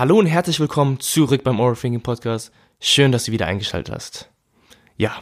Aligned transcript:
Hallo 0.00 0.18
und 0.18 0.24
herzlich 0.24 0.58
willkommen 0.58 0.98
zurück 0.98 1.44
beim 1.44 1.60
Oral 1.60 1.76
Thinking 1.76 2.00
Podcast. 2.00 2.52
Schön, 2.80 3.12
dass 3.12 3.24
du 3.24 3.32
wieder 3.32 3.46
eingeschaltet 3.46 3.94
hast. 3.94 4.30
Ja, 4.96 5.12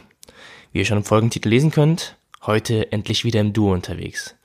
wie 0.71 0.79
ihr 0.79 0.85
schon 0.85 0.99
im 0.99 1.03
Folgentitel 1.03 1.49
lesen 1.49 1.69
könnt, 1.69 2.15
heute 2.45 2.89
endlich 2.93 3.25
wieder 3.25 3.41
im 3.41 3.51
Duo 3.51 3.73
unterwegs. 3.73 4.35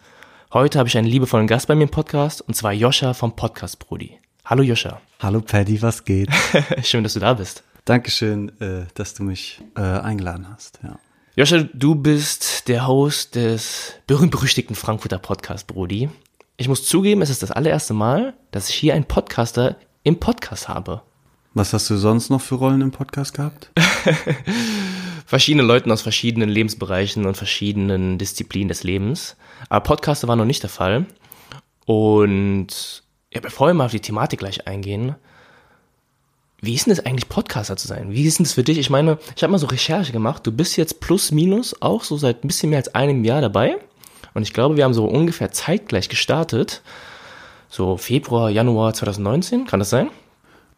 Heute 0.52 0.80
habe 0.80 0.88
ich 0.88 0.98
einen 0.98 1.06
liebevollen 1.06 1.46
Gast 1.46 1.68
bei 1.68 1.76
mir 1.76 1.84
im 1.84 1.88
Podcast 1.88 2.40
und 2.40 2.54
zwar 2.54 2.72
Joscha 2.72 3.14
vom 3.14 3.36
Podcast 3.36 3.78
Brody. 3.78 4.18
Hallo 4.44 4.64
Joscha. 4.64 5.00
Hallo 5.20 5.40
Paddy, 5.40 5.80
was 5.82 6.04
geht? 6.04 6.30
Schön, 6.82 7.04
dass 7.04 7.14
du 7.14 7.20
da 7.20 7.34
bist. 7.34 7.62
Dankeschön, 7.84 8.60
äh, 8.60 8.86
dass 8.94 9.14
du 9.14 9.22
mich 9.22 9.62
äh, 9.76 9.82
eingeladen 9.82 10.48
hast. 10.52 10.80
Ja. 10.82 10.98
Joscha, 11.36 11.68
du 11.72 11.94
bist 11.94 12.66
der 12.66 12.88
Host 12.88 13.36
des 13.36 13.92
berühmt-berüchtigten 14.08 14.74
Frankfurter 14.74 15.20
Podcast 15.20 15.68
Brody. 15.68 16.10
Ich 16.56 16.66
muss 16.66 16.84
zugeben, 16.84 17.22
es 17.22 17.30
ist 17.30 17.44
das 17.44 17.52
allererste 17.52 17.94
Mal, 17.94 18.34
dass 18.50 18.68
ich 18.68 18.74
hier 18.74 18.94
einen 18.94 19.04
Podcaster 19.04 19.76
im 20.04 20.20
Podcast 20.20 20.68
habe. 20.68 21.00
Was 21.54 21.72
hast 21.72 21.88
du 21.90 21.96
sonst 21.96 22.30
noch 22.30 22.40
für 22.40 22.56
Rollen 22.56 22.82
im 22.82 22.90
Podcast 22.90 23.34
gehabt? 23.34 23.70
Verschiedene 25.26 25.62
Leute 25.62 25.90
aus 25.90 26.02
verschiedenen 26.02 26.50
Lebensbereichen 26.50 27.24
und 27.24 27.36
verschiedenen 27.36 28.18
Disziplinen 28.18 28.68
des 28.68 28.84
Lebens. 28.84 29.36
Aber 29.70 29.82
Podcaster 29.82 30.28
war 30.28 30.36
noch 30.36 30.44
nicht 30.44 30.62
der 30.62 30.70
Fall. 30.70 31.06
Und 31.86 33.02
ja, 33.32 33.40
bevor 33.40 33.68
wir 33.68 33.74
mal 33.74 33.86
auf 33.86 33.92
die 33.92 34.00
Thematik 34.00 34.40
gleich 34.40 34.66
eingehen, 34.66 35.14
wie 36.60 36.74
ist 36.74 36.86
denn 36.86 36.94
das 36.94 37.04
eigentlich, 37.04 37.28
Podcaster 37.28 37.76
zu 37.76 37.88
sein? 37.88 38.12
Wie 38.12 38.24
ist 38.24 38.38
denn 38.38 38.44
das 38.44 38.52
für 38.52 38.62
dich? 38.62 38.78
Ich 38.78 38.90
meine, 38.90 39.18
ich 39.36 39.42
habe 39.42 39.50
mal 39.50 39.58
so 39.58 39.66
Recherche 39.66 40.12
gemacht. 40.12 40.46
Du 40.46 40.52
bist 40.52 40.76
jetzt 40.76 41.00
plus 41.00 41.32
minus 41.32 41.80
auch 41.80 42.04
so 42.04 42.18
seit 42.18 42.44
ein 42.44 42.48
bisschen 42.48 42.70
mehr 42.70 42.78
als 42.78 42.94
einem 42.94 43.24
Jahr 43.24 43.40
dabei. 43.40 43.76
Und 44.34 44.42
ich 44.42 44.52
glaube, 44.52 44.76
wir 44.76 44.84
haben 44.84 44.94
so 44.94 45.06
ungefähr 45.06 45.50
zeitgleich 45.50 46.10
gestartet 46.10 46.82
so 47.74 47.96
Februar, 47.96 48.50
Januar 48.50 48.94
2019, 48.94 49.66
kann 49.66 49.80
das 49.80 49.90
sein? 49.90 50.08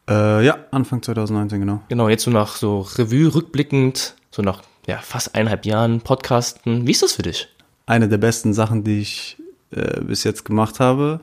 Äh, 0.08 0.46
ja, 0.46 0.56
Anfang 0.70 1.02
2019, 1.02 1.60
genau. 1.60 1.82
Genau, 1.90 2.08
jetzt 2.08 2.22
so 2.22 2.30
nach 2.30 2.56
so 2.56 2.80
Revue 2.80 3.34
rückblickend, 3.34 4.14
so 4.30 4.40
nach 4.40 4.62
ja, 4.86 4.96
fast 4.98 5.34
eineinhalb 5.34 5.66
Jahren 5.66 6.00
Podcasten. 6.00 6.86
Wie 6.86 6.92
ist 6.92 7.02
das 7.02 7.12
für 7.12 7.22
dich? 7.22 7.48
Eine 7.84 8.08
der 8.08 8.16
besten 8.16 8.54
Sachen, 8.54 8.82
die 8.82 9.00
ich 9.00 9.36
äh, 9.72 10.00
bis 10.00 10.24
jetzt 10.24 10.46
gemacht 10.46 10.80
habe 10.80 11.20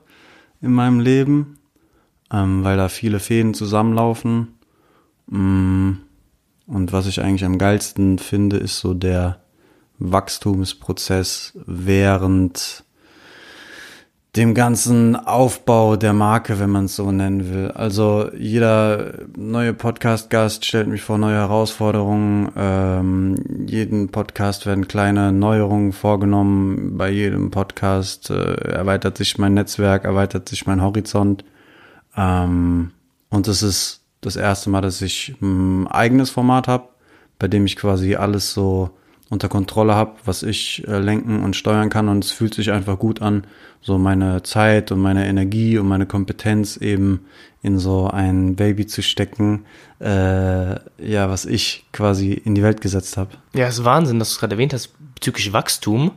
in 0.62 0.74
meinem 0.74 1.00
Leben, 1.00 1.58
ähm, 2.32 2.64
weil 2.64 2.78
da 2.78 2.88
viele 2.88 3.20
Fäden 3.20 3.56
zusammenlaufen. 3.56 4.54
Mm, 5.26 5.94
und 6.68 6.94
was 6.94 7.08
ich 7.08 7.20
eigentlich 7.20 7.46
am 7.46 7.58
geilsten 7.58 8.20
finde, 8.20 8.58
ist 8.58 8.78
so 8.78 8.94
der 8.94 9.40
Wachstumsprozess 9.98 11.54
während 11.66 12.83
dem 14.36 14.56
ganzen 14.56 15.16
Aufbau 15.16 15.96
der 15.96 16.14
Marke, 16.14 16.60
wenn 16.60 16.72
man 16.72 16.86
es 16.86 16.96
so 16.96 17.12
nennen 17.12 17.54
will. 17.54 17.70
Also 17.70 18.32
jeder 18.36 19.14
neue 19.38 19.74
Podcast-Gast 19.76 20.66
stellt 20.66 20.88
mich 20.88 21.04
vor 21.04 21.20
neue 21.20 21.36
Herausforderungen. 21.36 22.52
Ähm, 22.58 23.68
jeden 23.68 24.10
Podcast 24.10 24.66
werden 24.66 24.88
kleine 24.88 25.32
Neuerungen 25.32 25.94
vorgenommen. 25.94 26.98
Bei 26.98 27.12
jedem 27.12 27.52
Podcast 27.52 28.32
äh, 28.32 28.56
erweitert 28.72 29.18
sich 29.18 29.38
mein 29.38 29.54
Netzwerk, 29.54 30.04
erweitert 30.04 30.50
sich 30.50 30.66
mein 30.66 30.82
Horizont. 30.82 31.46
Ähm, 32.18 32.90
und 33.30 33.48
es 33.48 33.62
ist 33.62 34.02
das 34.22 34.36
erste 34.36 34.72
Mal, 34.72 34.82
dass 34.82 35.04
ich 35.04 35.36
ein 35.44 35.88
eigenes 35.88 36.32
Format 36.32 36.68
habe, 36.68 36.90
bei 37.38 37.48
dem 37.48 37.68
ich 37.68 37.76
quasi 37.76 38.16
alles 38.16 38.52
so 38.52 38.90
unter 39.34 39.50
Kontrolle 39.50 39.96
habe, 39.96 40.14
was 40.24 40.44
ich 40.44 40.88
äh, 40.88 41.00
lenken 41.00 41.44
und 41.44 41.56
steuern 41.56 41.90
kann 41.90 42.08
und 42.08 42.24
es 42.24 42.32
fühlt 42.32 42.54
sich 42.54 42.72
einfach 42.72 42.98
gut 42.98 43.22
an, 43.22 43.46
so 43.82 43.98
meine 43.98 44.44
Zeit 44.44 44.92
und 44.92 45.00
meine 45.00 45.28
Energie 45.28 45.78
und 45.78 45.88
meine 45.88 46.06
Kompetenz 46.06 46.78
eben 46.78 47.26
in 47.62 47.80
so 47.80 48.08
ein 48.08 48.56
Baby 48.56 48.86
zu 48.88 49.02
stecken, 49.02 49.66
äh, 50.00 50.06
ja, 50.06 51.30
was 51.30 51.46
ich 51.46 51.86
quasi 51.92 52.34
in 52.34 52.56
die 52.56 52.64
Welt 52.64 52.82
gesetzt 52.82 53.18
habe. 53.18 53.32
Ja, 53.54 53.68
es 53.68 53.80
ist 53.80 53.86
Wahnsinn, 53.86 54.20
dass 54.20 54.30
du 54.30 54.34
es 54.34 54.40
gerade 54.40 54.56
erwähnt 54.56 54.74
hast 54.74 54.94
bezüglich 55.16 55.52
Wachstum. 55.52 56.12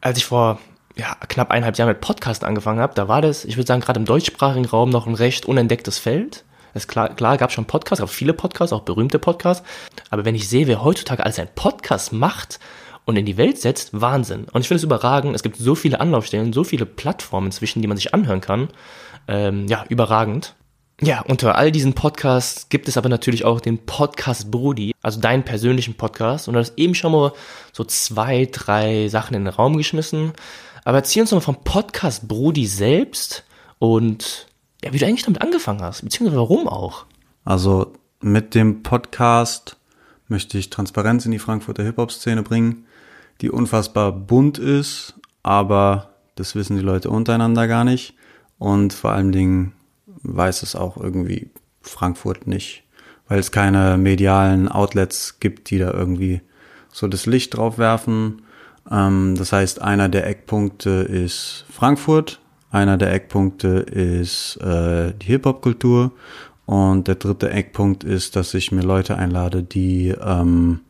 Als 0.00 0.18
ich 0.18 0.26
vor 0.26 0.58
ja, 0.96 1.16
knapp 1.28 1.50
eineinhalb 1.50 1.76
Jahren 1.76 1.88
mit 1.88 2.00
Podcast 2.00 2.44
angefangen 2.44 2.80
habe, 2.80 2.94
da 2.94 3.08
war 3.08 3.22
das, 3.22 3.44
ich 3.44 3.56
würde 3.56 3.66
sagen, 3.66 3.80
gerade 3.80 4.00
im 4.00 4.06
deutschsprachigen 4.06 4.66
Raum 4.66 4.90
noch 4.90 5.06
ein 5.06 5.14
recht 5.14 5.46
unentdecktes 5.46 5.98
Feld. 5.98 6.44
Es 6.74 6.88
klar, 6.88 7.14
klar 7.14 7.38
gab 7.38 7.52
schon 7.52 7.64
Podcasts, 7.64 8.00
gab 8.00 8.10
viele 8.10 8.32
Podcasts, 8.32 8.72
auch 8.72 8.82
berühmte 8.82 9.18
Podcasts. 9.18 9.66
Aber 10.10 10.24
wenn 10.24 10.34
ich 10.34 10.48
sehe, 10.48 10.66
wer 10.66 10.82
heutzutage 10.82 11.24
alles 11.24 11.38
einen 11.38 11.54
Podcast 11.54 12.12
macht 12.12 12.58
und 13.04 13.16
in 13.16 13.26
die 13.26 13.36
Welt 13.36 13.60
setzt, 13.60 13.90
Wahnsinn. 13.98 14.46
Und 14.52 14.62
ich 14.62 14.68
finde 14.68 14.78
es 14.78 14.84
überragend. 14.84 15.34
Es 15.34 15.42
gibt 15.42 15.56
so 15.56 15.74
viele 15.74 16.00
Anlaufstellen, 16.00 16.52
so 16.52 16.64
viele 16.64 16.86
Plattformen 16.86 17.52
zwischen, 17.52 17.80
die 17.80 17.88
man 17.88 17.96
sich 17.96 18.12
anhören 18.12 18.40
kann. 18.40 18.68
Ähm, 19.28 19.68
ja, 19.68 19.84
überragend. 19.88 20.54
Ja, 21.00 21.22
unter 21.22 21.56
all 21.56 21.72
diesen 21.72 21.94
Podcasts 21.94 22.68
gibt 22.68 22.88
es 22.88 22.96
aber 22.96 23.08
natürlich 23.08 23.44
auch 23.44 23.60
den 23.60 23.78
Podcast 23.78 24.50
Brody, 24.50 24.92
also 25.02 25.20
deinen 25.20 25.42
persönlichen 25.42 25.94
Podcast. 25.94 26.48
Und 26.48 26.54
du 26.54 26.60
hast 26.60 26.78
eben 26.78 26.94
schon 26.94 27.12
mal 27.12 27.32
so 27.72 27.84
zwei, 27.84 28.48
drei 28.50 29.08
Sachen 29.08 29.34
in 29.34 29.44
den 29.44 29.54
Raum 29.54 29.76
geschmissen. 29.76 30.32
Aber 30.84 30.98
erzähl 30.98 31.22
uns 31.22 31.30
doch 31.30 31.36
mal 31.36 31.40
vom 31.40 31.64
Podcast 31.64 32.28
Brody 32.28 32.66
selbst 32.66 33.44
und 33.78 34.46
ja, 34.84 34.92
wie 34.92 34.98
du 34.98 35.06
eigentlich 35.06 35.24
damit 35.24 35.40
angefangen 35.40 35.80
hast, 35.80 36.02
beziehungsweise 36.02 36.38
warum 36.38 36.68
auch. 36.68 37.06
Also 37.44 37.92
mit 38.20 38.54
dem 38.54 38.82
Podcast 38.82 39.78
möchte 40.28 40.58
ich 40.58 40.68
Transparenz 40.68 41.24
in 41.24 41.32
die 41.32 41.38
Frankfurter 41.38 41.82
Hip-Hop-Szene 41.82 42.42
bringen, 42.42 42.84
die 43.40 43.50
unfassbar 43.50 44.12
bunt 44.12 44.58
ist, 44.58 45.14
aber 45.42 46.10
das 46.34 46.54
wissen 46.54 46.76
die 46.76 46.82
Leute 46.82 47.10
untereinander 47.10 47.66
gar 47.66 47.84
nicht. 47.84 48.14
Und 48.58 48.92
vor 48.92 49.12
allen 49.12 49.32
Dingen 49.32 49.72
weiß 50.06 50.62
es 50.62 50.76
auch 50.76 50.96
irgendwie 50.98 51.50
Frankfurt 51.80 52.46
nicht, 52.46 52.84
weil 53.28 53.38
es 53.38 53.52
keine 53.52 53.96
medialen 53.96 54.68
Outlets 54.68 55.40
gibt, 55.40 55.70
die 55.70 55.78
da 55.78 55.92
irgendwie 55.92 56.42
so 56.92 57.08
das 57.08 57.24
Licht 57.24 57.56
drauf 57.56 57.78
werfen. 57.78 58.42
Ähm, 58.90 59.34
das 59.36 59.52
heißt, 59.52 59.80
einer 59.80 60.10
der 60.10 60.26
Eckpunkte 60.26 60.90
ist 60.90 61.64
Frankfurt, 61.70 62.40
einer 62.74 62.96
der 62.96 63.12
Eckpunkte 63.12 63.68
ist 63.68 64.56
äh, 64.56 65.12
die 65.14 65.26
Hip-Hop-Kultur 65.26 66.10
und 66.66 67.06
der 67.06 67.14
dritte 67.14 67.50
Eckpunkt 67.50 68.02
ist, 68.02 68.34
dass 68.34 68.52
ich 68.52 68.72
mir 68.72 68.82
Leute 68.82 69.16
einlade, 69.16 69.62
die 69.62 70.08
ähm, 70.08 70.80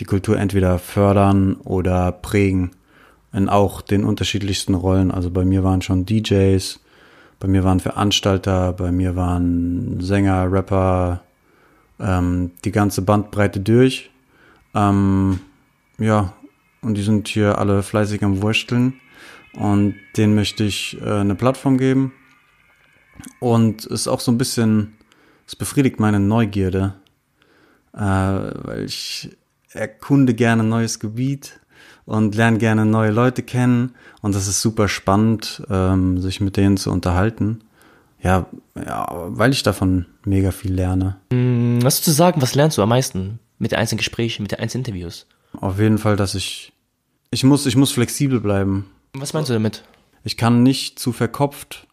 die 0.00 0.04
Kultur 0.04 0.38
entweder 0.38 0.78
fördern 0.78 1.54
oder 1.54 2.10
prägen 2.10 2.72
in 3.32 3.48
auch 3.48 3.80
den 3.80 4.04
unterschiedlichsten 4.04 4.74
Rollen. 4.74 5.10
Also 5.12 5.30
bei 5.30 5.44
mir 5.44 5.62
waren 5.62 5.82
schon 5.82 6.04
DJs, 6.04 6.80
bei 7.38 7.46
mir 7.46 7.62
waren 7.62 7.78
Veranstalter, 7.78 8.72
bei 8.72 8.90
mir 8.90 9.14
waren 9.14 10.00
Sänger, 10.00 10.50
Rapper, 10.50 11.22
ähm, 12.00 12.50
die 12.64 12.72
ganze 12.72 13.02
Bandbreite 13.02 13.60
durch. 13.60 14.10
Ähm, 14.74 15.40
ja, 15.98 16.32
und 16.80 16.94
die 16.94 17.02
sind 17.02 17.28
hier 17.28 17.58
alle 17.58 17.84
fleißig 17.84 18.24
am 18.24 18.42
Wursteln. 18.42 18.94
Und 19.54 19.94
denen 20.16 20.34
möchte 20.34 20.64
ich 20.64 20.98
äh, 21.00 21.20
eine 21.20 21.34
Plattform 21.34 21.78
geben. 21.78 22.12
Und 23.40 23.84
es 23.86 24.02
ist 24.02 24.08
auch 24.08 24.20
so 24.20 24.30
ein 24.30 24.38
bisschen, 24.38 24.94
es 25.46 25.56
befriedigt 25.56 25.98
meine 26.00 26.20
Neugierde, 26.20 26.94
äh, 27.94 27.98
weil 28.00 28.84
ich 28.84 29.36
erkunde 29.72 30.34
gerne 30.34 30.62
ein 30.62 30.68
neues 30.68 31.00
Gebiet 31.00 31.60
und 32.04 32.34
lerne 32.34 32.58
gerne 32.58 32.86
neue 32.86 33.10
Leute 33.10 33.42
kennen. 33.42 33.94
Und 34.22 34.34
das 34.34 34.48
ist 34.48 34.62
super 34.62 34.88
spannend, 34.88 35.62
ähm, 35.68 36.20
sich 36.20 36.40
mit 36.40 36.56
denen 36.56 36.76
zu 36.76 36.90
unterhalten. 36.90 37.60
Ja, 38.22 38.46
ja, 38.74 39.06
weil 39.10 39.52
ich 39.52 39.62
davon 39.62 40.06
mega 40.24 40.50
viel 40.50 40.72
lerne. 40.72 41.16
Mm, 41.30 41.80
was 41.82 42.02
zu 42.02 42.10
sagen, 42.10 42.42
was 42.42 42.54
lernst 42.54 42.78
du 42.78 42.82
am 42.82 42.88
meisten 42.88 43.38
mit 43.58 43.72
den 43.72 43.78
einzelnen 43.78 43.98
Gesprächen, 43.98 44.42
mit 44.42 44.52
den 44.52 44.58
einzelnen 44.58 44.84
Interviews? 44.84 45.26
Auf 45.52 45.78
jeden 45.78 45.98
Fall, 45.98 46.16
dass 46.16 46.34
ich, 46.34 46.72
ich 47.30 47.44
muss, 47.44 47.66
ich 47.66 47.76
muss 47.76 47.92
flexibel 47.92 48.40
bleiben. 48.40 48.86
Was 49.12 49.32
meinst 49.32 49.48
du 49.48 49.54
damit? 49.54 49.84
Ich 50.24 50.36
kann 50.36 50.62
nicht 50.62 50.98
zu 50.98 51.12
verkopft, 51.12 51.88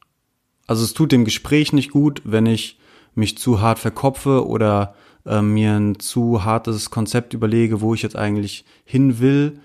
also 0.67 0.83
es 0.83 0.93
tut 0.93 1.11
dem 1.11 1.25
Gespräch 1.25 1.73
nicht 1.73 1.91
gut, 1.91 2.21
wenn 2.23 2.45
ich 2.45 2.79
mich 3.13 3.37
zu 3.37 3.61
hart 3.61 3.79
verkopfe 3.79 4.47
oder 4.47 4.95
äh, 5.25 5.41
mir 5.41 5.73
ein 5.73 5.99
zu 5.99 6.43
hartes 6.43 6.89
Konzept 6.89 7.33
überlege, 7.33 7.81
wo 7.81 7.93
ich 7.93 8.01
jetzt 8.01 8.15
eigentlich 8.15 8.65
hin 8.83 9.19
will, 9.19 9.59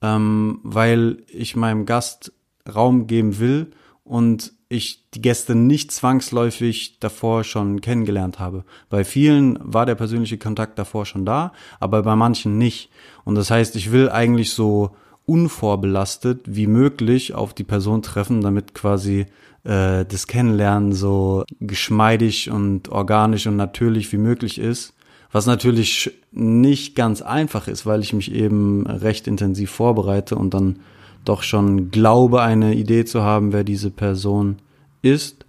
ähm, 0.00 0.60
weil 0.62 1.18
ich 1.28 1.56
meinem 1.56 1.86
Gast 1.86 2.32
Raum 2.72 3.06
geben 3.06 3.38
will 3.38 3.72
und 4.04 4.52
ich 4.68 5.10
die 5.10 5.20
Gäste 5.20 5.54
nicht 5.54 5.92
zwangsläufig 5.92 6.98
davor 6.98 7.44
schon 7.44 7.80
kennengelernt 7.80 8.38
habe. 8.38 8.64
Bei 8.88 9.04
vielen 9.04 9.58
war 9.60 9.86
der 9.86 9.94
persönliche 9.94 10.38
Kontakt 10.38 10.78
davor 10.78 11.04
schon 11.04 11.26
da, 11.26 11.52
aber 11.78 12.02
bei 12.02 12.16
manchen 12.16 12.58
nicht. 12.58 12.90
Und 13.24 13.34
das 13.34 13.50
heißt, 13.50 13.76
ich 13.76 13.92
will 13.92 14.08
eigentlich 14.08 14.52
so 14.52 14.96
unvorbelastet 15.26 16.40
wie 16.44 16.66
möglich 16.66 17.34
auf 17.34 17.54
die 17.54 17.64
Person 17.64 18.02
treffen, 18.02 18.42
damit 18.42 18.74
quasi 18.74 19.26
äh, 19.64 20.04
das 20.04 20.26
Kennenlernen 20.26 20.92
so 20.92 21.44
geschmeidig 21.60 22.50
und 22.50 22.90
organisch 22.90 23.46
und 23.46 23.56
natürlich 23.56 24.12
wie 24.12 24.18
möglich 24.18 24.58
ist. 24.58 24.94
Was 25.32 25.46
natürlich 25.46 26.12
nicht 26.30 26.94
ganz 26.94 27.20
einfach 27.20 27.66
ist, 27.66 27.86
weil 27.86 28.02
ich 28.02 28.12
mich 28.12 28.32
eben 28.32 28.86
recht 28.86 29.26
intensiv 29.26 29.70
vorbereite 29.70 30.36
und 30.36 30.54
dann 30.54 30.78
doch 31.24 31.42
schon 31.42 31.90
glaube, 31.90 32.42
eine 32.42 32.74
Idee 32.74 33.04
zu 33.04 33.22
haben, 33.22 33.52
wer 33.52 33.64
diese 33.64 33.90
Person 33.90 34.58
ist. 35.02 35.44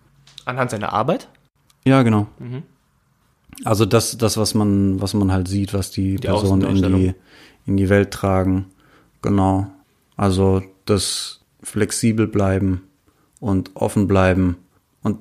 Anhand 0.45 0.71
seiner 0.71 0.93
Arbeit? 0.93 1.27
Ja, 1.85 2.01
genau. 2.01 2.27
Mhm. 2.39 2.63
Also 3.63 3.85
das, 3.85 4.17
das, 4.17 4.37
was 4.37 4.53
man, 4.53 5.01
was 5.01 5.13
man 5.13 5.31
halt 5.31 5.47
sieht, 5.47 5.73
was 5.73 5.91
die, 5.91 6.15
die 6.15 6.27
Personen 6.27 6.63
in 6.63 6.95
die, 6.95 7.13
in 7.65 7.77
die 7.77 7.89
Welt 7.89 8.11
tragen. 8.11 8.65
Genau. 9.25 9.65
Also 10.15 10.61
das 10.85 11.41
flexibel 11.63 12.27
bleiben 12.27 12.83
und 13.39 13.71
offen 13.75 14.07
bleiben. 14.07 14.57
Und 15.01 15.17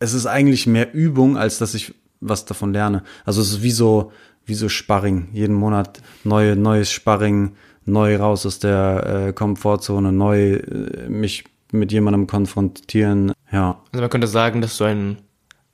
es 0.00 0.14
ist 0.14 0.26
eigentlich 0.26 0.66
mehr 0.66 0.92
Übung, 0.92 1.38
als 1.38 1.58
dass 1.58 1.74
ich 1.74 1.94
was 2.20 2.44
davon 2.44 2.72
lerne. 2.72 3.04
Also 3.24 3.40
es 3.40 3.50
ist 3.50 3.62
wie 3.62 3.70
so, 3.70 4.10
wie 4.44 4.54
so 4.54 4.68
Sparring. 4.68 5.28
Jeden 5.32 5.54
Monat 5.54 6.02
neue, 6.24 6.56
neues 6.56 6.90
Sparring, 6.90 7.52
neu 7.84 8.16
raus 8.16 8.44
aus 8.46 8.58
der 8.58 9.28
äh, 9.28 9.32
Komfortzone, 9.32 10.10
neu 10.10 10.54
äh, 10.54 11.08
mich 11.08 11.44
mit 11.70 11.92
jemandem 11.92 12.26
konfrontieren. 12.26 13.32
Ja. 13.52 13.80
Also 13.92 14.00
man 14.00 14.10
könnte 14.10 14.26
sagen, 14.26 14.60
dass 14.60 14.76
du 14.76 14.84
ein 14.84 15.18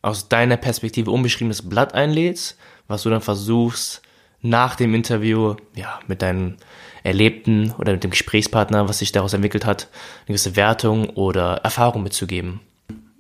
aus 0.03 0.29
deiner 0.29 0.59
Perspektive 0.59 1.11
unbeschriebenes 1.11 1.67
Blatt 1.69 1.95
einlädst, 1.95 2.59
was 2.87 3.05
du 3.05 3.11
dann 3.11 3.23
versuchst, 3.23 4.03
nach 4.43 4.75
dem 4.75 4.95
Interview, 4.95 5.55
ja, 5.75 6.01
mit 6.09 6.21
deinen 6.21 6.57
Erlebten 7.03 7.73
oder 7.79 7.93
mit 7.93 8.05
dem 8.05 8.11
Gesprächspartner, 8.11 8.89
was 8.89 8.99
sich 8.99 9.13
daraus 9.13 9.33
entwickelt 9.33 9.67
hat, 9.67 9.89
eine 10.21 10.29
gewisse 10.29 10.57
Wertung 10.57 11.11
oder 11.11 11.57
Erfahrung 11.57 12.03
mitzugeben. 12.03 12.61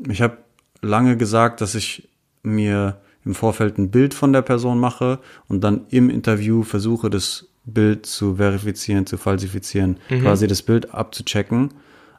Ich 0.08 0.23
habe 0.23 0.38
lange 0.81 1.17
gesagt, 1.17 1.61
dass 1.61 1.75
ich 1.75 2.08
mir 2.43 2.99
im 3.25 3.34
Vorfeld 3.34 3.79
ein 3.79 3.90
Bild 3.90 4.14
von 4.14 4.32
der 4.32 4.43
Person 4.43 4.79
mache 4.81 5.20
und 5.49 5.62
dann 5.62 5.82
im 5.90 6.11
Interview 6.11 6.62
versuche, 6.62 7.08
das 7.08 7.46
Bild 7.64 8.06
zu 8.06 8.37
verifizieren, 8.37 9.06
zu 9.06 9.17
falsifizieren, 9.17 9.99
mhm. 10.11 10.23
quasi 10.23 10.46
das 10.46 10.62
Bild 10.62 10.93
abzuchecken. 10.93 11.73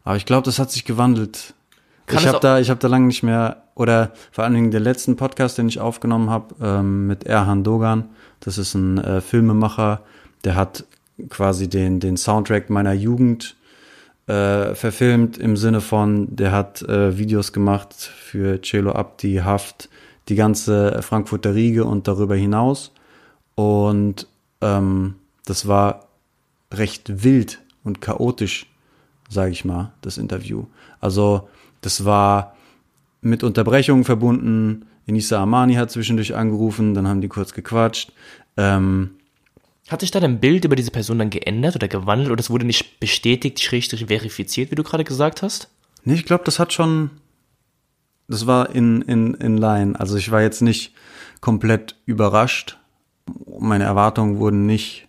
Aber 0.04 0.16
ich 0.16 0.26
glaube, 0.26 0.46
das 0.46 0.60
hat 0.60 0.72
sich 0.72 0.86
gewandelt. 0.86 1.54
Kann 2.06 2.20
ich 2.20 2.28
habe 2.28 2.40
da, 2.40 2.60
ich 2.60 2.70
habe 2.70 2.80
da 2.80 2.88
lange 2.88 3.08
nicht 3.08 3.24
mehr 3.24 3.64
oder 3.76 4.14
vor 4.32 4.44
allen 4.44 4.54
Dingen 4.54 4.72
der 4.72 4.80
letzten 4.80 5.16
Podcast, 5.16 5.58
den 5.58 5.68
ich 5.68 5.80
aufgenommen 5.80 6.30
habe 6.30 6.56
ähm, 6.62 7.08
mit 7.08 7.26
Erhan 7.26 7.64
Dogan. 7.64 8.10
Das 8.40 8.58
ist 8.58 8.76
ein 8.76 8.98
äh, 8.98 9.22
Filmemacher, 9.22 10.02
der 10.44 10.56
hat 10.56 10.86
quasi 11.30 11.70
den 11.70 12.00
den 12.00 12.18
Soundtrack 12.18 12.70
meiner 12.70 12.94
Jugend 12.94 13.56
äh, 14.28 14.74
verfilmt 14.76 15.38
im 15.38 15.58
Sinne 15.58 15.82
von, 15.82 16.34
der 16.36 16.52
hat 16.52 16.82
äh, 16.84 17.18
Videos 17.18 17.52
gemacht 17.52 17.94
für 17.94 18.62
Celo 18.62 18.94
Abdi, 18.94 19.42
Haft, 19.44 19.90
die 20.30 20.36
ganze 20.36 21.02
Frankfurter 21.02 21.54
Riege 21.54 21.86
und 21.86 22.08
darüber 22.08 22.36
hinaus. 22.36 22.94
Und 23.56 24.28
ähm, 24.62 25.16
das 25.46 25.68
war 25.68 26.08
recht 26.72 27.24
wild 27.24 27.62
und 27.84 28.02
chaotisch, 28.02 28.68
sage 29.30 29.52
ich 29.52 29.66
mal, 29.66 29.92
das 30.02 30.18
Interview. 30.18 30.66
Also 31.02 31.50
das 31.82 32.06
war 32.06 32.56
mit 33.22 33.44
Unterbrechungen 33.44 34.06
verbunden. 34.06 34.86
Inisa 35.06 35.42
Amani 35.42 35.76
hat 35.76 35.92
zwischendurch 35.92 36.34
angerufen, 36.34 36.94
dann 36.94 37.08
haben 37.08 37.20
die 37.20 37.28
kurz 37.28 37.54
gequatscht. 37.54 38.14
Ähm, 38.56 39.12
hat 39.90 40.02
sich 40.02 40.12
da 40.12 40.20
dein 40.20 40.40
Bild 40.40 40.66
über 40.66 40.76
diese 40.76 40.92
Person 40.92 41.20
dann 41.20 41.30
geändert 41.30 41.76
oder 41.76 41.88
gewandelt 41.88 42.32
oder 42.32 42.40
es 42.40 42.50
wurde 42.50 42.66
nicht 42.66 43.00
bestätigt, 43.00 43.62
schrägstrich 43.62 44.06
verifiziert, 44.06 44.72
wie 44.72 44.76
du 44.76 44.84
gerade 44.84 45.04
gesagt 45.04 45.42
hast? 45.42 45.70
Nee, 46.04 46.16
ich 46.16 46.26
glaube, 46.26 46.44
das 46.46 46.60
hat 46.60 46.74
schon, 46.74 47.12
das 48.28 48.48
war 48.48 48.70
in, 48.74 49.02
in, 49.02 49.34
in 49.36 49.58
line. 49.58 50.00
Also 50.00 50.18
ich 50.18 50.32
war 50.32 50.42
jetzt 50.42 50.62
nicht 50.62 50.94
komplett 51.42 51.96
überrascht. 52.06 52.78
Meine 53.60 53.84
Erwartungen 53.84 54.40
wurden 54.40 54.66
nicht 54.66 55.08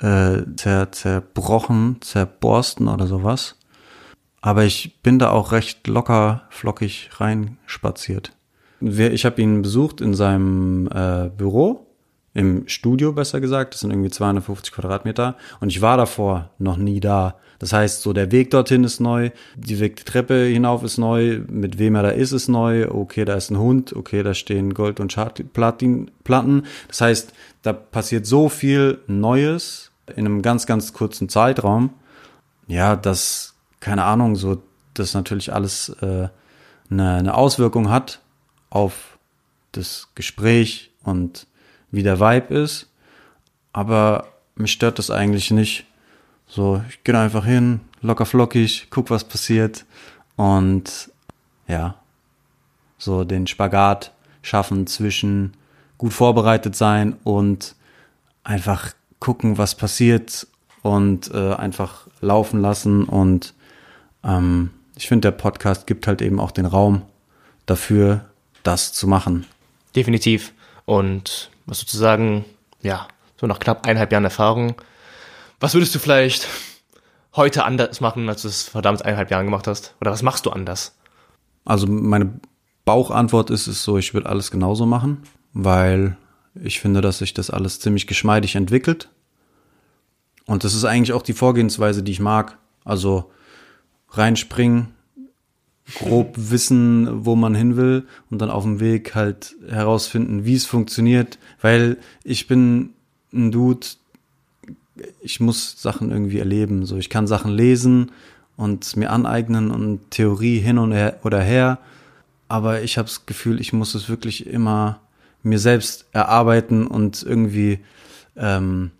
äh, 0.00 0.42
zer, 0.56 0.92
zerbrochen, 0.92 1.98
zerborsten 2.00 2.88
oder 2.88 3.06
sowas. 3.06 3.56
Aber 4.40 4.64
ich 4.64 5.02
bin 5.02 5.18
da 5.18 5.30
auch 5.30 5.52
recht 5.52 5.86
locker, 5.86 6.42
flockig 6.50 7.10
reinspaziert. 7.14 8.32
Ich 8.80 9.24
habe 9.24 9.42
ihn 9.42 9.62
besucht 9.62 10.00
in 10.00 10.14
seinem 10.14 10.86
äh, 10.86 11.30
Büro, 11.36 11.87
im 12.38 12.68
Studio 12.68 13.12
besser 13.12 13.40
gesagt. 13.40 13.74
Das 13.74 13.80
sind 13.80 13.90
irgendwie 13.90 14.10
250 14.10 14.72
Quadratmeter. 14.72 15.36
Und 15.58 15.70
ich 15.70 15.82
war 15.82 15.96
davor 15.96 16.50
noch 16.58 16.76
nie 16.76 17.00
da. 17.00 17.34
Das 17.58 17.72
heißt, 17.72 18.00
so 18.00 18.12
der 18.12 18.30
Weg 18.30 18.52
dorthin 18.52 18.84
ist 18.84 19.00
neu, 19.00 19.30
die 19.56 19.80
Weg 19.80 19.96
die 19.96 20.04
Treppe 20.04 20.44
hinauf 20.44 20.84
ist 20.84 20.98
neu, 20.98 21.40
mit 21.48 21.80
wem 21.80 21.96
er 21.96 22.04
da 22.04 22.10
ist, 22.10 22.30
ist 22.30 22.46
neu. 22.46 22.88
Okay, 22.88 23.24
da 23.24 23.34
ist 23.34 23.50
ein 23.50 23.58
Hund, 23.58 23.92
okay, 23.96 24.22
da 24.22 24.34
stehen 24.34 24.72
Gold- 24.72 25.00
und 25.00 25.16
Platten. 25.52 26.66
Das 26.86 27.00
heißt, 27.00 27.32
da 27.62 27.72
passiert 27.72 28.24
so 28.24 28.48
viel 28.48 29.00
Neues 29.08 29.90
in 30.14 30.24
einem 30.24 30.40
ganz, 30.40 30.66
ganz 30.66 30.92
kurzen 30.92 31.28
Zeitraum. 31.28 31.90
Ja, 32.68 32.94
das, 32.94 33.56
keine 33.80 34.04
Ahnung, 34.04 34.36
so, 34.36 34.62
das 34.94 35.14
natürlich 35.14 35.52
alles 35.52 35.88
äh, 36.02 36.28
eine, 36.88 37.14
eine 37.14 37.34
Auswirkung 37.34 37.90
hat 37.90 38.20
auf 38.70 39.18
das 39.72 40.10
Gespräch 40.14 40.92
und 41.02 41.48
wie 41.90 42.02
der 42.02 42.20
Vibe 42.20 42.54
ist. 42.54 42.88
Aber 43.72 44.28
mich 44.54 44.72
stört 44.72 44.98
das 44.98 45.10
eigentlich 45.10 45.50
nicht. 45.50 45.86
So, 46.46 46.82
ich 46.88 47.04
gehe 47.04 47.18
einfach 47.18 47.44
hin, 47.44 47.80
locker 48.00 48.26
flockig, 48.26 48.88
guck, 48.90 49.10
was 49.10 49.24
passiert. 49.24 49.84
Und 50.36 51.10
ja, 51.66 51.96
so 52.96 53.24
den 53.24 53.46
Spagat 53.46 54.12
schaffen 54.42 54.86
zwischen 54.86 55.54
gut 55.98 56.12
vorbereitet 56.12 56.76
sein 56.76 57.16
und 57.24 57.74
einfach 58.44 58.92
gucken, 59.20 59.58
was 59.58 59.74
passiert 59.74 60.46
und 60.82 61.30
äh, 61.32 61.54
einfach 61.54 62.06
laufen 62.20 62.60
lassen. 62.60 63.04
Und 63.04 63.54
ähm, 64.24 64.70
ich 64.96 65.08
finde, 65.08 65.30
der 65.30 65.36
Podcast 65.36 65.86
gibt 65.86 66.06
halt 66.06 66.22
eben 66.22 66.40
auch 66.40 66.50
den 66.50 66.66
Raum 66.66 67.02
dafür, 67.66 68.24
das 68.62 68.92
zu 68.92 69.06
machen. 69.06 69.44
Definitiv. 69.94 70.52
Und 70.84 71.50
was 71.68 71.80
sozusagen, 71.80 72.44
ja, 72.82 73.06
so 73.36 73.46
nach 73.46 73.58
knapp 73.58 73.86
eineinhalb 73.86 74.10
Jahren 74.10 74.24
Erfahrung, 74.24 74.74
was 75.60 75.74
würdest 75.74 75.94
du 75.94 75.98
vielleicht 75.98 76.48
heute 77.36 77.64
anders 77.64 78.00
machen, 78.00 78.28
als 78.28 78.42
du 78.42 78.48
es 78.48 78.68
vor 78.68 78.82
damals 78.82 79.02
eineinhalb 79.02 79.30
Jahren 79.30 79.44
gemacht 79.44 79.66
hast? 79.66 79.94
Oder 80.00 80.10
was 80.10 80.22
machst 80.22 80.46
du 80.46 80.50
anders? 80.50 80.96
Also 81.64 81.86
meine 81.86 82.40
Bauchantwort 82.84 83.50
ist 83.50 83.66
es 83.66 83.84
so, 83.84 83.98
ich 83.98 84.14
würde 84.14 84.28
alles 84.28 84.50
genauso 84.50 84.86
machen, 84.86 85.22
weil 85.52 86.16
ich 86.54 86.80
finde, 86.80 87.00
dass 87.00 87.18
sich 87.18 87.34
das 87.34 87.50
alles 87.50 87.80
ziemlich 87.80 88.06
geschmeidig 88.06 88.56
entwickelt. 88.56 89.10
Und 90.46 90.64
das 90.64 90.74
ist 90.74 90.84
eigentlich 90.84 91.12
auch 91.12 91.22
die 91.22 91.34
Vorgehensweise, 91.34 92.02
die 92.02 92.12
ich 92.12 92.20
mag. 92.20 92.56
Also 92.84 93.30
reinspringen, 94.10 94.94
grob 95.94 96.34
wissen, 96.36 97.24
wo 97.24 97.34
man 97.34 97.54
hin 97.54 97.76
will 97.76 98.06
und 98.30 98.40
dann 98.40 98.50
auf 98.50 98.64
dem 98.64 98.80
Weg 98.80 99.14
halt 99.14 99.56
herausfinden, 99.68 100.44
wie 100.44 100.54
es 100.54 100.66
funktioniert, 100.66 101.38
weil 101.60 101.96
ich 102.24 102.46
bin 102.46 102.90
ein 103.32 103.50
Dude, 103.52 103.86
ich 105.20 105.40
muss 105.40 105.80
Sachen 105.80 106.10
irgendwie 106.10 106.38
erleben, 106.38 106.84
so 106.84 106.96
ich 106.96 107.08
kann 107.08 107.26
Sachen 107.26 107.52
lesen 107.52 108.12
und 108.56 108.96
mir 108.96 109.10
aneignen 109.10 109.70
und 109.70 110.10
Theorie 110.10 110.58
hin 110.58 110.78
und 110.78 110.92
her 110.92 111.20
oder 111.24 111.40
her, 111.40 111.78
aber 112.48 112.82
ich 112.82 112.98
habe 112.98 113.08
das 113.08 113.26
Gefühl, 113.26 113.60
ich 113.60 113.72
muss 113.72 113.94
es 113.94 114.08
wirklich 114.08 114.46
immer 114.46 115.00
mir 115.42 115.58
selbst 115.58 116.06
erarbeiten 116.12 116.86
und 116.86 117.22
irgendwie 117.22 117.78
ähm, 118.36 118.90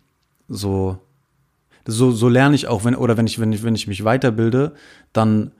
so 0.47 0.97
so 1.85 2.11
so 2.11 2.29
lerne 2.29 2.55
ich 2.55 2.67
auch 2.67 2.83
wenn 2.85 2.95
oder 2.95 3.17
wenn 3.17 3.27
ich 3.27 3.39
wenn 3.39 3.51
ich 3.51 3.63
wenn 3.63 3.75
ich 3.75 3.87
mich 3.87 4.03
weiterbilde 4.03 4.73
dann 5.13 5.51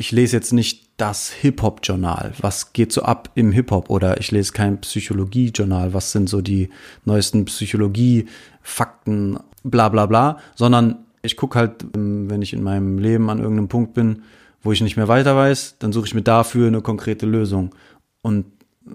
ich 0.00 0.12
lese 0.12 0.34
jetzt 0.34 0.54
nicht 0.54 0.88
das 0.96 1.30
Hip-Hop-Journal, 1.30 2.32
was 2.40 2.72
geht 2.72 2.90
so 2.90 3.02
ab 3.02 3.28
im 3.34 3.52
Hip-Hop 3.52 3.90
oder 3.90 4.18
ich 4.18 4.30
lese 4.30 4.52
kein 4.52 4.80
Psychologie-Journal, 4.80 5.92
was 5.92 6.10
sind 6.10 6.30
so 6.30 6.40
die 6.40 6.70
neuesten 7.04 7.44
Psychologie-Fakten, 7.44 9.38
bla 9.62 9.90
bla 9.90 10.06
bla, 10.06 10.38
sondern 10.54 11.04
ich 11.20 11.36
gucke 11.36 11.58
halt, 11.58 11.84
wenn 11.92 12.40
ich 12.40 12.54
in 12.54 12.62
meinem 12.62 12.96
Leben 12.96 13.28
an 13.28 13.40
irgendeinem 13.40 13.68
Punkt 13.68 13.92
bin, 13.92 14.22
wo 14.62 14.72
ich 14.72 14.80
nicht 14.80 14.96
mehr 14.96 15.08
weiter 15.08 15.36
weiß, 15.36 15.76
dann 15.78 15.92
suche 15.92 16.06
ich 16.06 16.14
mir 16.14 16.22
dafür 16.22 16.68
eine 16.68 16.80
konkrete 16.80 17.26
Lösung. 17.26 17.74
Und 18.22 18.46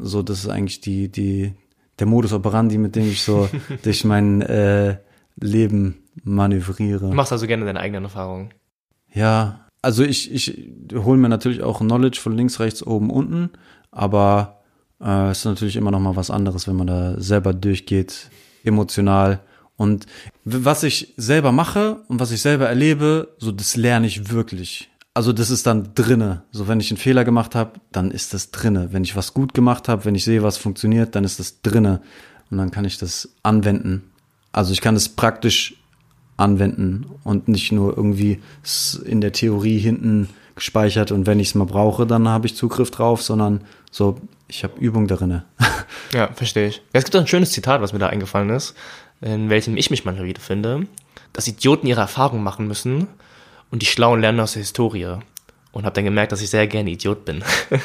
so, 0.02 0.24
das 0.24 0.40
ist 0.40 0.50
eigentlich 0.50 0.82
die, 0.82 1.10
die, 1.10 1.54
der 2.00 2.08
Modus 2.08 2.34
operandi, 2.34 2.80
mit 2.80 2.96
dem 2.96 3.08
ich 3.08 3.22
so 3.22 3.48
durch 3.84 4.06
mein 4.06 4.42
äh, 4.42 4.98
Leben 5.36 6.00
manövriere. 6.24 7.10
Du 7.10 7.16
machst 7.16 7.32
also 7.32 7.46
gerne 7.46 7.64
deine 7.64 7.80
eigenen 7.80 8.06
Erfahrungen. 8.06 8.50
Ja, 9.14 9.65
also 9.86 10.04
ich, 10.04 10.32
ich 10.34 10.58
hole 10.96 11.20
mir 11.20 11.30
natürlich 11.30 11.62
auch 11.62 11.78
Knowledge 11.78 12.20
von 12.20 12.36
links, 12.36 12.60
rechts, 12.60 12.82
oben, 12.82 13.12
unten, 13.12 13.52
aber 13.92 14.64
äh, 15.00 15.30
ist 15.30 15.46
natürlich 15.46 15.76
immer 15.76 15.92
noch 15.92 16.00
mal 16.00 16.16
was 16.16 16.32
anderes, 16.32 16.68
wenn 16.68 16.76
man 16.76 16.88
da 16.88 17.22
selber 17.22 17.54
durchgeht, 17.54 18.32
emotional. 18.64 19.42
Und 19.78 20.08
was 20.44 20.82
ich 20.82 21.14
selber 21.18 21.52
mache 21.52 22.00
und 22.08 22.20
was 22.20 22.32
ich 22.32 22.42
selber 22.42 22.68
erlebe, 22.68 23.36
so 23.38 23.52
das 23.52 23.76
lerne 23.76 24.08
ich 24.08 24.32
wirklich. 24.32 24.90
Also 25.14 25.32
das 25.34 25.52
ist 25.52 25.68
dann 25.68 25.92
drinne. 25.94 26.42
So 26.52 26.68
wenn 26.68 26.80
ich 26.80 26.90
einen 26.90 26.98
Fehler 26.98 27.24
gemacht 27.24 27.54
habe, 27.54 27.74
dann 27.92 28.10
ist 28.10 28.34
das 28.34 28.50
drinne. 28.50 28.92
Wenn 28.92 29.04
ich 29.04 29.16
was 29.16 29.36
gut 29.36 29.54
gemacht 29.54 29.88
habe, 29.88 30.04
wenn 30.06 30.16
ich 30.16 30.26
sehe, 30.26 30.42
was 30.42 30.58
funktioniert, 30.58 31.14
dann 31.14 31.24
ist 31.24 31.40
das 31.40 31.62
drinne 31.62 32.02
und 32.50 32.58
dann 32.58 32.72
kann 32.72 32.86
ich 32.86 32.98
das 32.98 33.30
anwenden. 33.44 34.12
Also 34.52 34.74
ich 34.74 34.82
kann 34.82 34.96
es 34.96 35.10
praktisch 35.10 35.76
anwenden 36.38 37.06
und 37.24 37.48
nicht 37.48 37.72
nur 37.72 37.96
irgendwie 37.96 38.40
in 39.06 39.22
der 39.22 39.32
Theorie 39.32 39.80
hinten 39.80 40.30
gespeichert 40.56 41.12
und 41.12 41.28
wenn 41.28 41.40
ich 41.40 41.50
es 41.50 41.56
mal 41.56 41.66
brauche, 41.66 42.06
dann 42.06 42.28
habe 42.28 42.48
ich 42.48 42.56
Zugriff 42.56 42.92
drauf, 42.92 43.22
sondern 43.22 43.62
so, 43.92 44.20
ich 44.48 44.64
habe 44.64 44.80
Übung 44.80 45.08
darin. 45.08 45.42
ja, 46.14 46.28
verstehe 46.34 46.68
ich. 46.68 46.82
Es 46.94 47.04
gibt 47.04 47.16
ein 47.16 47.28
schönes 47.28 47.52
Zitat, 47.52 47.82
was 47.82 47.94
mir 47.94 48.00
da 48.00 48.08
eingefallen 48.08 48.50
ist, 48.50 48.76
in 49.22 49.50
welchem 49.50 49.78
ich 49.78 49.90
mich 49.90 50.06
manchmal 50.06 50.28
wiederfinde, 50.28 50.88
dass 51.34 51.48
Idioten 51.48 51.88
ihre 51.88 52.02
Erfahrungen 52.02 52.44
machen 52.44 52.68
müssen 52.68 53.08
und 53.72 53.82
die 53.82 53.88
Schlauen 53.88 54.22
lernen 54.22 54.40
aus 54.40 54.54
der 54.54 54.62
Historie. 54.62 55.18
Und 55.72 55.84
habe 55.84 55.94
dann 55.94 56.06
gemerkt, 56.06 56.32
dass 56.32 56.42
ich 56.42 56.50
sehr 56.50 56.68
gerne 56.68 56.90
Idiot 56.90 57.26
bin. 57.26 57.44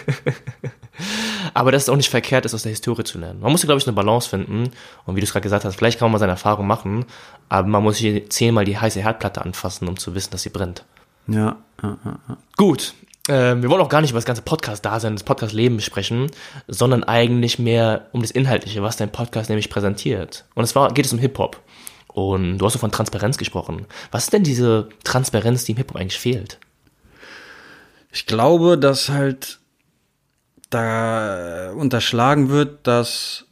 Aber 1.54 1.72
dass 1.72 1.84
es 1.84 1.88
auch 1.88 1.96
nicht 1.96 2.10
verkehrt 2.10 2.44
ist, 2.44 2.54
aus 2.54 2.62
der 2.62 2.70
Historie 2.70 3.04
zu 3.04 3.18
lernen. 3.18 3.40
Man 3.40 3.52
muss, 3.52 3.62
glaube 3.62 3.78
ich, 3.78 3.86
eine 3.86 3.94
Balance 3.94 4.28
finden. 4.28 4.70
Und 5.06 5.16
wie 5.16 5.20
du 5.20 5.24
es 5.24 5.32
gerade 5.32 5.42
gesagt 5.42 5.64
hast, 5.64 5.76
vielleicht 5.76 5.98
kann 5.98 6.06
man 6.06 6.12
mal 6.12 6.18
seine 6.18 6.32
Erfahrung 6.32 6.66
machen, 6.66 7.04
aber 7.48 7.68
man 7.68 7.82
muss 7.82 7.96
hier 7.96 8.28
zehnmal 8.30 8.64
die 8.64 8.78
heiße 8.78 9.00
Herdplatte 9.00 9.42
anfassen, 9.42 9.88
um 9.88 9.98
zu 9.98 10.14
wissen, 10.14 10.30
dass 10.30 10.42
sie 10.42 10.50
brennt. 10.50 10.84
Ja. 11.26 11.56
ja, 11.82 11.98
ja. 12.04 12.18
Gut. 12.56 12.94
Äh, 13.28 13.56
wir 13.62 13.68
wollen 13.68 13.80
auch 13.80 13.88
gar 13.88 14.00
nicht 14.00 14.10
über 14.10 14.18
das 14.18 14.24
ganze 14.24 14.42
Podcast-Dasein, 14.42 15.14
das 15.14 15.24
Podcast-Leben 15.24 15.80
sprechen, 15.80 16.30
sondern 16.66 17.04
eigentlich 17.04 17.58
mehr 17.58 18.08
um 18.12 18.22
das 18.22 18.30
Inhaltliche, 18.30 18.82
was 18.82 18.96
dein 18.96 19.12
Podcast 19.12 19.50
nämlich 19.50 19.70
präsentiert. 19.70 20.44
Und 20.54 20.66
zwar 20.66 20.92
geht 20.92 21.06
es 21.06 21.12
um 21.12 21.18
Hip-Hop. 21.18 21.60
Und 22.08 22.58
du 22.58 22.66
hast 22.66 22.72
so 22.72 22.78
von 22.80 22.90
Transparenz 22.90 23.38
gesprochen. 23.38 23.86
Was 24.10 24.24
ist 24.24 24.32
denn 24.32 24.42
diese 24.42 24.88
Transparenz, 25.04 25.64
die 25.64 25.72
im 25.72 25.78
Hip-Hop 25.78 25.96
eigentlich 25.96 26.18
fehlt? 26.18 26.58
Ich 28.10 28.26
glaube, 28.26 28.76
dass 28.76 29.08
halt 29.08 29.59
da 30.70 31.72
unterschlagen 31.72 32.48
wird, 32.48 32.86
dass 32.86 33.46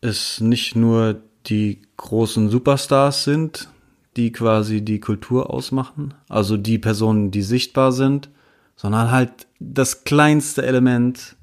es 0.00 0.40
nicht 0.40 0.76
nur 0.76 1.22
die 1.46 1.82
großen 1.96 2.50
Superstars 2.50 3.24
sind, 3.24 3.68
die 4.16 4.32
quasi 4.32 4.82
die 4.82 5.00
Kultur 5.00 5.50
ausmachen, 5.50 6.14
also 6.28 6.56
die 6.56 6.78
Personen, 6.78 7.30
die 7.30 7.42
sichtbar 7.42 7.92
sind, 7.92 8.28
sondern 8.76 9.10
halt 9.10 9.46
das 9.60 10.04
kleinste 10.04 10.66
Element 10.66 11.36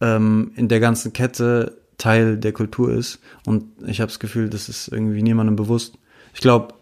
ähm, 0.00 0.52
in 0.56 0.68
der 0.68 0.80
ganzen 0.80 1.12
Kette 1.12 1.78
Teil 1.96 2.36
der 2.36 2.52
Kultur 2.52 2.92
ist. 2.92 3.20
Und 3.44 3.64
ich 3.86 4.00
habe 4.00 4.08
das 4.08 4.20
Gefühl, 4.20 4.48
das 4.48 4.68
ist 4.68 4.88
irgendwie 4.88 5.22
niemandem 5.22 5.56
bewusst. 5.56 5.98
Ich 6.34 6.40
glaube, 6.40 6.74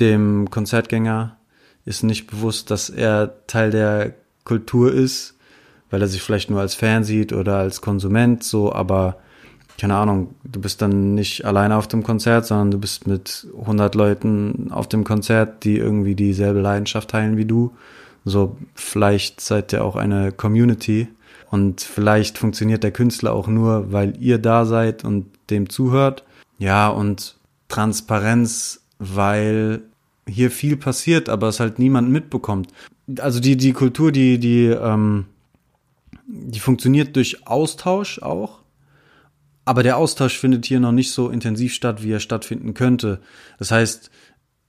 dem 0.00 0.50
Konzertgänger 0.50 1.36
ist 1.84 2.02
nicht 2.02 2.26
bewusst, 2.26 2.70
dass 2.70 2.90
er 2.90 3.46
Teil 3.46 3.70
der 3.70 4.14
Kultur 4.44 4.92
ist 4.92 5.35
weil 5.90 6.02
er 6.02 6.08
sich 6.08 6.22
vielleicht 6.22 6.50
nur 6.50 6.60
als 6.60 6.74
Fan 6.74 7.04
sieht 7.04 7.32
oder 7.32 7.56
als 7.58 7.80
Konsument 7.80 8.42
so, 8.42 8.72
aber 8.72 9.16
keine 9.78 9.96
Ahnung, 9.96 10.34
du 10.44 10.60
bist 10.60 10.80
dann 10.80 11.14
nicht 11.14 11.44
alleine 11.44 11.76
auf 11.76 11.86
dem 11.86 12.02
Konzert, 12.02 12.46
sondern 12.46 12.70
du 12.70 12.78
bist 12.78 13.06
mit 13.06 13.46
100 13.60 13.94
Leuten 13.94 14.68
auf 14.70 14.88
dem 14.88 15.04
Konzert, 15.04 15.64
die 15.64 15.76
irgendwie 15.76 16.14
dieselbe 16.14 16.60
Leidenschaft 16.60 17.10
teilen 17.10 17.36
wie 17.36 17.44
du. 17.44 17.74
So, 18.24 18.56
vielleicht 18.74 19.40
seid 19.40 19.72
ihr 19.72 19.84
auch 19.84 19.96
eine 19.96 20.32
Community 20.32 21.08
und 21.50 21.80
vielleicht 21.82 22.38
funktioniert 22.38 22.82
der 22.82 22.90
Künstler 22.90 23.32
auch 23.34 23.48
nur, 23.48 23.92
weil 23.92 24.14
ihr 24.18 24.38
da 24.38 24.64
seid 24.64 25.04
und 25.04 25.26
dem 25.50 25.68
zuhört. 25.68 26.24
Ja, 26.58 26.88
und 26.88 27.36
Transparenz, 27.68 28.80
weil 28.98 29.82
hier 30.28 30.50
viel 30.50 30.76
passiert, 30.76 31.28
aber 31.28 31.48
es 31.48 31.60
halt 31.60 31.78
niemand 31.78 32.10
mitbekommt. 32.10 32.72
Also 33.20 33.40
die, 33.40 33.56
die 33.56 33.72
Kultur, 33.72 34.10
die, 34.10 34.38
die, 34.38 34.66
ähm, 34.66 35.26
die 36.26 36.60
funktioniert 36.60 37.16
durch 37.16 37.46
Austausch 37.46 38.20
auch. 38.20 38.60
Aber 39.64 39.82
der 39.82 39.96
Austausch 39.96 40.38
findet 40.38 40.64
hier 40.64 40.80
noch 40.80 40.92
nicht 40.92 41.10
so 41.10 41.28
intensiv 41.28 41.74
statt, 41.74 42.02
wie 42.02 42.12
er 42.12 42.20
stattfinden 42.20 42.74
könnte. 42.74 43.20
Das 43.58 43.70
heißt, 43.70 44.10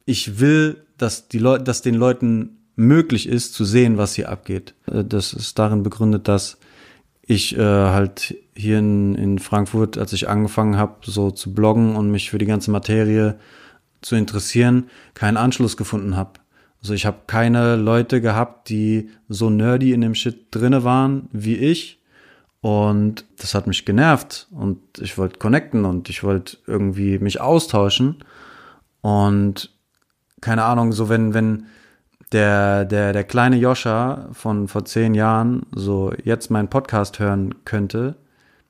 ich 0.05 0.39
will, 0.39 0.83
dass 0.97 1.27
die 1.27 1.39
Leute, 1.39 1.63
dass 1.63 1.81
den 1.81 1.95
Leuten 1.95 2.57
möglich 2.75 3.27
ist, 3.27 3.53
zu 3.53 3.65
sehen, 3.65 3.97
was 3.97 4.15
hier 4.15 4.29
abgeht. 4.29 4.73
Äh, 4.87 5.03
das 5.03 5.33
ist 5.33 5.59
darin 5.59 5.83
begründet, 5.83 6.27
dass 6.27 6.57
ich 7.21 7.57
äh, 7.57 7.61
halt 7.61 8.35
hier 8.55 8.79
in, 8.79 9.15
in 9.15 9.39
Frankfurt, 9.39 9.97
als 9.97 10.13
ich 10.13 10.29
angefangen 10.29 10.77
habe, 10.77 10.95
so 11.03 11.29
zu 11.29 11.53
bloggen 11.53 11.95
und 11.95 12.09
mich 12.09 12.29
für 12.29 12.37
die 12.37 12.45
ganze 12.45 12.71
Materie 12.71 13.37
zu 14.01 14.15
interessieren, 14.15 14.89
keinen 15.13 15.37
Anschluss 15.37 15.75
gefunden 15.75 16.15
habe. 16.15 16.39
Also 16.88 16.94
ich 16.94 17.06
habe 17.06 17.17
keine 17.27 17.75
Leute 17.75 18.22
gehabt, 18.22 18.70
die 18.70 19.10
so 19.27 19.50
nerdy 19.50 19.91
in 19.91 20.00
dem 20.00 20.15
Shit 20.15 20.56
drinne 20.56 20.86
waren 20.86 21.27
wie 21.34 21.56
ich. 21.56 22.01
Und 22.62 23.25
das 23.38 23.53
hat 23.53 23.67
mich 23.67 23.84
genervt. 23.84 24.48
Und 24.51 24.79
ich 25.01 25.17
wollte 25.17 25.38
connecten 25.38 25.84
und 25.84 26.08
ich 26.08 26.24
wollte 26.24 26.56
irgendwie 26.65 27.20
mich 27.20 27.41
austauschen. 27.41 28.24
Und 29.01 29.75
keine 30.39 30.63
Ahnung, 30.63 30.94
so 30.94 31.10
wenn, 31.10 31.34
wenn 31.34 31.65
der, 32.32 32.86
der, 32.86 33.12
der 33.12 33.25
kleine 33.25 33.58
Joscha 33.58 34.29
von 34.32 34.70
vor 34.70 34.86
zehn 34.86 35.13
Jahren 35.13 35.63
so 35.75 36.13
jetzt 36.24 36.50
meinen 36.51 36.70
Podcast 36.70 37.20
hören 37.20 37.65
könnte, 37.65 38.15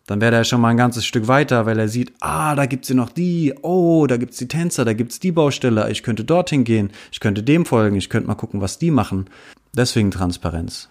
dann 0.08 0.22
wäre 0.22 0.36
er 0.36 0.44
schon 0.46 0.62
mal 0.62 0.70
ein 0.70 0.78
ganzes 0.78 1.06
Stück 1.06 1.28
weiter, 1.28 1.66
weil 1.66 1.78
er 1.78 1.90
sieht, 1.90 2.14
ah, 2.22 2.56
da 2.56 2.66
gibt's 2.66 2.90
ja 2.90 2.96
noch 2.96 3.10
die, 3.10 3.54
oh, 3.62 4.08
da 4.08 4.18
gibt's 4.18 4.38
die 4.38 4.48
Tänzer, 4.48 4.86
da 4.86 4.94
gibt's 4.94 5.20
die 5.20 5.34
Baustelle, 5.34 5.92
ich 5.92 6.02
könnte 6.02 6.24
dorthin 6.24 6.64
gehen, 6.64 6.92
ich 7.12 7.20
könnte 7.20 7.44
dem 7.44 7.66
folgen, 7.66 7.98
ich 7.98 8.10
könnte 8.10 8.28
mal 8.28 8.36
gucken, 8.36 8.62
was 8.62 8.80
die 8.80 8.90
machen. 8.90 9.30
Deswegen 9.76 10.10
Transparenz. 10.10 10.90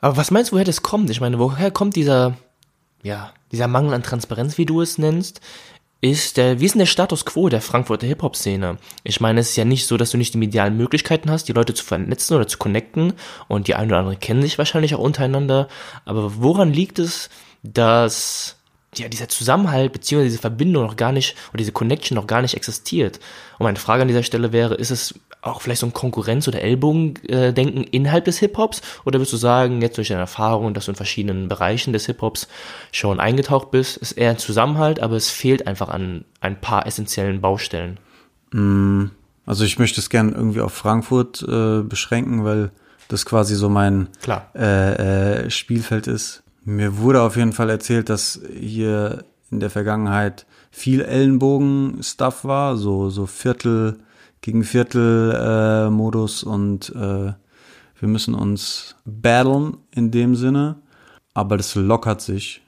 Aber 0.00 0.16
was 0.16 0.30
meinst 0.30 0.50
du, 0.50 0.54
woher 0.56 0.64
das 0.64 0.82
kommt? 0.82 1.10
Ich 1.10 1.20
meine, 1.20 1.38
woher 1.38 1.70
kommt 1.70 1.94
dieser, 1.94 2.36
ja, 3.02 3.32
dieser 3.52 3.68
Mangel 3.68 3.94
an 3.94 4.02
Transparenz, 4.02 4.56
wie 4.56 4.66
du 4.66 4.80
es 4.80 4.98
nennst? 4.98 5.40
Ist 6.00 6.36
der, 6.38 6.60
wie 6.60 6.66
ist 6.66 6.74
denn 6.74 6.80
der 6.80 6.86
Status 6.86 7.24
quo 7.24 7.48
der 7.48 7.62
Frankfurter 7.62 8.06
Hip-Hop-Szene? 8.06 8.78
Ich 9.04 9.20
meine, 9.20 9.40
es 9.40 9.50
ist 9.50 9.56
ja 9.56 9.64
nicht 9.64 9.86
so, 9.86 9.96
dass 9.96 10.10
du 10.10 10.18
nicht 10.18 10.34
die 10.34 10.38
medialen 10.38 10.76
Möglichkeiten 10.76 11.30
hast, 11.30 11.48
die 11.48 11.54
Leute 11.54 11.72
zu 11.72 11.84
vernetzen 11.84 12.34
oder 12.36 12.46
zu 12.46 12.58
connecten 12.58 13.14
und 13.48 13.68
die 13.68 13.74
einen 13.74 13.90
oder 13.90 14.00
anderen 14.00 14.20
kennen 14.20 14.42
sich 14.42 14.58
wahrscheinlich 14.58 14.94
auch 14.94 15.00
untereinander. 15.00 15.68
Aber 16.04 16.42
woran 16.42 16.72
liegt 16.72 16.98
es, 16.98 17.30
dass 17.64 18.56
ja, 18.96 19.08
dieser 19.08 19.28
Zusammenhalt 19.28 19.92
beziehungsweise 19.92 20.30
diese 20.30 20.40
Verbindung 20.40 20.84
noch 20.84 20.96
gar 20.96 21.10
nicht 21.10 21.36
oder 21.48 21.58
diese 21.58 21.72
Connection 21.72 22.14
noch 22.14 22.28
gar 22.28 22.42
nicht 22.42 22.54
existiert. 22.54 23.18
Und 23.58 23.64
meine 23.64 23.78
Frage 23.78 24.02
an 24.02 24.08
dieser 24.08 24.22
Stelle 24.22 24.52
wäre, 24.52 24.74
ist 24.74 24.90
es 24.90 25.14
auch 25.42 25.60
vielleicht 25.60 25.80
so 25.80 25.86
ein 25.86 25.92
Konkurrenz- 25.92 26.48
oder 26.48 26.62
Ellbogendenken 26.62 27.84
innerhalb 27.84 28.24
des 28.24 28.38
Hip-Hops? 28.38 28.82
Oder 29.04 29.18
würdest 29.18 29.32
du 29.32 29.36
sagen, 29.36 29.82
jetzt 29.82 29.96
durch 29.96 30.08
deine 30.08 30.20
Erfahrung, 30.20 30.74
dass 30.74 30.86
du 30.86 30.92
in 30.92 30.96
verschiedenen 30.96 31.48
Bereichen 31.48 31.92
des 31.92 32.06
Hip-Hops 32.06 32.48
schon 32.92 33.20
eingetaucht 33.20 33.70
bist, 33.70 33.96
ist 33.96 34.12
eher 34.12 34.30
ein 34.30 34.38
Zusammenhalt, 34.38 35.00
aber 35.00 35.16
es 35.16 35.30
fehlt 35.30 35.66
einfach 35.66 35.88
an 35.88 36.24
ein 36.40 36.60
paar 36.60 36.86
essentiellen 36.86 37.40
Baustellen? 37.40 37.98
Mm, 38.52 39.06
also 39.44 39.64
ich 39.64 39.78
möchte 39.78 40.00
es 40.00 40.08
gerne 40.08 40.32
irgendwie 40.32 40.60
auf 40.60 40.72
Frankfurt 40.72 41.42
äh, 41.42 41.82
beschränken, 41.82 42.44
weil 42.44 42.70
das 43.08 43.26
quasi 43.26 43.54
so 43.54 43.68
mein 43.68 44.08
äh, 44.54 45.44
äh, 45.44 45.50
Spielfeld 45.50 46.06
ist. 46.06 46.43
Mir 46.64 46.98
wurde 46.98 47.22
auf 47.22 47.36
jeden 47.36 47.52
Fall 47.52 47.68
erzählt, 47.68 48.08
dass 48.08 48.40
hier 48.58 49.24
in 49.50 49.60
der 49.60 49.70
Vergangenheit 49.70 50.46
viel 50.70 51.02
Ellenbogen-Stuff 51.02 52.44
war, 52.44 52.76
so, 52.76 53.10
so 53.10 53.26
Viertel 53.26 53.98
gegen 54.40 54.64
Viertel-Modus 54.64 56.42
äh, 56.42 56.46
und 56.46 56.90
äh, 56.90 57.32
wir 57.98 58.08
müssen 58.08 58.34
uns 58.34 58.96
battlen 59.04 59.76
in 59.94 60.10
dem 60.10 60.34
Sinne, 60.34 60.76
aber 61.32 61.56
das 61.56 61.74
lockert 61.74 62.20
sich. 62.20 62.62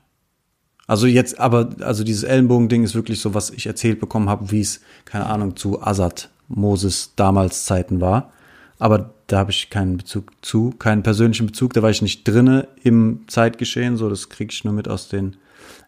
Also 0.86 1.06
jetzt, 1.06 1.40
aber, 1.40 1.70
also 1.80 2.04
dieses 2.04 2.22
Ellenbogen-Ding 2.22 2.84
ist 2.84 2.94
wirklich 2.94 3.20
so, 3.20 3.34
was 3.34 3.50
ich 3.50 3.66
erzählt 3.66 3.98
bekommen 3.98 4.28
habe, 4.28 4.50
wie 4.50 4.60
es, 4.60 4.80
keine 5.04 5.26
Ahnung, 5.26 5.56
zu 5.56 5.82
Assad, 5.82 6.30
Moses 6.48 7.12
damals 7.16 7.64
Zeiten 7.64 8.00
war. 8.00 8.32
Aber 8.78 9.14
da 9.26 9.38
habe 9.38 9.50
ich 9.50 9.70
keinen 9.70 9.96
Bezug 9.96 10.30
zu, 10.42 10.70
keinen 10.70 11.02
persönlichen 11.02 11.46
Bezug, 11.46 11.72
da 11.72 11.82
war 11.82 11.90
ich 11.90 12.02
nicht 12.02 12.26
drinne 12.26 12.68
im 12.82 13.24
Zeitgeschehen, 13.26 13.96
so 13.96 14.08
das 14.08 14.28
kriege 14.28 14.52
ich 14.52 14.64
nur 14.64 14.72
mit 14.72 14.88
aus 14.88 15.08
den 15.08 15.36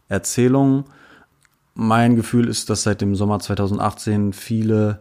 Erzählungen. 0.08 0.84
Mein 1.74 2.16
Gefühl 2.16 2.48
ist, 2.48 2.70
dass 2.70 2.82
seit 2.82 3.00
dem 3.00 3.14
Sommer 3.14 3.38
2018 3.38 4.32
viele 4.32 5.00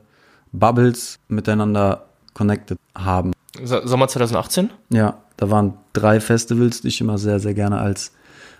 Bubbles 0.52 1.18
miteinander 1.28 2.06
connected 2.34 2.78
haben. 2.94 3.34
Sommer 3.64 4.08
2018? 4.08 4.70
Ja, 4.90 5.18
da 5.38 5.50
waren 5.50 5.74
drei 5.94 6.20
Festivals, 6.20 6.82
die 6.82 6.90
ich 6.90 7.02
immer 7.02 7.18
sehr, 7.18 7.40
sehr 7.40 7.56
gerne 7.56 7.80
als 7.80 8.12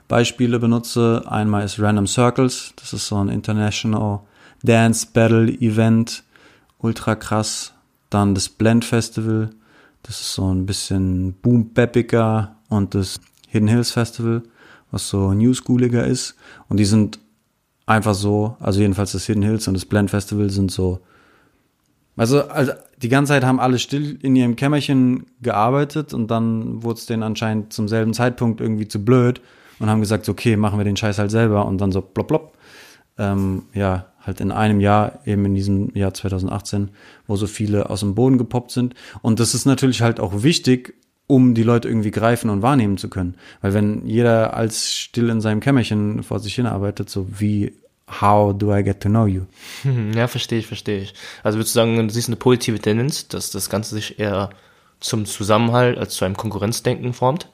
Beispiele 0.08 0.58
benutze. 0.60 1.24
Einmal 1.28 1.64
ist 1.64 1.80
Random 1.80 2.08
Circles, 2.08 2.74
das 2.78 2.94
ist 2.94 3.08
so 3.08 3.18
ein 3.18 3.30
International 3.30 4.22
Dance 4.64 5.08
Battle 5.14 5.50
Event, 5.50 6.24
ultra 6.80 7.16
krass. 7.16 7.74
Dann 8.10 8.34
das 8.34 8.50
Blend 8.50 8.86
Festival, 8.86 9.50
Das 10.04 10.22
ist 10.22 10.34
so 10.34 10.54
ein 10.54 10.66
bisschen 10.66 11.34
boom 11.42 11.72
und 12.70 12.96
das 12.96 13.20
Hidden 13.48 13.68
Hills 13.68 13.92
Festival, 13.92 14.44
was 14.92 15.10
so 15.10 15.34
new 15.34 15.54
schooliger 15.54 16.06
ist. 16.06 16.36
Und 16.70 16.78
die 16.78 16.86
sind 16.86 17.20
einfach 17.86 18.14
so, 18.14 18.56
also 18.60 18.80
jedenfalls 18.80 19.14
das 19.14 19.26
Hidden 19.26 19.44
Hills 19.44 19.68
und 19.68 19.74
das 19.74 19.86
Blend 19.86 20.10
Festival 20.10 20.50
sind 20.50 20.72
so, 20.72 21.00
also, 22.16 22.44
also 22.48 22.72
die 23.02 23.10
ganze 23.10 23.34
Zeit 23.34 23.44
haben 23.44 23.60
alle 23.60 23.80
still 23.80 24.18
in 24.22 24.36
ihrem 24.36 24.56
Kämmerchen 24.56 25.28
gearbeitet 25.42 26.14
und 26.14 26.30
dann 26.32 26.84
wurde 26.84 27.00
es 27.00 27.06
denen 27.06 27.24
anscheinend 27.24 27.74
zum 27.74 27.88
selben 27.88 28.14
Zeitpunkt 28.14 28.60
irgendwie 28.60 28.88
zu 28.88 29.04
blöd 29.04 29.42
und 29.80 29.90
haben 29.90 30.02
gesagt, 30.02 30.28
okay, 30.28 30.58
machen 30.58 30.80
wir 30.80 30.84
den 30.84 30.98
Scheiß 30.98 31.20
halt 31.20 31.32
selber 31.32 31.66
und 31.66 31.80
dann 31.80 31.92
so 31.92 32.02
plopp, 32.02 32.28
plopp. 32.28 32.58
Ähm, 33.20 33.64
ja, 33.74 34.08
halt 34.28 34.42
in 34.42 34.52
einem 34.52 34.80
Jahr, 34.80 35.20
eben 35.26 35.46
in 35.46 35.56
diesem 35.56 35.96
Jahr 35.96 36.14
2018, 36.14 36.90
wo 37.26 37.36
so 37.36 37.48
viele 37.48 37.90
aus 37.90 38.02
dem 38.02 38.16
Boden 38.16 38.38
gepoppt 38.38 38.72
sind. 38.72 38.94
Und 39.22 39.40
das 39.40 39.56
ist 39.56 39.66
natürlich 39.66 40.02
halt 40.02 40.20
auch 40.20 40.44
wichtig, 40.44 40.94
um 41.26 41.56
die 41.56 41.64
Leute 41.64 41.88
irgendwie 41.88 42.12
greifen 42.12 42.50
und 42.50 42.62
wahrnehmen 42.62 42.98
zu 42.98 43.10
können. 43.10 43.36
Weil 43.62 43.74
wenn 43.74 44.06
jeder 44.06 44.56
als 44.56 44.94
still 44.94 45.30
in 45.30 45.42
seinem 45.42 45.60
Kämmerchen 45.60 46.24
vor 46.24 46.40
sich 46.40 46.56
hin 46.56 46.66
arbeitet, 46.66 47.10
so 47.10 47.28
wie 47.40 47.74
How 48.22 48.58
do 48.58 48.74
I 48.74 48.84
get 48.84 49.02
to 49.02 49.10
know 49.10 49.26
you? 49.26 49.44
Ja, 50.16 50.28
verstehe 50.28 50.60
ich, 50.60 50.68
verstehe 50.68 51.00
ich. 51.00 51.14
Also 51.44 51.58
würdest 51.58 51.76
du 51.76 51.80
sagen, 51.80 52.08
du 52.08 52.14
siehst 52.14 52.30
eine 52.30 52.38
positive 52.38 52.80
Tendenz, 52.80 53.28
dass 53.28 53.52
das 53.52 53.70
Ganze 53.70 53.96
sich 53.96 54.20
eher 54.20 54.50
zum 55.00 55.26
Zusammenhalt 55.26 55.98
als 55.98 56.16
zu 56.16 56.24
einem 56.24 56.38
Konkurrenzdenken 56.38 57.14
formt? 57.14 57.50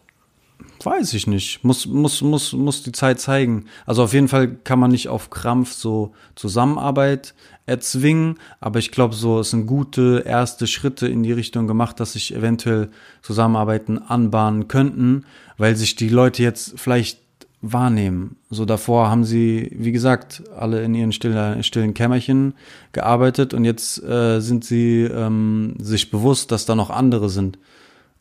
Weiß 0.84 1.14
ich 1.14 1.28
nicht. 1.28 1.64
Muss, 1.64 1.86
muss, 1.86 2.22
muss, 2.22 2.54
muss 2.54 2.84
die 2.84 2.92
Zeit 2.92 3.20
zeigen. 3.20 3.66
Also 3.86 4.04
auf 4.04 4.14
jeden 4.14 4.28
Fall 4.28 4.50
kann 4.64 4.80
man 4.80 4.92
nicht 4.92 5.08
auf 5.08 5.30
Krampf 5.30 5.72
so 5.74 6.14
Zusammenarbeit 6.36 7.34
erzwingen, 7.66 8.40
aber 8.60 8.80
ich 8.80 8.92
glaube, 8.92 9.16
so 9.16 9.40
es 9.40 9.52
sind 9.52 9.68
gute 9.68 10.24
erste 10.26 10.68
Schritte 10.68 11.08
in 11.08 11.24
die 11.24 11.32
Richtung 11.32 11.68
gemacht, 11.68 12.00
dass 12.00 12.14
sich 12.14 12.36
eventuell 12.36 12.90
Zusammenarbeiten 13.22 13.98
anbahnen 13.98 14.68
könnten, 14.68 15.26
weil 15.58 15.76
sich 15.76 15.96
die 15.96 16.10
Leute 16.10 16.44
jetzt 16.44 16.78
vielleicht 16.78 17.20
wahrnehmen. 17.62 18.36
So 18.50 18.66
davor 18.66 19.10
haben 19.10 19.24
sie, 19.24 19.72
wie 19.74 19.94
gesagt, 19.94 20.44
alle 20.58 20.84
in 20.84 20.94
ihren 20.94 21.14
stillen, 21.14 21.64
stillen 21.64 21.94
Kämmerchen 21.94 22.56
gearbeitet 22.92 23.54
und 23.54 23.64
jetzt 23.64 24.04
äh, 24.04 24.42
sind 24.42 24.66
sie 24.66 25.04
ähm, 25.04 25.76
sich 25.80 26.12
bewusst, 26.12 26.52
dass 26.52 26.66
da 26.66 26.76
noch 26.76 26.90
andere 26.90 27.30
sind. 27.30 27.58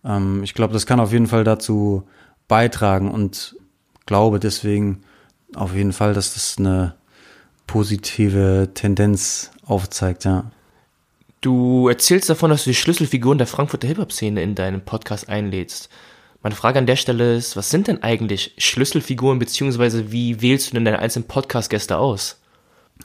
Ähm, 0.04 0.44
ich 0.44 0.54
glaube, 0.54 0.72
das 0.72 0.86
kann 0.86 1.00
auf 1.00 1.12
jeden 1.12 1.26
Fall 1.26 1.42
dazu 1.42 2.04
beitragen 2.52 3.10
und 3.10 3.56
glaube 4.04 4.38
deswegen 4.38 5.00
auf 5.54 5.74
jeden 5.74 5.94
Fall, 5.94 6.12
dass 6.12 6.34
das 6.34 6.56
eine 6.58 6.96
positive 7.66 8.68
Tendenz 8.74 9.50
aufzeigt, 9.64 10.26
ja. 10.26 10.50
Du 11.40 11.88
erzählst 11.88 12.28
davon, 12.28 12.50
dass 12.50 12.64
du 12.64 12.70
die 12.70 12.76
Schlüsselfiguren 12.76 13.38
der 13.38 13.46
Frankfurter 13.46 13.88
Hip-Hop-Szene 13.88 14.42
in 14.42 14.54
deinem 14.54 14.82
Podcast 14.82 15.30
einlädst. 15.30 15.88
Meine 16.42 16.54
Frage 16.54 16.78
an 16.78 16.84
der 16.84 16.96
Stelle 16.96 17.36
ist, 17.36 17.56
was 17.56 17.70
sind 17.70 17.88
denn 17.88 18.02
eigentlich 18.02 18.52
Schlüsselfiguren, 18.58 19.38
beziehungsweise 19.38 20.12
wie 20.12 20.42
wählst 20.42 20.68
du 20.68 20.74
denn 20.74 20.84
deine 20.84 20.98
einzelnen 20.98 21.28
Podcast-Gäste 21.28 21.96
aus? 21.96 22.38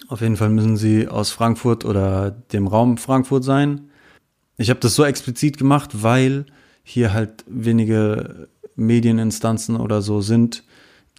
Auf 0.09 0.19
jeden 0.19 0.35
Fall 0.35 0.49
müssen 0.49 0.75
sie 0.75 1.07
aus 1.07 1.31
Frankfurt 1.31 1.85
oder 1.85 2.31
dem 2.31 2.67
Raum 2.67 2.97
Frankfurt 2.97 3.45
sein. 3.45 3.91
Ich 4.57 4.69
habe 4.69 4.81
das 4.81 4.95
so 4.95 5.05
explizit 5.05 5.57
gemacht, 5.57 6.03
weil 6.03 6.47
hier 6.83 7.13
halt 7.13 7.45
wenige 7.47 8.49
Medieninstanzen 8.77 9.75
oder 9.75 10.01
so 10.01 10.21
sind, 10.21 10.63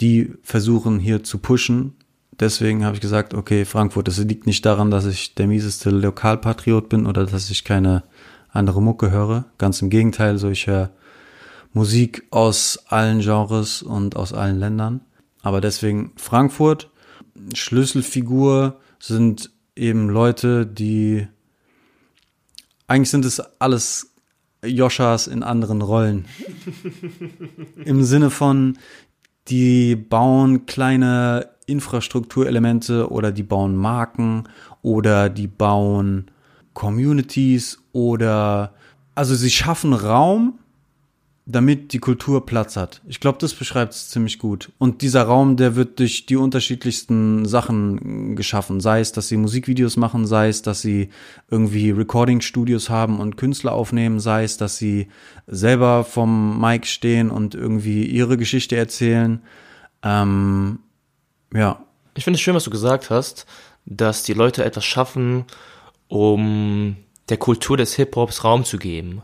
die 0.00 0.32
versuchen 0.42 0.98
hier 0.98 1.22
zu 1.22 1.38
pushen. 1.38 1.94
Deswegen 2.40 2.84
habe 2.84 2.94
ich 2.94 3.00
gesagt, 3.00 3.34
okay, 3.34 3.64
Frankfurt, 3.64 4.08
das 4.08 4.18
liegt 4.18 4.46
nicht 4.46 4.64
daran, 4.64 4.90
dass 4.90 5.06
ich 5.06 5.34
der 5.34 5.48
mieseste 5.48 5.90
Lokalpatriot 5.90 6.88
bin 6.88 7.06
oder 7.06 7.26
dass 7.26 7.50
ich 7.50 7.64
keine 7.64 8.04
andere 8.50 8.80
Mucke 8.80 9.10
höre. 9.10 9.46
Ganz 9.58 9.82
im 9.82 9.90
Gegenteil, 9.90 10.38
so 10.38 10.48
ich 10.48 10.66
höre 10.66 10.90
Musik 11.72 12.26
aus 12.30 12.84
allen 12.86 13.20
Genres 13.20 13.82
und 13.82 14.16
aus 14.16 14.32
allen 14.32 14.58
Ländern. 14.58 15.00
Aber 15.42 15.60
deswegen 15.60 16.12
Frankfurt. 16.16 16.90
Schlüsselfigur 17.54 18.80
sind 18.98 19.50
eben 19.76 20.08
Leute, 20.08 20.66
die 20.66 21.28
eigentlich 22.88 23.10
sind 23.10 23.24
es 23.24 23.38
alles 23.60 24.14
Joshas 24.64 25.26
in 25.26 25.42
anderen 25.42 25.82
Rollen. 25.82 26.24
Im 27.84 28.02
Sinne 28.04 28.30
von, 28.30 28.78
die 29.48 29.96
bauen 29.96 30.66
kleine 30.66 31.50
Infrastrukturelemente 31.66 33.10
oder 33.10 33.30
die 33.30 33.42
bauen 33.42 33.76
Marken 33.76 34.44
oder 34.82 35.28
die 35.28 35.48
bauen 35.48 36.30
Communities 36.74 37.78
oder 37.92 38.74
also 39.14 39.34
sie 39.34 39.50
schaffen 39.50 39.92
Raum 39.92 40.58
damit 41.50 41.94
die 41.94 41.98
Kultur 41.98 42.44
Platz 42.44 42.76
hat. 42.76 43.00
Ich 43.08 43.20
glaube, 43.20 43.38
das 43.40 43.54
beschreibt 43.54 43.94
es 43.94 44.10
ziemlich 44.10 44.38
gut. 44.38 44.70
Und 44.76 45.00
dieser 45.00 45.22
Raum, 45.22 45.56
der 45.56 45.76
wird 45.76 45.98
durch 45.98 46.26
die 46.26 46.36
unterschiedlichsten 46.36 47.46
Sachen 47.46 48.36
geschaffen. 48.36 48.80
Sei 48.80 49.00
es, 49.00 49.12
dass 49.12 49.28
sie 49.28 49.38
Musikvideos 49.38 49.96
machen, 49.96 50.26
sei 50.26 50.48
es, 50.48 50.60
dass 50.60 50.82
sie 50.82 51.08
irgendwie 51.50 51.90
Recording-Studios 51.90 52.90
haben 52.90 53.18
und 53.18 53.38
Künstler 53.38 53.72
aufnehmen, 53.72 54.20
sei 54.20 54.44
es, 54.44 54.58
dass 54.58 54.76
sie 54.76 55.08
selber 55.46 56.04
vom 56.04 56.60
Mic 56.60 56.86
stehen 56.86 57.30
und 57.30 57.54
irgendwie 57.54 58.04
ihre 58.04 58.36
Geschichte 58.36 58.76
erzählen. 58.76 59.40
Ähm, 60.02 60.80
ja. 61.54 61.82
Ich 62.14 62.24
finde 62.24 62.36
es 62.36 62.42
schön, 62.42 62.56
was 62.56 62.64
du 62.64 62.70
gesagt 62.70 63.08
hast, 63.08 63.46
dass 63.86 64.22
die 64.22 64.34
Leute 64.34 64.66
etwas 64.66 64.84
schaffen, 64.84 65.46
um 66.08 66.96
der 67.30 67.38
Kultur 67.38 67.78
des 67.78 67.94
Hip-Hops 67.94 68.44
Raum 68.44 68.66
zu 68.66 68.76
geben. 68.76 69.22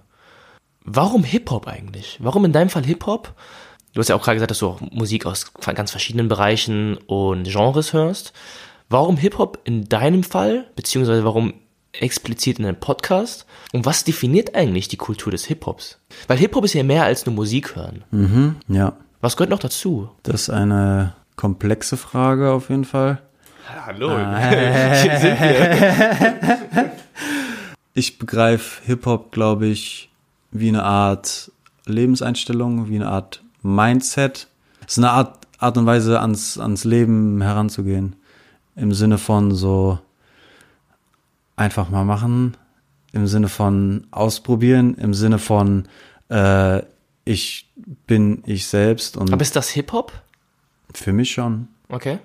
Warum 0.84 1.24
Hip-Hop 1.24 1.66
eigentlich? 1.66 2.18
Warum 2.20 2.44
in 2.44 2.52
deinem 2.52 2.68
Fall 2.68 2.84
Hip-Hop? 2.84 3.32
Du 3.94 4.00
hast 4.00 4.08
ja 4.08 4.16
auch 4.16 4.22
gerade 4.22 4.36
gesagt, 4.36 4.50
dass 4.50 4.58
du 4.58 4.68
auch 4.68 4.80
Musik 4.82 5.24
aus 5.24 5.52
ganz 5.54 5.90
verschiedenen 5.90 6.28
Bereichen 6.28 6.98
und 7.06 7.44
Genres 7.44 7.94
hörst. 7.94 8.34
Warum 8.90 9.16
Hip-Hop 9.16 9.60
in 9.64 9.88
deinem 9.88 10.22
Fall, 10.22 10.66
beziehungsweise 10.76 11.24
warum 11.24 11.54
explizit 11.92 12.58
in 12.58 12.66
einem 12.66 12.78
Podcast? 12.78 13.46
Und 13.72 13.86
was 13.86 14.04
definiert 14.04 14.54
eigentlich 14.54 14.88
die 14.88 14.98
Kultur 14.98 15.32
des 15.32 15.46
Hip-Hops? 15.46 16.00
Weil 16.28 16.36
Hip-Hop 16.36 16.64
ist 16.66 16.74
ja 16.74 16.82
mehr 16.82 17.04
als 17.04 17.24
nur 17.24 17.34
Musik 17.34 17.76
hören. 17.76 18.04
Mhm, 18.10 18.56
ja. 18.68 18.92
Was 19.22 19.36
gehört 19.38 19.50
noch 19.50 19.60
dazu? 19.60 20.10
Das 20.22 20.42
ist 20.42 20.50
eine 20.50 21.14
komplexe 21.36 21.96
Frage 21.96 22.50
auf 22.50 22.68
jeden 22.68 22.84
Fall. 22.84 23.22
Hallo, 23.86 24.10
ah, 24.10 24.38
hier 25.02 25.18
sind 25.18 25.40
wir. 25.40 26.92
Ich 27.94 28.18
begreife 28.18 28.82
Hip-Hop, 28.84 29.32
glaube 29.32 29.66
ich, 29.66 30.10
wie 30.54 30.68
eine 30.68 30.84
Art 30.84 31.52
Lebenseinstellung, 31.84 32.88
wie 32.88 32.96
eine 32.96 33.08
Art 33.08 33.42
Mindset. 33.62 34.48
Es 34.86 34.92
ist 34.92 34.98
eine 34.98 35.10
Art, 35.10 35.46
Art 35.58 35.76
und 35.76 35.84
Weise, 35.84 36.20
ans, 36.20 36.58
ans 36.58 36.84
Leben 36.84 37.42
heranzugehen. 37.42 38.16
Im 38.76 38.94
Sinne 38.94 39.18
von 39.18 39.54
so 39.54 39.98
einfach 41.56 41.90
mal 41.90 42.04
machen, 42.04 42.56
im 43.12 43.26
Sinne 43.26 43.48
von 43.48 44.06
ausprobieren, 44.10 44.94
im 44.94 45.12
Sinne 45.12 45.38
von 45.38 45.88
äh, 46.28 46.82
ich 47.24 47.70
bin 48.06 48.42
ich 48.46 48.66
selbst. 48.66 49.16
Und 49.16 49.32
Aber 49.32 49.42
ist 49.42 49.56
das 49.56 49.70
Hip-Hop? 49.70 50.12
Für 50.92 51.12
mich 51.12 51.32
schon. 51.32 51.68
Okay. 51.88 52.18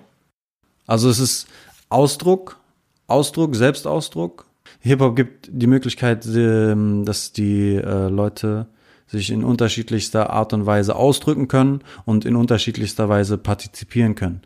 Also 0.86 1.08
es 1.08 1.18
ist 1.18 1.46
Ausdruck, 1.88 2.58
Ausdruck, 3.06 3.56
Selbstausdruck, 3.56 4.46
Hip-Hop 4.80 5.16
gibt 5.16 5.50
die 5.52 5.66
Möglichkeit, 5.66 6.26
ähm, 6.26 7.04
dass 7.04 7.32
die 7.32 7.74
äh, 7.74 8.08
Leute 8.08 8.66
sich 9.06 9.30
in 9.30 9.42
unterschiedlichster 9.42 10.30
Art 10.30 10.52
und 10.52 10.66
Weise 10.66 10.94
ausdrücken 10.94 11.48
können 11.48 11.80
und 12.04 12.24
in 12.24 12.36
unterschiedlichster 12.36 13.08
Weise 13.08 13.38
partizipieren 13.38 14.14
können. 14.14 14.42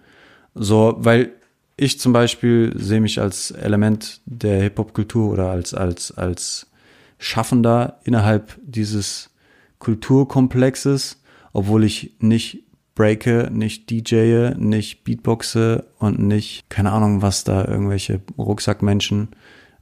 So, 0.54 0.96
weil 0.98 1.32
ich 1.76 2.00
zum 2.00 2.12
Beispiel 2.12 2.72
sehe 2.76 3.00
mich 3.00 3.20
als 3.20 3.50
Element 3.50 4.20
der 4.24 4.62
Hip-Hop-Kultur 4.62 5.32
oder 5.32 5.50
als, 5.50 5.74
als, 5.74 6.12
als 6.12 6.68
Schaffender 7.18 8.00
innerhalb 8.04 8.58
dieses 8.62 9.30
Kulturkomplexes, 9.80 11.20
obwohl 11.52 11.84
ich 11.84 12.14
nicht 12.20 12.64
breake, 12.94 13.50
nicht 13.52 13.90
DJe, 13.90 14.54
nicht 14.56 15.04
Beatboxe 15.04 15.86
und 15.98 16.20
nicht, 16.20 16.68
keine 16.70 16.92
Ahnung, 16.92 17.22
was 17.22 17.44
da 17.44 17.64
irgendwelche 17.64 18.20
Rucksackmenschen 18.38 19.28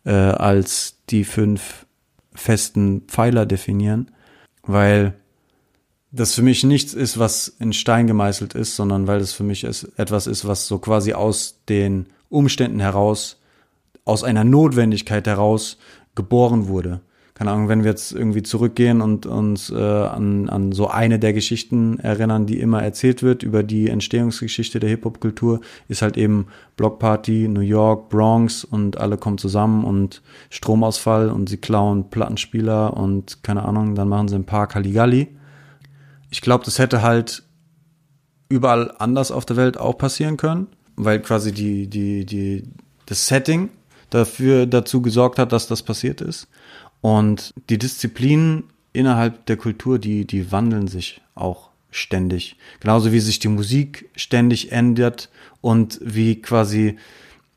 äh, 0.05 0.13
als 0.13 0.99
die 1.11 1.25
fünf 1.25 1.87
festen 2.35 3.03
Pfeiler 3.03 3.47
definieren, 3.47 4.11
weil 4.63 5.15
das 6.11 6.35
für 6.35 6.43
mich 6.43 6.63
nichts 6.65 6.93
ist, 6.93 7.19
was 7.19 7.49
in 7.49 7.73
Stein 7.73 8.07
gemeißelt 8.07 8.55
ist, 8.55 8.77
sondern 8.77 9.07
weil 9.07 9.21
es 9.21 9.33
für 9.33 9.45
mich 9.45 9.65
etwas 9.65 10.27
ist, 10.27 10.47
was 10.47 10.67
so 10.67 10.79
quasi 10.79 11.15
aus 11.15 11.61
den 11.69 12.07
Umständen 12.29 12.81
heraus, 12.81 13.41
aus 14.05 14.23
einer 14.23 14.45
Notwendigkeit 14.45 15.27
heraus 15.27 15.79
geboren 16.15 16.69
wurde. 16.69 17.01
Keine 17.43 17.55
Ahnung, 17.55 17.69
wenn 17.69 17.83
wir 17.83 17.91
jetzt 17.91 18.13
irgendwie 18.13 18.45
zurückgehen 18.45 19.01
und 19.01 19.27
uns 19.27 19.69
äh, 19.69 19.75
an, 19.75 20.49
an 20.49 20.71
so 20.71 20.87
eine 20.87 21.19
der 21.19 21.33
Geschichten 21.33 21.99
erinnern, 21.99 22.47
die 22.47 22.61
immer 22.61 22.85
erzählt 22.85 23.25
wird 23.25 23.43
über 23.43 23.65
die 23.65 23.89
Entstehungsgeschichte 23.89 24.79
der 24.79 24.91
Hip-Hop-Kultur, 24.91 25.61
ist 25.89 26.03
halt 26.03 26.17
eben 26.17 26.47
Blockparty, 26.77 27.49
New 27.49 27.59
York, 27.59 28.11
Bronx 28.11 28.63
und 28.63 28.99
alle 28.99 29.17
kommen 29.17 29.39
zusammen 29.39 29.83
und 29.83 30.23
Stromausfall 30.51 31.31
und 31.31 31.49
sie 31.49 31.57
klauen 31.57 32.11
Plattenspieler 32.11 32.97
und 32.97 33.43
keine 33.43 33.65
Ahnung, 33.65 33.97
dann 33.97 34.09
machen 34.09 34.29
sie 34.29 34.37
ein 34.37 34.47
paar 34.47 34.73
Halligalli. 34.73 35.27
Ich 36.31 36.43
glaube, 36.43 36.65
das 36.65 36.79
hätte 36.79 37.03
halt 37.03 37.43
überall 38.49 38.95
anders 39.01 39.33
auf 39.33 39.47
der 39.47 39.57
Welt 39.57 39.79
auch 39.79 39.99
passieren 39.99 40.37
können, 40.37 40.69
weil 40.95 41.19
quasi 41.19 41.51
die, 41.51 41.89
die, 41.89 42.25
die, 42.25 42.63
das 43.07 43.27
Setting 43.27 43.71
dafür 44.11 44.67
dazu 44.67 45.03
gesorgt 45.03 45.41
hat, 45.41 45.53
dass 45.53 45.67
das 45.67 45.83
passiert 45.83 46.21
ist. 46.21 46.47
Und 47.03 47.53
die 47.69 47.79
Disziplinen 47.79 48.65
innerhalb 48.95 49.45
der 49.47 49.59
Kultur, 49.59 49.99
die, 49.99 50.25
die 50.25 50.51
wandeln 50.51 50.89
sich 50.89 51.21
auch 51.35 51.69
ständig. 51.91 52.57
Genauso 52.81 53.13
wie 53.13 53.21
sich 53.21 53.39
die 53.39 53.49
Musik 53.49 54.09
ständig 54.17 54.73
ändert 54.73 55.29
und 55.61 56.01
wie 56.03 56.41
quasi 56.41 56.97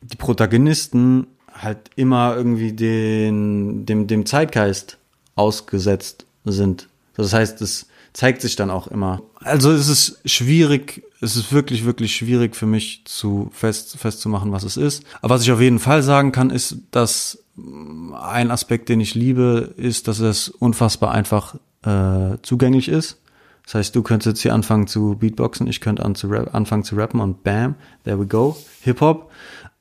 die 0.02 0.18
Protagonisten 0.18 1.28
halt 1.54 1.90
immer 1.96 2.36
irgendwie 2.36 2.74
den, 2.74 3.86
dem, 3.86 4.08
dem 4.08 4.26
Zeitgeist 4.26 4.98
ausgesetzt 5.36 6.26
sind. 6.44 6.90
Das 7.16 7.34
heißt, 7.34 7.62
es 7.62 7.88
zeigt 8.14 8.42
sich 8.42 8.56
dann 8.56 8.70
auch 8.70 8.88
immer. 8.88 9.22
Also 9.40 9.72
es 9.72 9.88
ist 9.88 10.20
schwierig, 10.26 11.04
es 11.22 11.36
ist 11.36 11.52
wirklich, 11.52 11.86
wirklich 11.86 12.16
schwierig 12.16 12.56
für 12.56 12.66
mich 12.66 13.04
zu 13.06 13.50
fest, 13.54 13.98
festzumachen, 13.98 14.52
was 14.52 14.64
es 14.64 14.78
ist. 14.78 15.04
Aber 15.22 15.36
was 15.36 15.44
ich 15.44 15.52
auf 15.52 15.62
jeden 15.62 15.80
Fall 15.80 16.04
sagen 16.04 16.32
kann, 16.32 16.50
ist, 16.50 16.78
dass 16.92 17.45
ein 17.58 18.52
Aspekt, 18.52 18.90
den 18.90 19.00
ich 19.00 19.16
liebe, 19.16 19.74
ist, 19.78 20.08
dass 20.08 20.20
es 20.20 20.50
unfassbar 20.50 21.12
einfach 21.12 21.56
äh, 21.84 22.38
zugänglich 22.42 22.90
ist. 22.90 23.22
Das 23.66 23.76
heißt, 23.76 23.96
du 23.96 24.04
könntest 24.04 24.28
jetzt 24.28 24.42
hier 24.42 24.54
anfangen 24.54 24.88
zu 24.88 25.16
Beatboxen, 25.16 25.66
ich 25.68 25.82
könnte 25.82 26.06
an 26.06 26.16
zu 26.16 26.30
anfangen 26.32 26.84
zu 26.84 26.96
rappen 26.96 27.20
und 27.20 27.44
bam, 27.44 27.76
there 28.04 28.20
we 28.20 28.28
go, 28.28 28.56
Hip-Hop. 28.82 29.32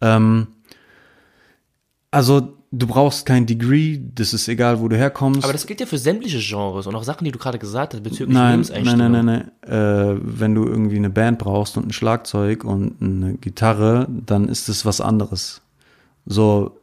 Ähm, 0.00 0.46
also 2.10 2.54
du 2.70 2.86
brauchst 2.86 3.26
kein 3.26 3.44
Degree, 3.44 4.00
das 4.14 4.32
ist 4.32 4.48
egal, 4.48 4.80
wo 4.80 4.88
du 4.88 4.96
herkommst. 4.96 5.44
Aber 5.44 5.52
das 5.52 5.66
gilt 5.66 5.80
ja 5.80 5.86
für 5.86 5.98
sämtliche 5.98 6.38
Genres 6.38 6.86
und 6.86 6.94
auch 6.94 7.04
Sachen, 7.04 7.24
die 7.24 7.32
du 7.32 7.38
gerade 7.38 7.58
gesagt 7.58 7.92
hast 7.92 8.02
bezüglich 8.02 8.34
nein, 8.34 8.52
Lebenseinstellung. 8.52 9.12
Nein, 9.12 9.26
nein, 9.26 9.26
nein, 9.26 9.50
nein. 9.62 10.16
Äh, 10.16 10.20
wenn 10.22 10.54
du 10.54 10.64
irgendwie 10.64 10.96
eine 10.96 11.10
Band 11.10 11.38
brauchst 11.38 11.76
und 11.76 11.88
ein 11.88 11.92
Schlagzeug 11.92 12.64
und 12.64 13.02
eine 13.02 13.34
Gitarre, 13.34 14.08
dann 14.08 14.48
ist 14.48 14.68
es 14.68 14.86
was 14.86 15.00
anderes. 15.00 15.60
So, 16.24 16.78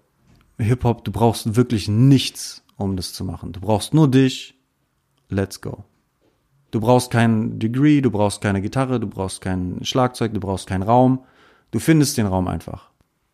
Hip-Hop, 0.62 1.04
du 1.04 1.12
brauchst 1.12 1.56
wirklich 1.56 1.88
nichts, 1.88 2.63
um 2.78 2.95
das 2.95 3.13
zu 3.13 3.24
machen. 3.24 3.52
Du 3.52 3.60
brauchst 3.60 3.93
nur 3.93 4.10
dich. 4.10 4.56
Let's 5.30 5.62
go. 5.62 5.84
Du 6.71 6.80
brauchst 6.80 7.12
kein 7.12 7.60
Degree, 7.60 8.02
du 8.02 8.12
brauchst 8.12 8.41
keine 8.41 8.62
Gitarre, 8.62 9.00
du 9.00 9.08
brauchst 9.08 9.41
kein 9.41 9.80
Schlagzeug, 9.84 10.34
du 10.34 10.39
brauchst 10.39 10.67
keinen 10.67 10.84
Raum. 10.84 11.19
Du 11.71 11.80
findest 11.80 12.17
den 12.17 12.26
Raum 12.26 12.47
einfach. 12.47 12.89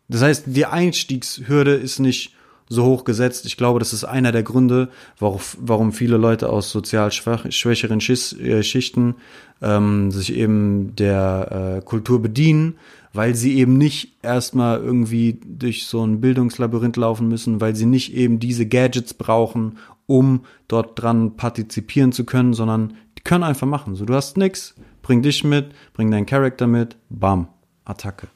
Das 0.08 0.22
heißt, 0.22 0.46
die 0.48 0.66
Einstiegshürde 0.66 1.74
ist 1.74 2.00
nicht 2.00 2.34
so 2.70 2.86
hoch 2.86 3.04
gesetzt. 3.04 3.46
Ich 3.46 3.58
glaube, 3.58 3.80
das 3.80 3.94
ist 3.94 4.04
einer 4.04 4.32
der 4.32 4.44
Gründe, 4.44 4.90
warum 5.20 5.94
viele 5.94 6.18
Leute 6.18 6.50
aus 6.50 6.72
sozial 6.72 7.12
schwächeren 7.12 8.00
äh, 8.00 8.63
Schichten 8.63 9.16
ähm, 9.62 10.12
sich 10.12 10.34
eben 10.34 10.96
der 10.96 11.78
äh, 11.78 11.82
Kultur 11.82 12.22
bedienen, 12.22 12.78
weil 13.17 13.34
sie 13.34 13.58
eben 13.58 13.80
nicht 13.80 14.13
erstmal 14.21 14.80
irgendwie 14.80 15.39
durch 15.43 15.88
so 15.88 16.06
ein 16.06 16.21
Bildungslabyrinth 16.21 16.97
laufen 16.97 17.27
müssen, 17.27 17.60
weil 17.60 17.75
sie 17.75 17.88
nicht 17.88 18.13
eben 18.13 18.39
diese 18.39 18.67
Gadgets 18.67 19.15
brauchen, 19.15 19.80
um 20.06 20.45
dort 20.67 21.01
dran 21.01 21.36
partizipieren 21.36 22.12
zu 22.12 22.25
können, 22.25 22.53
sondern 22.53 22.93
die 23.17 23.23
können 23.23 23.43
einfach 23.43 23.65
machen. 23.65 23.95
So, 23.95 24.06
du 24.06 24.13
hast 24.13 24.38
nix, 24.38 24.75
bring 25.01 25.23
dich 25.23 25.43
mit, 25.43 25.71
bring 25.93 26.12
deinen 26.12 26.27
Charakter 26.27 26.67
mit, 26.67 26.95
bam, 27.10 27.47
Attacke. 27.86 28.27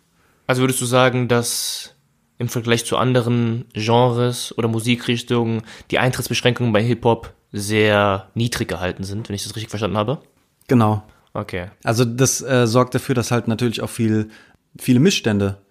Also 0.48 0.64
würdest 0.64 0.82
du 0.82 0.86
sagen, 0.86 1.28
dass 1.28 1.94
im 2.40 2.50
Vergleich 2.50 2.84
zu 2.84 2.98
anderen 2.98 3.66
Genres 3.74 4.58
oder 4.58 4.68
Musikrichtungen 4.68 5.62
die 5.92 6.00
Eintrittsbeschränkungen 6.00 6.74
bei 6.74 6.82
Hip-Hop 6.82 7.36
sehr 7.52 8.30
niedrig 8.34 8.68
gehalten 8.68 9.04
sind, 9.04 9.30
wenn 9.30 9.36
ich 9.36 9.44
das 9.44 9.56
richtig 9.56 9.70
verstanden 9.70 9.98
habe? 9.98 10.24
Genau. 10.68 11.04
Okay. 11.34 11.68
Also 11.84 12.04
das 12.04 12.42
äh, 12.42 12.68
sorgt 12.68 12.94
dafür, 12.96 13.16
dass 13.16 13.32
halt 13.32 13.48
natürlich 13.48 13.82
auch 13.82 13.90
viel, 13.90 14.30
viele 14.78 15.00
Missstände 15.00 15.62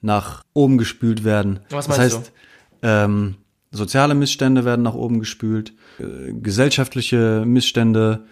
nach 0.00 0.42
oben 0.52 0.78
gespült 0.78 1.24
werden. 1.24 1.60
Was 1.70 1.86
das 1.86 1.98
heißt, 1.98 2.32
ähm, 2.82 3.36
soziale 3.70 4.14
Missstände 4.14 4.64
werden 4.64 4.82
nach 4.82 4.94
oben 4.94 5.18
gespült, 5.18 5.72
äh, 5.98 6.32
gesellschaftliche 6.32 7.44
Missstände, 7.46 8.24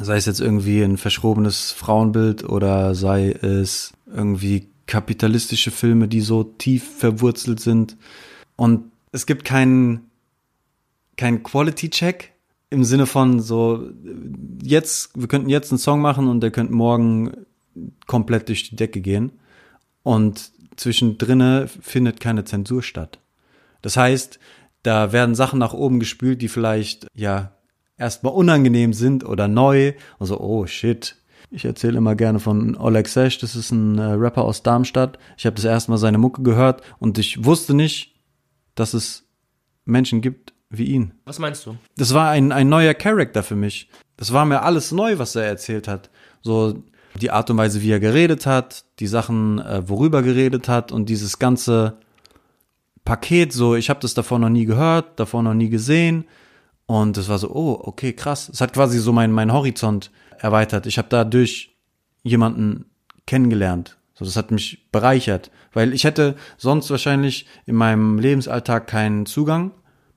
sei 0.00 0.16
es 0.16 0.26
jetzt 0.26 0.40
irgendwie 0.40 0.82
ein 0.82 0.96
verschrobenes 0.96 1.70
Frauenbild 1.72 2.44
oder 2.44 2.94
sei 2.94 3.30
es 3.30 3.92
irgendwie 4.06 4.68
kapitalistische 4.86 5.70
Filme, 5.70 6.08
die 6.08 6.20
so 6.20 6.42
tief 6.42 6.98
verwurzelt 6.98 7.60
sind. 7.60 7.96
Und 8.56 8.90
es 9.12 9.26
gibt 9.26 9.44
keinen 9.44 10.10
kein 11.16 11.42
Quality-Check 11.42 12.32
im 12.70 12.84
Sinne 12.84 13.06
von 13.06 13.40
so, 13.40 13.90
jetzt, 14.62 15.10
wir 15.14 15.28
könnten 15.28 15.50
jetzt 15.50 15.70
einen 15.70 15.78
Song 15.78 16.00
machen 16.00 16.28
und 16.28 16.40
der 16.40 16.50
könnte 16.50 16.72
morgen 16.72 17.32
komplett 18.10 18.48
durch 18.48 18.68
die 18.68 18.74
Decke 18.74 19.00
gehen. 19.00 19.30
Und 20.02 20.50
zwischendrinne 20.74 21.68
findet 21.68 22.18
keine 22.18 22.44
Zensur 22.44 22.82
statt. 22.82 23.20
Das 23.82 23.96
heißt, 23.96 24.40
da 24.82 25.12
werden 25.12 25.36
Sachen 25.36 25.60
nach 25.60 25.74
oben 25.74 26.00
gespült, 26.00 26.42
die 26.42 26.48
vielleicht, 26.48 27.06
ja, 27.14 27.52
erstmal 27.96 28.32
unangenehm 28.32 28.94
sind 28.94 29.24
oder 29.24 29.46
neu. 29.46 29.92
Also, 30.18 30.40
oh 30.40 30.66
shit, 30.66 31.18
ich 31.52 31.64
erzähle 31.64 31.98
immer 31.98 32.16
gerne 32.16 32.40
von 32.40 32.76
Oleg 32.76 33.06
Sesh, 33.06 33.38
das 33.38 33.54
ist 33.54 33.70
ein 33.70 33.98
äh, 33.98 34.02
Rapper 34.02 34.42
aus 34.42 34.64
Darmstadt. 34.64 35.16
Ich 35.36 35.46
habe 35.46 35.54
das 35.54 35.64
erste 35.64 35.92
Mal 35.92 35.98
seine 35.98 36.18
Mucke 36.18 36.42
gehört 36.42 36.82
und 36.98 37.16
ich 37.16 37.44
wusste 37.44 37.74
nicht, 37.74 38.16
dass 38.74 38.92
es 38.92 39.28
Menschen 39.84 40.20
gibt 40.20 40.52
wie 40.68 40.86
ihn. 40.86 41.14
Was 41.26 41.38
meinst 41.38 41.64
du? 41.64 41.76
Das 41.96 42.12
war 42.12 42.30
ein, 42.30 42.50
ein 42.50 42.68
neuer 42.68 42.94
Charakter 42.94 43.44
für 43.44 43.56
mich. 43.56 43.88
Das 44.16 44.32
war 44.32 44.44
mir 44.46 44.62
alles 44.62 44.90
neu, 44.90 45.18
was 45.18 45.36
er 45.36 45.44
erzählt 45.44 45.86
hat. 45.86 46.10
So 46.42 46.82
die 47.16 47.30
Art 47.30 47.50
und 47.50 47.56
Weise, 47.56 47.82
wie 47.82 47.90
er 47.90 48.00
geredet 48.00 48.46
hat, 48.46 48.84
die 48.98 49.06
Sachen, 49.06 49.58
äh, 49.58 49.88
worüber 49.88 50.22
geredet 50.22 50.68
hat 50.68 50.92
und 50.92 51.08
dieses 51.08 51.38
ganze 51.38 51.98
Paket, 53.04 53.52
so, 53.52 53.74
ich 53.74 53.90
habe 53.90 54.00
das 54.00 54.14
davor 54.14 54.38
noch 54.38 54.48
nie 54.48 54.66
gehört, 54.66 55.18
davor 55.18 55.42
noch 55.42 55.54
nie 55.54 55.68
gesehen. 55.68 56.24
Und 56.86 57.16
es 57.16 57.28
war 57.28 57.38
so, 57.38 57.50
oh, 57.50 57.80
okay, 57.82 58.12
krass. 58.12 58.48
Es 58.48 58.60
hat 58.60 58.72
quasi 58.72 58.98
so 58.98 59.12
mein, 59.12 59.32
mein 59.32 59.52
Horizont 59.52 60.10
erweitert. 60.38 60.86
Ich 60.86 60.98
habe 60.98 61.08
dadurch 61.08 61.76
jemanden 62.22 62.86
kennengelernt. 63.26 63.96
So, 64.14 64.24
das 64.24 64.36
hat 64.36 64.50
mich 64.50 64.90
bereichert, 64.92 65.50
weil 65.72 65.94
ich 65.94 66.04
hätte 66.04 66.36
sonst 66.58 66.90
wahrscheinlich 66.90 67.46
in 67.64 67.74
meinem 67.76 68.18
Lebensalltag 68.18 68.86
keinen 68.86 69.24
Zugang 69.24 69.72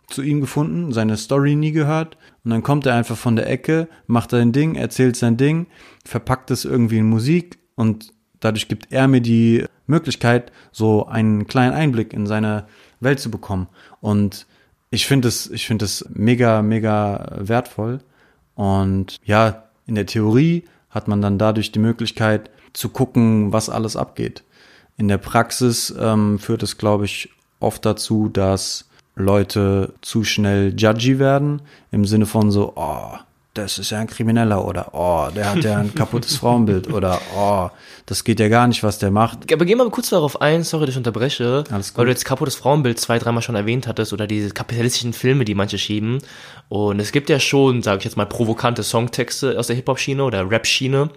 zu 0.08 0.22
ihm 0.22 0.42
gefunden, 0.42 0.92
seine 0.92 1.18
Story 1.18 1.56
nie 1.56 1.72
gehört 1.72 2.18
und 2.44 2.52
dann 2.52 2.64
kommt 2.64 2.86
er 2.86 2.96
einfach 2.96 3.18
von 3.18 3.36
der 3.36 3.50
Ecke, 3.50 3.88
macht 4.08 4.32
sein 4.32 4.52
Ding, 4.52 4.76
erzählt 4.76 5.16
sein 5.16 5.38
Ding, 5.38 5.68
verpackt 6.06 6.52
es 6.52 6.66
irgendwie 6.66 6.98
in 6.98 7.10
Musik 7.10 7.58
und 7.76 8.14
dadurch 8.40 8.68
gibt 8.68 8.92
er 8.92 9.08
mir 9.08 9.22
die 9.22 9.66
Möglichkeit, 9.88 10.52
so 10.72 11.08
einen 11.08 11.48
kleinen 11.48 11.74
Einblick 11.74 12.14
in 12.14 12.28
seine 12.28 12.68
Welt 13.00 13.20
zu 13.20 13.32
bekommen 13.32 13.68
und 14.02 14.46
ich 14.90 15.08
finde 15.08 15.28
es, 15.28 15.50
ich 15.50 15.66
finde 15.66 15.86
es 15.86 16.06
mega, 16.14 16.62
mega 16.62 17.32
wertvoll 17.40 18.00
und 18.56 19.18
ja, 19.24 19.64
in 19.86 19.96
der 19.96 20.06
Theorie 20.06 20.66
hat 20.90 21.08
man 21.08 21.22
dann 21.22 21.38
dadurch 21.38 21.72
die 21.72 21.80
Möglichkeit 21.80 22.50
zu 22.74 22.90
gucken, 22.90 23.52
was 23.52 23.70
alles 23.70 23.96
abgeht. 23.96 24.44
In 24.98 25.08
der 25.08 25.18
Praxis 25.18 25.94
ähm, 25.98 26.38
führt 26.40 26.64
es, 26.64 26.78
glaube 26.78 27.06
ich, 27.06 27.30
oft 27.60 27.86
dazu, 27.86 28.30
dass 28.30 28.90
Leute 29.16 29.94
zu 30.02 30.24
schnell 30.24 30.74
judgy 30.76 31.20
werden, 31.20 31.62
im 31.92 32.06
Sinne 32.06 32.26
von 32.26 32.52
so, 32.52 32.74
oh, 32.76 33.18
das 33.54 33.78
ist 33.78 33.92
ja 33.92 34.00
ein 34.00 34.08
Krimineller 34.08 34.66
oder 34.66 34.90
oh, 34.94 35.28
der 35.34 35.52
hat 35.52 35.64
ja 35.64 35.78
ein 35.78 35.94
kaputtes 35.96 36.38
Frauenbild 36.38 36.92
oder 36.92 37.22
oh, 37.38 37.70
das 38.08 38.24
geht 38.24 38.40
ja 38.40 38.50
gar 38.50 38.68
nicht, 38.68 38.82
was 38.82 38.98
der 38.98 39.12
macht. 39.12 39.54
Aber 39.54 39.66
gehen 39.66 39.78
wir 39.78 39.86
mal 39.86 39.92
kurz 39.92 40.10
darauf 40.10 40.42
ein, 40.42 40.64
sorry, 40.64 40.88
dass 40.88 40.94
ich 40.94 40.98
unterbreche, 40.98 41.64
weil 41.70 42.06
du 42.06 42.12
jetzt 42.12 42.26
kaputtes 42.26 42.56
Frauenbild 42.56 43.00
zwei, 43.00 43.20
dreimal 43.20 43.44
schon 43.44 43.56
erwähnt 43.56 43.88
hattest 43.88 44.12
oder 44.12 44.26
diese 44.26 44.50
kapitalistischen 44.50 45.14
Filme, 45.14 45.46
die 45.46 45.54
manche 45.54 45.78
schieben. 45.78 46.18
Und 46.68 47.00
es 47.00 47.12
gibt 47.12 47.30
ja 47.30 47.40
schon, 47.40 47.84
sage 47.84 48.00
ich 48.00 48.06
jetzt 48.06 48.18
mal, 48.18 48.26
provokante 48.26 48.82
Songtexte 48.82 49.60
aus 49.60 49.68
der 49.68 49.76
Hip-Hop-Schiene 49.76 50.24
oder 50.24 50.50
Rap-Schiene. 50.50 51.12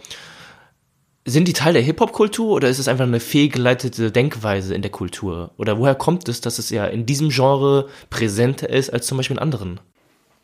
Sind 1.29 1.49
die 1.49 1.53
Teil 1.53 1.73
der 1.73 1.83
Hip-Hop-Kultur 1.83 2.53
oder 2.53 2.69
ist 2.69 2.79
es 2.79 2.87
einfach 2.87 3.05
eine 3.05 3.19
fehlgeleitete 3.19 4.13
Denkweise 4.13 4.77
in 4.77 4.83
der 4.83 4.93
Kultur? 4.93 5.51
Oder 5.57 5.77
woher 5.77 5.97
kommt 5.97 6.29
es, 6.29 6.41
dass 6.41 6.61
es 6.61 6.71
ja 6.71 6.87
in 6.87 7.05
diesem 7.05 7.31
Genre 7.31 7.89
präsenter 8.11 8.71
ist 8.71 8.91
als 8.91 9.09
zum 9.09 9.17
Beispiel 9.17 9.37
in 9.37 9.43
anderen? 9.43 9.81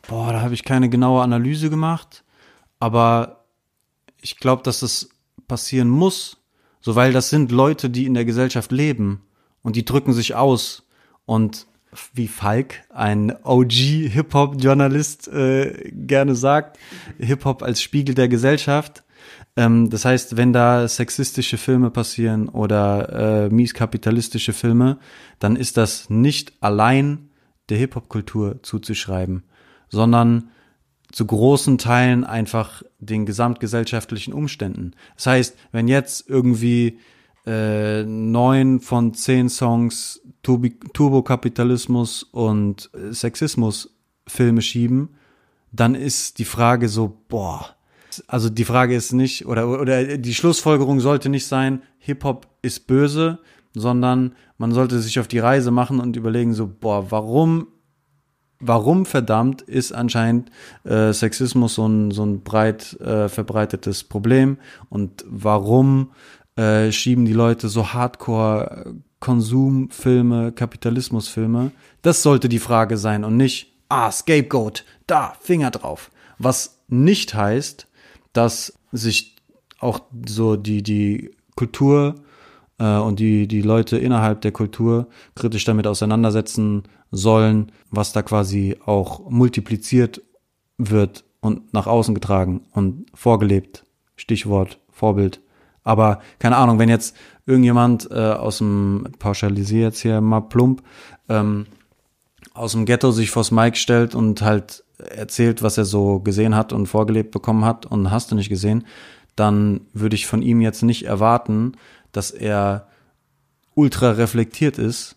Boah, 0.05 0.33
da 0.33 0.41
habe 0.41 0.53
ich 0.53 0.65
keine 0.65 0.89
genaue 0.89 1.21
Analyse 1.21 1.69
gemacht, 1.69 2.25
aber 2.81 3.45
ich 4.21 4.39
glaube, 4.39 4.63
dass 4.63 4.81
das 4.81 5.07
passieren 5.47 5.87
muss, 5.87 6.35
so 6.81 6.97
weil 6.97 7.13
das 7.13 7.29
sind 7.29 7.53
Leute, 7.53 7.89
die 7.89 8.05
in 8.05 8.13
der 8.13 8.25
Gesellschaft 8.25 8.73
leben 8.73 9.21
und 9.61 9.77
die 9.77 9.85
drücken 9.85 10.11
sich 10.11 10.35
aus 10.35 10.83
und 11.25 11.65
wie 12.13 12.27
Falk, 12.27 12.81
ein 12.89 13.33
OG-Hip-Hop-Journalist, 13.43 15.29
äh, 15.29 15.91
gerne 15.93 16.35
sagt, 16.35 16.77
Hip-Hop 17.19 17.63
als 17.63 17.81
Spiegel 17.81 18.15
der 18.15 18.27
Gesellschaft. 18.27 19.02
Ähm, 19.55 19.89
das 19.89 20.05
heißt, 20.05 20.37
wenn 20.37 20.53
da 20.53 20.87
sexistische 20.87 21.57
Filme 21.57 21.91
passieren 21.91 22.49
oder 22.49 23.45
äh, 23.45 23.49
mies 23.49 23.73
kapitalistische 23.73 24.53
Filme, 24.53 24.97
dann 25.39 25.55
ist 25.55 25.77
das 25.77 26.09
nicht 26.09 26.53
allein 26.61 27.29
der 27.69 27.77
Hip-Hop-Kultur 27.77 28.59
zuzuschreiben, 28.63 29.43
sondern 29.89 30.49
zu 31.11 31.25
großen 31.25 31.77
Teilen 31.77 32.23
einfach 32.23 32.81
den 32.99 33.25
gesamtgesellschaftlichen 33.25 34.33
Umständen. 34.33 34.93
Das 35.15 35.27
heißt, 35.27 35.57
wenn 35.71 35.87
jetzt 35.87 36.27
irgendwie 36.27 36.99
äh, 37.45 38.03
neun 38.03 38.79
von 38.79 39.13
zehn 39.13 39.49
Songs 39.49 40.21
Turbi 40.41 40.79
Turbokapitalismus 40.93 42.23
und 42.23 42.89
Sexismus 43.11 43.95
Filme 44.27 44.61
schieben, 44.61 45.09
dann 45.71 45.95
ist 45.95 46.39
die 46.39 46.45
Frage 46.45 46.89
so, 46.89 47.21
boah, 47.27 47.72
also 48.27 48.49
die 48.49 48.65
Frage 48.65 48.95
ist 48.95 49.13
nicht, 49.13 49.45
oder, 49.45 49.67
oder 49.67 50.17
die 50.17 50.33
Schlussfolgerung 50.33 50.99
sollte 50.99 51.29
nicht 51.29 51.47
sein, 51.47 51.81
Hip-Hop 51.99 52.47
ist 52.61 52.87
böse, 52.87 53.39
sondern 53.73 54.35
man 54.57 54.71
sollte 54.71 54.99
sich 54.99 55.19
auf 55.19 55.27
die 55.27 55.39
Reise 55.39 55.71
machen 55.71 55.99
und 55.99 56.15
überlegen 56.15 56.53
so, 56.53 56.67
boah, 56.67 57.11
warum 57.11 57.67
warum 58.65 59.05
verdammt 59.05 59.61
ist 59.61 59.91
anscheinend 59.91 60.49
äh, 60.83 61.11
Sexismus 61.11 61.75
so 61.75 61.87
ein, 61.87 62.11
so 62.11 62.25
ein 62.25 62.43
breit 62.43 62.93
äh, 63.01 63.27
verbreitetes 63.29 64.03
Problem 64.05 64.57
und 64.89 65.25
warum 65.27 66.11
äh, 66.55 66.91
schieben 66.91 67.25
die 67.25 67.33
Leute 67.33 67.67
so 67.67 67.93
hardcore 67.93 68.95
Konsumfilme, 69.19 70.51
Kapitalismusfilme? 70.51 71.71
Das 72.01 72.23
sollte 72.23 72.49
die 72.49 72.59
Frage 72.59 72.97
sein 72.97 73.23
und 73.23 73.37
nicht, 73.37 73.73
ah, 73.89 74.11
Scapegoat, 74.11 74.85
da, 75.07 75.33
Finger 75.41 75.71
drauf. 75.71 76.11
Was 76.37 76.83
nicht 76.87 77.33
heißt, 77.33 77.87
dass 78.33 78.73
sich 78.91 79.35
auch 79.79 80.01
so 80.27 80.55
die, 80.55 80.83
die 80.83 81.31
Kultur 81.55 82.15
äh, 82.79 82.97
und 82.97 83.19
die, 83.19 83.47
die 83.47 83.61
Leute 83.61 83.97
innerhalb 83.97 84.41
der 84.41 84.51
Kultur 84.51 85.07
kritisch 85.35 85.65
damit 85.65 85.87
auseinandersetzen 85.87 86.83
sollen, 87.11 87.71
was 87.91 88.11
da 88.11 88.21
quasi 88.21 88.77
auch 88.85 89.29
multipliziert 89.29 90.21
wird 90.77 91.23
und 91.41 91.73
nach 91.73 91.87
außen 91.87 92.15
getragen 92.15 92.61
und 92.71 93.05
vorgelebt. 93.13 93.85
Stichwort 94.15 94.79
Vorbild. 94.91 95.41
Aber 95.83 96.19
keine 96.39 96.55
Ahnung, 96.55 96.79
wenn 96.79 96.89
jetzt 96.89 97.15
irgendjemand 97.45 98.09
äh, 98.09 98.15
aus 98.15 98.59
dem, 98.59 99.07
pauschalisier 99.19 99.81
jetzt 99.81 100.01
hier 100.01 100.21
mal 100.21 100.41
plump, 100.41 100.81
ähm, 101.27 101.65
aus 102.53 102.71
dem 102.71 102.85
Ghetto 102.85 103.11
sich 103.11 103.31
vors 103.31 103.51
Mike 103.51 103.77
stellt 103.77 104.15
und 104.15 104.41
halt 104.41 104.82
erzählt, 105.09 105.61
was 105.63 105.77
er 105.77 105.85
so 105.85 106.19
gesehen 106.19 106.55
hat 106.55 106.73
und 106.73 106.87
vorgelebt 106.87 107.31
bekommen 107.31 107.65
hat 107.65 107.85
und 107.85 108.11
hast 108.11 108.31
du 108.31 108.35
nicht 108.35 108.49
gesehen, 108.49 108.85
dann 109.35 109.81
würde 109.93 110.15
ich 110.15 110.27
von 110.27 110.41
ihm 110.41 110.61
jetzt 110.61 110.83
nicht 110.83 111.05
erwarten, 111.05 111.73
dass 112.11 112.31
er 112.31 112.87
ultra 113.75 114.11
reflektiert 114.11 114.77
ist, 114.77 115.15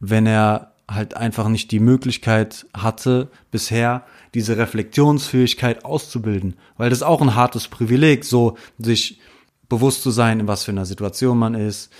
wenn 0.00 0.26
er 0.26 0.72
halt 0.90 1.16
einfach 1.16 1.48
nicht 1.48 1.70
die 1.70 1.80
Möglichkeit 1.80 2.66
hatte, 2.74 3.28
bisher 3.50 4.04
diese 4.34 4.56
Reflexionsfähigkeit 4.56 5.84
auszubilden. 5.84 6.54
Weil 6.76 6.90
das 6.90 6.98
ist 6.98 7.04
auch 7.04 7.20
ein 7.20 7.34
hartes 7.34 7.68
Privileg, 7.68 8.24
so 8.24 8.56
sich 8.78 9.20
bewusst 9.68 10.02
zu 10.02 10.10
sein, 10.10 10.40
in 10.40 10.48
was 10.48 10.64
für 10.64 10.72
einer 10.72 10.84
Situation 10.84 11.38
man 11.38 11.54
ist, 11.54 11.90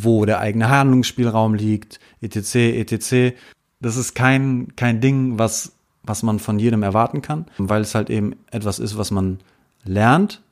wo 0.00 0.24
der 0.26 0.38
eigene 0.40 0.68
Handlungsspielraum 0.68 1.54
liegt, 1.54 1.98
etc., 2.20 2.54
etc. 2.54 3.36
Das 3.80 3.96
ist 3.96 4.14
kein, 4.14 4.74
kein 4.76 5.00
Ding, 5.00 5.38
was, 5.38 5.72
was 6.06 6.22
man 6.22 6.38
von 6.38 6.58
jedem 6.58 6.82
erwarten 6.82 7.22
kann, 7.22 7.46
weil 7.58 7.82
es 7.82 7.94
halt 7.94 8.10
eben 8.10 8.36
etwas 8.50 8.78
ist, 8.78 8.96
was 8.96 9.10
man 9.10 9.38
lernt. 9.84 10.42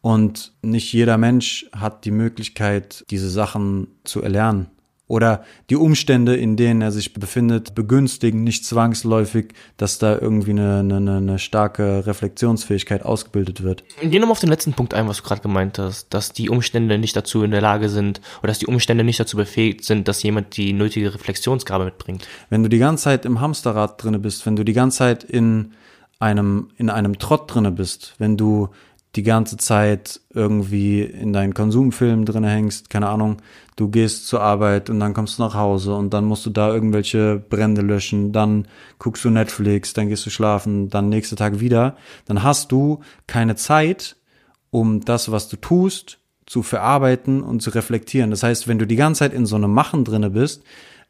Und 0.00 0.52
nicht 0.62 0.92
jeder 0.92 1.18
Mensch 1.18 1.66
hat 1.72 2.04
die 2.04 2.12
Möglichkeit, 2.12 3.04
diese 3.10 3.28
Sachen 3.28 3.88
zu 4.04 4.22
erlernen 4.22 4.68
oder 5.08 5.42
die 5.70 5.76
Umstände, 5.76 6.36
in 6.36 6.56
denen 6.56 6.82
er 6.82 6.92
sich 6.92 7.14
befindet, 7.14 7.74
begünstigen 7.74 8.44
nicht 8.44 8.64
zwangsläufig, 8.64 9.54
dass 9.78 9.98
da 9.98 10.18
irgendwie 10.18 10.50
eine, 10.50 10.80
eine, 10.80 11.16
eine 11.16 11.38
starke 11.38 12.06
Reflexionsfähigkeit 12.06 13.02
ausgebildet 13.04 13.62
wird. 13.62 13.84
Geh 14.00 14.18
nochmal 14.18 14.32
auf 14.32 14.40
den 14.40 14.50
letzten 14.50 14.74
Punkt 14.74 14.94
ein, 14.94 15.08
was 15.08 15.18
du 15.18 15.22
gerade 15.24 15.40
gemeint 15.40 15.78
hast, 15.78 16.12
dass 16.12 16.32
die 16.32 16.50
Umstände 16.50 16.98
nicht 16.98 17.16
dazu 17.16 17.42
in 17.42 17.50
der 17.50 17.62
Lage 17.62 17.88
sind 17.88 18.20
oder 18.40 18.48
dass 18.48 18.58
die 18.58 18.66
Umstände 18.66 19.02
nicht 19.02 19.18
dazu 19.18 19.36
befähigt 19.36 19.84
sind, 19.84 20.06
dass 20.06 20.22
jemand 20.22 20.56
die 20.56 20.74
nötige 20.74 21.12
Reflexionsgabe 21.14 21.86
mitbringt. 21.86 22.28
Wenn 22.50 22.62
du 22.62 22.68
die 22.68 22.78
ganze 22.78 23.04
Zeit 23.04 23.24
im 23.24 23.40
Hamsterrad 23.40 24.02
drinne 24.02 24.18
bist, 24.18 24.44
wenn 24.44 24.56
du 24.56 24.64
die 24.64 24.74
ganze 24.74 24.98
Zeit 24.98 25.24
in 25.24 25.72
einem, 26.20 26.70
in 26.76 26.90
einem 26.90 27.18
Trott 27.18 27.52
drinne 27.52 27.70
bist, 27.70 28.14
wenn 28.18 28.36
du 28.36 28.68
die 29.18 29.24
ganze 29.24 29.56
Zeit 29.56 30.20
irgendwie 30.32 31.02
in 31.02 31.32
deinen 31.32 31.52
Konsumfilm 31.52 32.24
drin 32.24 32.44
hängst, 32.44 32.88
keine 32.88 33.08
Ahnung, 33.08 33.38
du 33.74 33.88
gehst 33.88 34.28
zur 34.28 34.42
Arbeit 34.42 34.90
und 34.90 35.00
dann 35.00 35.12
kommst 35.12 35.38
du 35.38 35.42
nach 35.42 35.54
Hause 35.54 35.96
und 35.96 36.14
dann 36.14 36.24
musst 36.24 36.46
du 36.46 36.50
da 36.50 36.72
irgendwelche 36.72 37.36
Brände 37.36 37.82
löschen, 37.82 38.30
dann 38.30 38.68
guckst 39.00 39.24
du 39.24 39.30
Netflix, 39.30 39.92
dann 39.92 40.08
gehst 40.08 40.24
du 40.24 40.30
schlafen, 40.30 40.88
dann 40.88 41.08
nächste 41.08 41.34
Tag 41.34 41.58
wieder, 41.58 41.96
dann 42.26 42.44
hast 42.44 42.70
du 42.70 43.00
keine 43.26 43.56
Zeit, 43.56 44.14
um 44.70 45.00
das, 45.00 45.32
was 45.32 45.48
du 45.48 45.56
tust, 45.56 46.20
zu 46.46 46.62
verarbeiten 46.62 47.42
und 47.42 47.60
zu 47.60 47.70
reflektieren. 47.70 48.30
Das 48.30 48.44
heißt, 48.44 48.68
wenn 48.68 48.78
du 48.78 48.86
die 48.86 48.94
ganze 48.94 49.18
Zeit 49.18 49.34
in 49.34 49.46
so 49.46 49.56
einem 49.56 49.72
Machen 49.72 50.04
drinne 50.04 50.30
bist, 50.30 50.62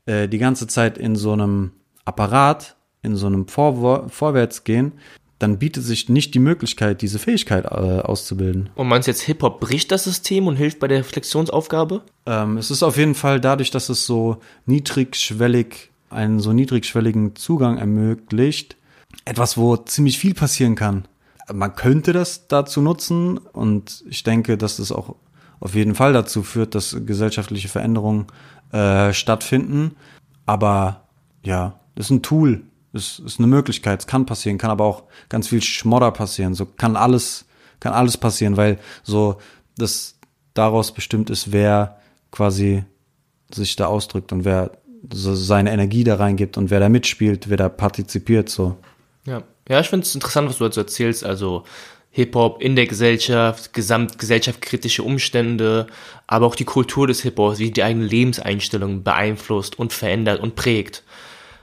äh, 0.07 0.29
die 0.29 0.39
ganze 0.39 0.67
Zeit 0.67 0.97
in 0.97 1.15
so 1.15 1.33
einem 1.33 1.73
Apparat, 2.07 2.75
in 3.03 3.17
so 3.17 3.27
einem 3.27 3.49
Vor 3.49 4.09
Vorwärtsgehen, 4.09 4.93
dann 5.39 5.59
bietet 5.59 5.85
sich 5.85 6.09
nicht 6.09 6.35
die 6.35 6.41
Möglichkeit, 6.41 7.01
diese 7.01 7.19
Fähigkeit 7.19 7.65
äh, 7.65 7.69
auszubilden. 7.69 8.71
Und 8.75 8.89
meinst 8.89 9.07
du 9.07 9.11
jetzt, 9.11 9.23
Hip-Hop 9.23 9.61
bricht 9.61 9.93
das 9.93 10.05
System 10.05 10.47
und 10.47 10.57
hilft 10.57 10.81
bei 10.81 10.89
der 10.89 10.99
Reflexionsaufgabe? 10.99 12.03
Ähm, 12.27 12.57
es 12.57 12.71
ist 12.71 12.83
auf 12.83 12.97
jeden 12.97 13.15
Fall 13.15 13.41
dadurch, 13.41 13.71
dass 13.71 13.89
es 13.89 14.05
so 14.05 14.39
niedrigschwellig, 14.67 15.91
einen 16.11 16.41
so 16.41 16.53
niedrigschwelligen 16.53 17.37
Zugang 17.37 17.79
ermöglicht, 17.79 18.77
etwas, 19.25 19.57
wo 19.57 19.77
ziemlich 19.77 20.19
viel 20.19 20.35
passieren 20.35 20.75
kann. 20.75 21.07
Man 21.53 21.75
könnte 21.77 22.13
das 22.13 22.49
dazu 22.49 22.83
nutzen 22.83 23.39
und 23.39 24.05
ich 24.09 24.23
denke, 24.23 24.59
dass 24.59 24.77
das 24.77 24.93
auch 24.93 25.15
auf 25.61 25.75
jeden 25.75 25.95
Fall 25.95 26.13
dazu 26.13 26.43
führt, 26.43 26.75
dass 26.75 26.97
gesellschaftliche 27.07 27.69
Veränderungen 27.69 28.27
äh, 28.73 29.13
stattfinden. 29.13 29.93
Aber 30.47 31.05
ja, 31.43 31.79
das 31.95 32.07
ist 32.07 32.11
ein 32.11 32.23
Tool, 32.23 32.63
ist, 32.93 33.19
ist 33.21 33.39
eine 33.39 33.49
Möglichkeit, 33.49 34.01
es 34.01 34.07
kann 34.07 34.27
passieren, 34.27 34.59
kann 34.59 34.71
aber 34.71 34.85
auch 34.85 35.05
ganz 35.29 35.49
viel 35.49 35.63
Schmodder 35.63 36.11
passieren. 36.11 36.55
So 36.55 36.67
kann 36.67 36.97
alles, 36.97 37.47
kann 37.81 37.93
alles 37.93 38.17
passieren, 38.17 38.57
weil 38.57 38.79
so 39.03 39.39
das 39.77 40.19
daraus 40.55 40.93
bestimmt 40.93 41.31
ist, 41.31 41.53
wer 41.53 41.99
quasi 42.31 42.85
sich 43.53 43.77
da 43.77 43.87
ausdrückt 43.87 44.33
und 44.33 44.45
wer 44.45 44.73
so 45.13 45.35
seine 45.35 45.73
Energie 45.73 46.05
da 46.05 46.17
reingibt 46.17 46.59
und 46.59 46.71
wer 46.71 46.81
da 46.81 46.89
mitspielt, 46.89 47.49
wer 47.49 47.57
da 47.57 47.69
partizipiert, 47.69 48.49
so. 48.49 48.77
Ja, 49.25 49.43
ja, 49.69 49.81
ich 49.81 49.89
finde 49.89 50.05
es 50.05 50.15
interessant, 50.15 50.49
was 50.49 50.59
du 50.59 50.65
dazu 50.65 50.81
erzählst. 50.81 51.25
Also 51.25 51.65
Hip-Hop 52.11 52.63
in 52.63 52.75
der 52.75 52.87
Gesellschaft, 52.87 53.73
gesamtgesellschaftskritische 53.73 55.03
Umstände, 55.03 55.87
aber 56.27 56.47
auch 56.47 56.57
die 56.57 56.65
Kultur 56.65 57.07
des 57.07 57.21
Hip-Hops, 57.21 57.59
wie 57.59 57.71
die 57.71 57.83
eigene 57.83 58.07
Lebenseinstellung 58.07 59.05
beeinflusst 59.05 59.79
und 59.79 59.93
verändert 59.93 60.41
und 60.41 60.57
prägt. 60.57 61.05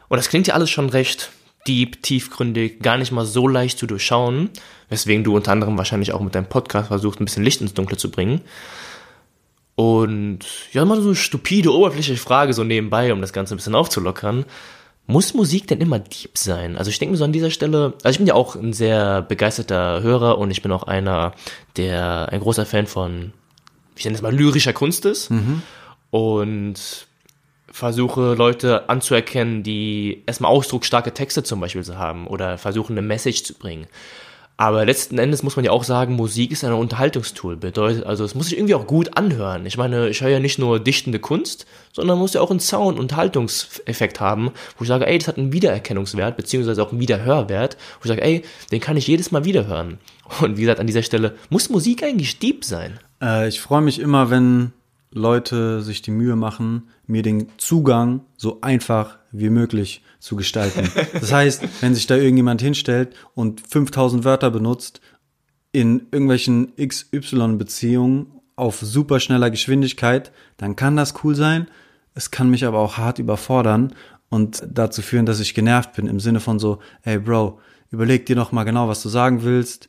Und 0.10 0.18
das 0.18 0.30
klingt 0.30 0.48
ja 0.48 0.54
alles 0.54 0.70
schon 0.70 0.90
recht 0.90 1.32
deep, 1.68 2.04
tiefgründig, 2.04 2.80
gar 2.80 2.98
nicht 2.98 3.12
mal 3.12 3.26
so 3.26 3.48
leicht 3.48 3.80
zu 3.80 3.88
durchschauen, 3.88 4.50
weswegen 4.90 5.24
du 5.24 5.36
unter 5.36 5.52
anderem 5.52 5.78
wahrscheinlich 5.78 6.14
auch 6.14 6.22
mit 6.22 6.36
deinem 6.36 6.48
Podcast 6.48 6.90
versuchst, 6.90 7.20
ein 7.20 7.26
bisschen 7.26 7.44
Licht 7.44 7.62
ins 7.62 7.74
Dunkle 7.74 7.98
zu 7.98 8.12
bringen. 8.12 8.42
Und 9.76 10.40
ja, 10.72 10.86
mal 10.86 11.02
so 11.02 11.08
eine 11.08 11.16
stupide, 11.16 11.74
oberflächliche 11.74 12.22
Frage 12.22 12.54
so 12.54 12.64
nebenbei, 12.64 13.12
um 13.12 13.22
das 13.22 13.34
Ganze 13.34 13.56
ein 13.56 13.58
bisschen 13.58 13.76
aufzulockern. 13.76 14.46
Muss 15.08 15.34
Musik 15.34 15.68
denn 15.68 15.82
immer 15.82 16.00
deep 16.00 16.38
sein? 16.38 16.78
Also 16.78 16.90
ich 16.90 16.98
denke 16.98 17.12
mir 17.12 17.18
so 17.18 17.26
an 17.26 17.34
dieser 17.34 17.52
Stelle, 17.52 17.94
also 18.04 18.10
ich 18.10 18.18
bin 18.18 18.26
ja 18.26 18.34
auch 18.34 18.56
ein 18.56 18.74
sehr 18.74 19.22
begeisterter 19.22 20.02
Hörer 20.02 20.38
und 20.38 20.50
ich 20.50 20.62
bin 20.62 20.72
auch 20.72 20.84
einer, 20.84 21.34
der 21.78 22.30
ein 22.32 22.40
großer 22.40 22.66
Fan 22.66 22.88
von, 22.88 23.34
ich 23.96 24.06
nenne 24.06 24.16
es 24.16 24.22
mal 24.22 24.34
lyrischer 24.34 24.74
Kunst 24.74 25.06
ist. 25.06 25.30
Mhm. 25.30 25.62
Und 26.10 27.08
versuche 27.76 28.36
Leute 28.36 28.88
anzuerkennen, 28.88 29.62
die 29.62 30.24
erstmal 30.26 30.50
ausdrucksstarke 30.50 31.14
Texte 31.14 31.44
zum 31.44 31.60
Beispiel 31.60 31.84
haben 31.98 32.26
oder 32.26 32.58
versuchen 32.58 32.94
eine 32.94 33.06
Message 33.06 33.44
zu 33.44 33.54
bringen. 33.54 33.88
Aber 34.56 34.86
letzten 34.86 35.18
Endes 35.18 35.44
muss 35.44 35.58
man 35.58 35.66
ja 35.66 35.72
auch 35.72 35.84
sagen, 35.84 36.16
Musik 36.16 36.52
ist 36.52 36.64
ein 36.64 36.72
Unterhaltungstool. 36.72 37.58
Bedeutet, 37.58 38.06
also 38.06 38.24
es 38.24 38.34
muss 38.34 38.48
sich 38.48 38.58
irgendwie 38.58 38.76
auch 38.76 38.88
gut 38.88 39.18
anhören. 39.18 39.66
Ich 39.66 39.76
meine, 39.76 40.08
ich 40.08 40.22
höre 40.22 40.30
ja 40.30 40.40
nicht 40.40 40.58
nur 40.58 40.80
dichtende 40.80 41.20
Kunst, 41.20 41.66
sondern 41.92 42.18
muss 42.18 42.34
ja 42.34 42.40
auch 42.40 42.50
einen 42.50 42.62
Sound- 42.62 42.98
und 42.98 43.18
Haltungseffekt 43.18 44.22
haben, 44.22 44.52
wo 44.78 44.84
ich 44.84 44.88
sage, 44.88 45.06
ey, 45.06 45.18
das 45.18 45.28
hat 45.28 45.38
einen 45.38 45.52
Wiedererkennungswert, 45.52 46.38
beziehungsweise 46.38 46.82
auch 46.82 46.92
einen 46.92 47.02
Wiederhörwert, 47.02 47.76
wo 48.00 48.06
ich 48.06 48.08
sage, 48.08 48.24
ey, 48.24 48.44
den 48.72 48.80
kann 48.80 48.96
ich 48.96 49.08
jedes 49.08 49.32
Mal 49.32 49.44
wiederhören. 49.44 49.98
Und 50.40 50.56
wie 50.56 50.62
gesagt, 50.62 50.80
an 50.80 50.88
dieser 50.88 51.04
Stelle, 51.04 51.36
muss 51.50 51.70
Musik 51.70 52.04
eigentlich 52.04 52.40
deep 52.40 52.64
sein? 52.64 53.02
Äh, 53.22 53.50
ich 53.50 53.60
freue 53.60 53.82
mich 53.82 54.00
immer, 54.00 54.30
wenn 54.30 54.72
Leute 55.16 55.82
sich 55.82 56.02
die 56.02 56.12
Mühe 56.12 56.36
machen, 56.36 56.90
mir 57.08 57.24
den 57.24 57.48
Zugang 57.58 58.22
so 58.36 58.60
einfach 58.60 59.18
wie 59.32 59.50
möglich 59.50 60.04
zu 60.20 60.36
gestalten. 60.36 60.92
Das 61.14 61.32
heißt, 61.32 61.64
wenn 61.82 61.96
sich 61.96 62.06
da 62.06 62.16
irgendjemand 62.18 62.62
hinstellt 62.62 63.16
und 63.34 63.62
5000 63.62 64.26
Wörter 64.26 64.52
benutzt 64.52 65.00
in 65.72 66.08
irgendwelchen 66.12 66.74
XY-Beziehungen 66.76 68.28
auf 68.58 68.80
super 68.82 69.22
schneller 69.22 69.50
Geschwindigkeit, 69.50 70.34
dann 70.58 70.76
kann 70.76 70.98
das 70.98 71.14
cool 71.24 71.34
sein. 71.34 71.68
Es 72.14 72.30
kann 72.30 72.50
mich 72.50 72.66
aber 72.66 72.80
auch 72.80 72.98
hart 72.98 73.18
überfordern 73.18 73.94
und 74.30 74.64
dazu 74.70 75.02
führen, 75.02 75.26
dass 75.26 75.40
ich 75.40 75.54
genervt 75.54 75.94
bin 75.94 76.08
im 76.08 76.20
Sinne 76.20 76.42
von 76.42 76.60
so, 76.60 76.80
hey 77.02 77.20
Bro, 77.20 77.60
überleg 77.90 78.26
dir 78.26 78.36
noch 78.36 78.52
mal 78.52 78.66
genau, 78.66 78.90
was 78.90 79.02
du 79.02 79.08
sagen 79.08 79.44
willst, 79.44 79.88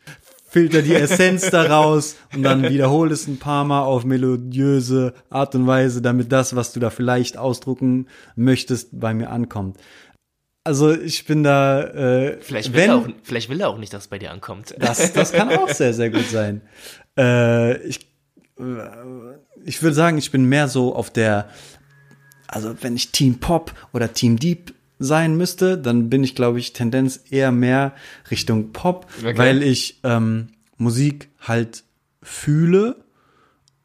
filter 0.56 0.80
die 0.80 0.94
Essenz 0.94 1.50
daraus 1.50 2.16
und 2.34 2.42
dann 2.42 2.62
wiederhol 2.62 3.12
es 3.12 3.26
ein 3.26 3.36
paar 3.36 3.66
Mal 3.66 3.82
auf 3.82 4.06
melodiöse 4.06 5.12
Art 5.28 5.54
und 5.54 5.66
Weise, 5.66 6.00
damit 6.00 6.32
das, 6.32 6.56
was 6.56 6.72
du 6.72 6.80
da 6.80 6.88
vielleicht 6.88 7.36
ausdrucken 7.36 8.06
möchtest, 8.36 8.98
bei 8.98 9.12
mir 9.12 9.28
ankommt. 9.28 9.76
Also 10.64 10.94
ich 10.94 11.26
bin 11.26 11.42
da. 11.42 11.82
Äh, 11.82 12.38
vielleicht, 12.40 12.72
will 12.72 12.80
wenn, 12.80 12.88
er 12.88 12.96
auch, 12.96 13.08
vielleicht 13.22 13.50
will 13.50 13.60
er 13.60 13.68
auch 13.68 13.76
nicht, 13.76 13.92
dass 13.92 14.04
es 14.04 14.08
bei 14.08 14.18
dir 14.18 14.30
ankommt. 14.30 14.74
Das, 14.78 15.12
das 15.12 15.32
kann 15.32 15.50
auch 15.50 15.68
sehr, 15.68 15.92
sehr 15.92 16.10
gut 16.10 16.28
sein. 16.28 16.62
Äh, 17.18 17.78
ich, 17.78 18.10
äh, 18.58 18.62
ich 19.64 19.82
würde 19.82 19.94
sagen, 19.94 20.18
ich 20.18 20.30
bin 20.30 20.44
mehr 20.44 20.68
so 20.68 20.94
auf 20.94 21.08
der, 21.08 21.48
also 22.46 22.76
wenn 22.82 22.94
ich 22.94 23.10
Team 23.10 23.40
Pop 23.40 23.72
oder 23.94 24.12
Team 24.12 24.38
Deep 24.38 24.74
sein 24.98 25.37
müsste, 25.37 25.76
dann 25.78 26.09
bin 26.09 26.24
ich, 26.24 26.35
glaube 26.35 26.59
ich, 26.59 26.72
Tendenz 26.72 27.20
eher 27.30 27.52
mehr 27.52 27.94
Richtung 28.30 28.72
Pop, 28.72 29.06
Okay. 29.18 29.37
weil 29.37 29.62
ich 29.62 30.00
ähm, 30.04 30.48
Musik 30.78 31.28
halt 31.40 31.85
fühle 32.22 32.96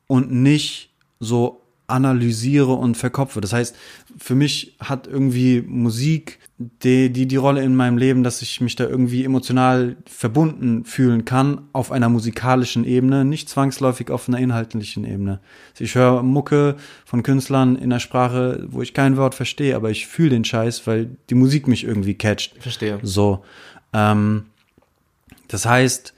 und 0.08 0.32
nicht 0.32 0.90
so 1.20 1.62
analysiere 1.88 2.74
und 2.74 2.96
verkopfe. 2.96 3.42
Das 3.42 3.54
heißt, 3.54 3.76
für 4.18 4.36
mich 4.36 4.76
hat 4.80 5.08
irgendwie 5.08 5.62
Musik 5.62 6.40
die, 6.84 7.12
die, 7.12 7.28
die 7.28 7.36
Rolle 7.36 7.64
in 7.64 7.76
meinem 7.76 7.98
Leben, 7.98 8.24
dass 8.24 8.42
ich 8.42 8.62
mich 8.62 8.76
da 8.76 8.86
irgendwie 8.86 9.24
emotional 9.24 9.98
verbunden 10.06 10.86
fühlen 10.86 11.26
kann 11.26 11.62
auf 11.74 11.92
einer 11.92 12.10
musikalischen 12.10 12.86
Ebene, 12.86 13.26
nicht 13.26 13.50
zwangsläufig 13.50 14.12
auf 14.12 14.28
einer 14.28 14.40
inhaltlichen 14.40 15.06
Ebene. 15.06 15.40
Also 15.72 15.84
ich 15.84 15.96
höre 15.96 16.24
Mucke 16.24 16.76
von 17.06 17.24
Künstlern 17.24 17.76
in 17.76 17.90
der 17.90 18.00
Sprache, 18.00 18.66
wo 18.70 18.82
ich 18.82 18.94
kein 18.94 19.18
Wort 19.18 19.36
verstehe, 19.36 19.76
aber 19.76 19.90
ich 19.90 20.08
fühle 20.08 20.32
den 20.32 20.46
Scheiß, 20.46 20.86
weil 20.88 21.10
die 21.30 21.36
Musik 21.36 21.68
mich 21.68 21.84
irgendwie 21.84 22.14
catcht. 22.14 22.56
Verstehe. 22.60 23.00
So. 23.04 23.44
Ähm, 23.94 24.46
das 25.48 25.66
heißt, 25.66 26.14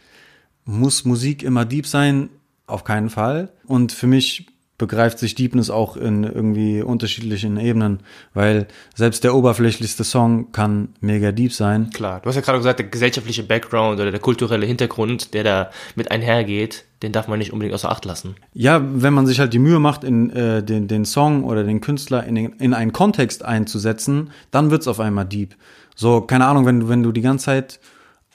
muss 0.65 1.05
Musik 1.05 1.43
immer 1.43 1.65
deep 1.65 1.87
sein? 1.87 2.29
Auf 2.65 2.83
keinen 2.83 3.09
Fall. 3.09 3.49
Und 3.65 3.91
für 3.91 4.07
mich 4.07 4.47
begreift 4.77 5.19
sich 5.19 5.35
Deepness 5.35 5.69
auch 5.69 5.95
in 5.95 6.23
irgendwie 6.23 6.81
unterschiedlichen 6.81 7.57
Ebenen, 7.57 7.99
weil 8.33 8.67
selbst 8.95 9.23
der 9.23 9.35
oberflächlichste 9.35 10.03
Song 10.03 10.51
kann 10.51 10.89
mega 10.99 11.31
deep 11.31 11.53
sein. 11.53 11.91
Klar, 11.91 12.21
du 12.21 12.29
hast 12.29 12.35
ja 12.35 12.41
gerade 12.41 12.57
gesagt, 12.57 12.79
der 12.79 12.87
gesellschaftliche 12.87 13.43
Background 13.43 13.99
oder 13.99 14.11
der 14.11 14.19
kulturelle 14.19 14.65
Hintergrund, 14.65 15.33
der 15.33 15.43
da 15.43 15.69
mit 15.95 16.11
einhergeht, 16.11 16.85
den 17.03 17.11
darf 17.11 17.27
man 17.27 17.37
nicht 17.37 17.53
unbedingt 17.53 17.75
außer 17.75 17.91
Acht 17.91 18.05
lassen. 18.05 18.35
Ja, 18.53 18.81
wenn 18.83 19.13
man 19.13 19.27
sich 19.27 19.39
halt 19.39 19.53
die 19.53 19.59
Mühe 19.59 19.79
macht, 19.79 20.03
in 20.03 20.31
äh, 20.31 20.63
den, 20.63 20.87
den 20.87 21.05
Song 21.05 21.43
oder 21.43 21.63
den 21.63 21.81
Künstler 21.81 22.23
in, 22.23 22.35
den, 22.35 22.53
in 22.53 22.73
einen 22.73 22.93
Kontext 22.93 23.45
einzusetzen, 23.45 24.31
dann 24.51 24.71
wird's 24.71 24.87
auf 24.87 24.99
einmal 24.99 25.25
deep. 25.25 25.55
So, 25.95 26.21
keine 26.21 26.47
Ahnung, 26.47 26.65
wenn 26.65 26.79
du, 26.79 26.89
wenn 26.89 27.03
du 27.03 27.11
die 27.11 27.21
ganze 27.21 27.45
Zeit, 27.45 27.79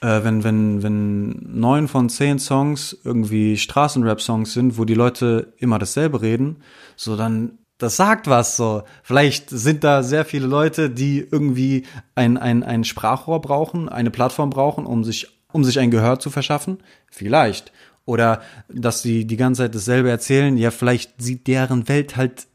äh, 0.01 0.23
wenn, 0.23 0.45
wenn, 0.45 0.83
wenn 0.83 1.59
neun 1.59 1.89
von 1.89 2.09
zehn 2.09 2.39
Songs 2.39 2.97
irgendwie 3.05 3.57
Straßenrap-Songs 3.57 4.53
sind, 4.53 4.79
wo 4.79 4.85
die 4.85 4.95
Leute 4.95 5.53
immer 5.59 5.79
dasselbe 5.79 6.23
reden, 6.23 6.57
so 6.97 7.17
dann, 7.17 7.59
das 7.79 7.97
sagt 7.97 8.27
was 8.27 8.57
so. 8.57 8.83
Vielleicht 9.03 9.51
sind 9.51 9.85
da 9.85 10.03
sehr 10.03 10.25
viele 10.25 10.47
Leute, 10.47 10.91
die 10.91 11.27
irgendwie 11.31 11.85
ein, 12.15 12.37
ein, 12.37 12.63
ein 12.63 12.85
Sprachrohr 12.85 13.41
brauchen, 13.41 13.89
eine 13.89 14.11
Plattform 14.11 14.51
brauchen, 14.51 14.87
um 14.87 15.05
sich, 15.05 15.29
um 15.53 15.65
sich 15.65 15.79
ein 15.79 15.91
Gehör 15.91 16.19
zu 16.19 16.31
verschaffen. 16.31 16.79
Vielleicht. 17.11 17.73
Oder 18.05 18.41
dass 18.69 19.03
sie 19.03 19.27
die 19.27 19.37
ganze 19.37 19.63
Zeit 19.63 19.75
dasselbe 19.75 20.11
erzählen. 20.11 20.57
Ja, 20.57 20.71
vielleicht 20.71 21.21
sieht 21.21 21.47
deren 21.47 21.89
Welt 21.89 22.17
halt 22.17 22.47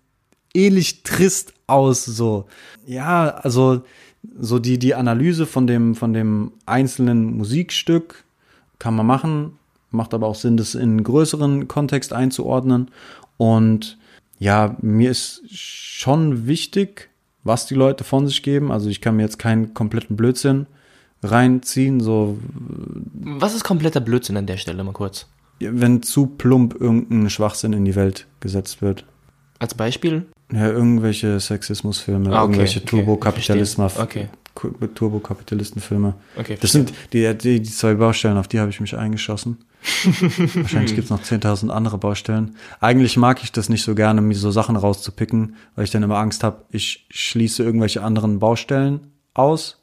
ähnlich 0.54 1.04
trist 1.04 1.54
aus, 1.68 2.06
so. 2.06 2.48
Ja, 2.86 3.30
also, 3.30 3.84
so 4.40 4.60
die, 4.60 4.80
die 4.80 4.96
Analyse 4.96 5.46
von 5.46 5.68
dem, 5.68 5.96
von 5.96 6.14
dem 6.14 6.52
einzelnen 6.66 7.38
Musikstück 7.38 8.24
kann 8.80 8.96
man 8.96 9.06
machen, 9.06 9.54
macht 9.92 10.14
aber 10.14 10.28
auch 10.28 10.36
Sinn, 10.36 10.58
das 10.58 10.76
in 10.76 10.82
einen 10.82 11.04
größeren 11.04 11.68
Kontext 11.68 12.14
einzuordnen. 12.14 12.90
Und 13.38 13.98
ja, 14.40 14.76
mir 14.82 15.12
ist 15.12 15.44
schon 15.50 16.48
wichtig, 16.48 17.10
was 17.44 17.66
die 17.66 17.76
Leute 17.76 18.04
von 18.04 18.28
sich 18.28 18.44
geben. 18.44 18.72
Also 18.72 18.90
ich 18.90 19.02
kann 19.02 19.16
mir 19.16 19.24
jetzt 19.24 19.40
keinen 19.40 19.74
kompletten 19.74 20.16
Blödsinn 20.16 20.66
reinziehen, 21.22 22.02
so 22.02 22.38
Was 23.14 23.56
ist 23.56 23.64
kompletter 23.64 24.02
Blödsinn 24.02 24.36
an 24.36 24.46
der 24.46 24.58
Stelle, 24.58 24.84
mal 24.84 24.92
kurz? 24.92 25.28
wenn 25.72 26.02
zu 26.04 26.28
plump 26.28 26.76
irgendein 26.80 27.30
Schwachsinn 27.30 27.74
in 27.74 27.86
die 27.86 27.96
Welt 27.96 28.28
gesetzt 28.40 28.82
wird. 28.82 29.06
Als 29.64 29.76
Beispiel? 29.76 30.26
Ja, 30.52 30.68
irgendwelche 30.68 31.40
Sexismusfilme, 31.40 32.32
Ah, 32.32 32.42
okay, 32.42 32.52
irgendwelche 32.52 32.84
Turbokapitalismus. 32.84 33.98
Okay. 33.98 34.28
Turbokapitalistenfilme. 34.94 36.16
Okay, 36.36 36.58
Das 36.60 36.74
sind 36.74 36.92
die, 37.14 37.34
die, 37.38 37.62
die 37.62 37.70
zwei 37.72 37.94
Baustellen, 37.94 38.38
auf 38.38 38.50
die 38.50 38.60
habe 38.60 38.70
ich 38.70 38.82
mich 38.82 38.98
eingeschossen. 38.98 39.60
Wahrscheinlich 40.56 40.96
gibt's 40.96 41.10
noch 41.10 41.24
10.000 41.24 41.70
andere 41.70 41.98
Baustellen. 41.98 42.58
Eigentlich 42.82 43.16
mag 43.16 43.42
ich 43.42 43.54
das 43.54 43.70
nicht 43.70 43.84
so 43.84 43.96
gerne, 43.96 44.20
mir 44.20 44.36
so 44.36 44.52
Sachen 44.52 44.76
rauszupicken, 44.76 45.56
weil 45.76 45.86
ich 45.86 45.92
dann 45.92 46.04
immer 46.04 46.18
Angst 46.18 46.44
habe, 46.44 46.66
ich 46.70 47.08
schließe 47.10 47.64
irgendwelche 47.64 48.04
anderen 48.04 48.40
Baustellen 48.40 49.14
aus. 49.34 49.82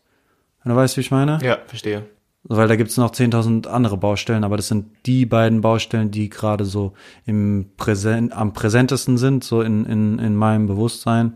Wenn 0.62 0.72
du 0.74 0.76
weißt, 0.76 0.98
wie 0.98 1.00
ich 1.00 1.10
meine? 1.10 1.38
Ja, 1.42 1.56
verstehe. 1.66 2.04
Weil 2.42 2.68
da 2.68 2.76
gibt's 2.76 2.96
noch 2.96 3.12
10.000 3.12 3.66
andere 3.66 3.98
Baustellen, 3.98 4.44
aber 4.44 4.57
das 4.57 4.68
sind 4.68 4.87
die 5.05 5.26
beiden 5.26 5.61
Baustellen, 5.61 6.11
die 6.11 6.31
gerade 6.31 6.64
so 6.64 6.94
im 7.26 7.66
Präsent, 7.76 8.33
am 8.33 8.55
präsentesten 8.55 9.18
sind, 9.18 9.44
so 9.44 9.61
in, 9.61 9.85
in, 9.85 10.18
in 10.18 10.35
meinem 10.35 10.66
Bewusstsein. 10.66 11.35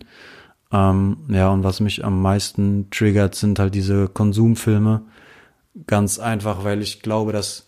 Ähm, 0.72 1.18
ja, 1.28 1.50
und 1.50 1.62
was 1.62 1.80
mich 1.80 2.04
am 2.04 2.22
meisten 2.22 2.88
triggert, 2.90 3.34
sind 3.34 3.58
halt 3.58 3.74
diese 3.74 4.08
Konsumfilme. 4.08 5.02
Ganz 5.86 6.18
einfach, 6.18 6.64
weil 6.64 6.80
ich 6.80 7.02
glaube, 7.02 7.32
dass 7.32 7.66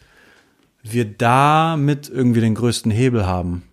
wir 0.82 1.04
damit 1.04 2.08
irgendwie 2.08 2.40
den 2.40 2.54
größten 2.54 2.90
Hebel 2.90 3.26
haben. 3.26 3.64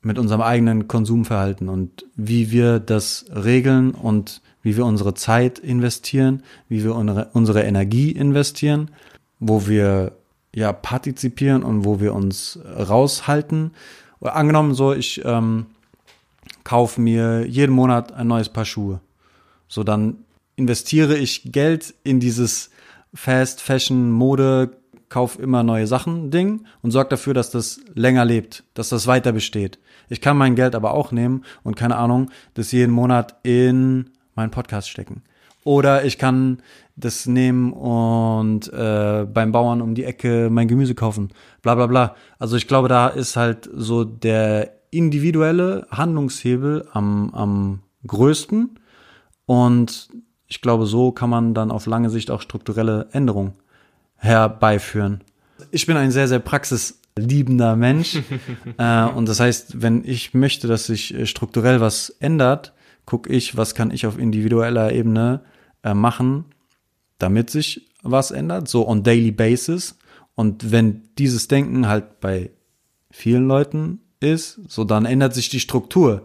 Mit 0.00 0.18
unserem 0.18 0.40
eigenen 0.40 0.88
Konsumverhalten 0.88 1.68
und 1.68 2.06
wie 2.16 2.50
wir 2.50 2.80
das 2.80 3.26
regeln 3.32 3.92
und 3.92 4.42
wie 4.62 4.76
wir 4.76 4.86
unsere 4.86 5.14
Zeit 5.14 5.58
investieren, 5.58 6.42
wie 6.68 6.84
wir 6.84 6.94
unsere, 6.94 7.62
Energie 7.62 8.12
investieren, 8.12 8.90
wo 9.40 9.66
wir 9.66 10.12
ja 10.54 10.72
partizipieren 10.72 11.62
und 11.62 11.84
wo 11.84 12.00
wir 12.00 12.14
uns 12.14 12.58
raushalten. 12.64 13.72
Oder 14.20 14.36
angenommen 14.36 14.74
so, 14.74 14.92
ich 14.92 15.24
ähm, 15.24 15.66
kaufe 16.64 17.00
mir 17.00 17.46
jeden 17.46 17.74
Monat 17.74 18.12
ein 18.12 18.28
neues 18.28 18.48
Paar 18.48 18.64
Schuhe. 18.64 19.00
So, 19.68 19.84
dann 19.84 20.18
investiere 20.56 21.16
ich 21.16 21.50
Geld 21.50 21.94
in 22.04 22.20
dieses 22.20 22.70
Fast 23.14 23.60
Fashion 23.60 24.10
Mode, 24.10 24.76
kauf 25.08 25.38
immer 25.38 25.62
neue 25.62 25.86
Sachen 25.86 26.30
Ding 26.30 26.64
und 26.80 26.90
sorge 26.90 27.10
dafür, 27.10 27.34
dass 27.34 27.50
das 27.50 27.80
länger 27.94 28.24
lebt, 28.24 28.64
dass 28.74 28.88
das 28.88 29.06
weiter 29.06 29.32
besteht. 29.32 29.78
Ich 30.08 30.20
kann 30.20 30.38
mein 30.38 30.54
Geld 30.56 30.74
aber 30.74 30.94
auch 30.94 31.12
nehmen 31.12 31.44
und 31.62 31.76
keine 31.76 31.96
Ahnung, 31.96 32.30
das 32.54 32.72
jeden 32.72 32.92
Monat 32.92 33.36
in 33.42 34.10
meinen 34.34 34.50
Podcast 34.50 34.88
stecken. 34.88 35.22
Oder 35.64 36.04
ich 36.04 36.18
kann 36.18 36.58
das 36.96 37.26
nehmen 37.26 37.72
und 37.72 38.72
äh, 38.72 39.26
beim 39.32 39.52
Bauern 39.52 39.80
um 39.80 39.94
die 39.94 40.04
Ecke 40.04 40.48
mein 40.50 40.68
Gemüse 40.68 40.94
kaufen. 40.94 41.30
Bla 41.62 41.74
bla 41.74 41.86
bla. 41.86 42.16
Also 42.38 42.56
ich 42.56 42.66
glaube, 42.66 42.88
da 42.88 43.08
ist 43.08 43.36
halt 43.36 43.70
so 43.72 44.04
der 44.04 44.72
individuelle 44.90 45.86
Handlungshebel 45.90 46.88
am, 46.92 47.32
am 47.32 47.80
größten. 48.06 48.78
Und 49.46 50.10
ich 50.48 50.60
glaube, 50.60 50.86
so 50.86 51.12
kann 51.12 51.30
man 51.30 51.54
dann 51.54 51.70
auf 51.70 51.86
lange 51.86 52.10
Sicht 52.10 52.30
auch 52.30 52.42
strukturelle 52.42 53.08
Änderungen 53.12 53.54
herbeiführen. 54.16 55.22
Ich 55.70 55.86
bin 55.86 55.96
ein 55.96 56.10
sehr, 56.10 56.28
sehr 56.28 56.40
praxisliebender 56.40 57.76
Mensch. 57.76 58.18
äh, 58.78 59.04
und 59.04 59.28
das 59.28 59.40
heißt, 59.40 59.80
wenn 59.80 60.04
ich 60.04 60.34
möchte, 60.34 60.68
dass 60.68 60.86
sich 60.86 61.14
äh, 61.14 61.26
strukturell 61.26 61.80
was 61.80 62.10
ändert, 62.20 62.72
gucke 63.12 63.30
ich, 63.30 63.58
was 63.58 63.74
kann 63.74 63.90
ich 63.90 64.06
auf 64.06 64.18
individueller 64.18 64.90
Ebene 64.90 65.42
äh, 65.82 65.92
machen, 65.92 66.46
damit 67.18 67.50
sich 67.50 67.90
was 68.02 68.30
ändert, 68.30 68.68
so 68.68 68.88
on 68.88 69.02
daily 69.02 69.30
basis. 69.30 69.98
Und 70.34 70.72
wenn 70.72 71.02
dieses 71.18 71.46
Denken 71.46 71.88
halt 71.88 72.20
bei 72.20 72.52
vielen 73.10 73.46
Leuten 73.46 74.00
ist, 74.20 74.60
so 74.66 74.84
dann 74.84 75.04
ändert 75.04 75.34
sich 75.34 75.50
die 75.50 75.60
Struktur, 75.60 76.22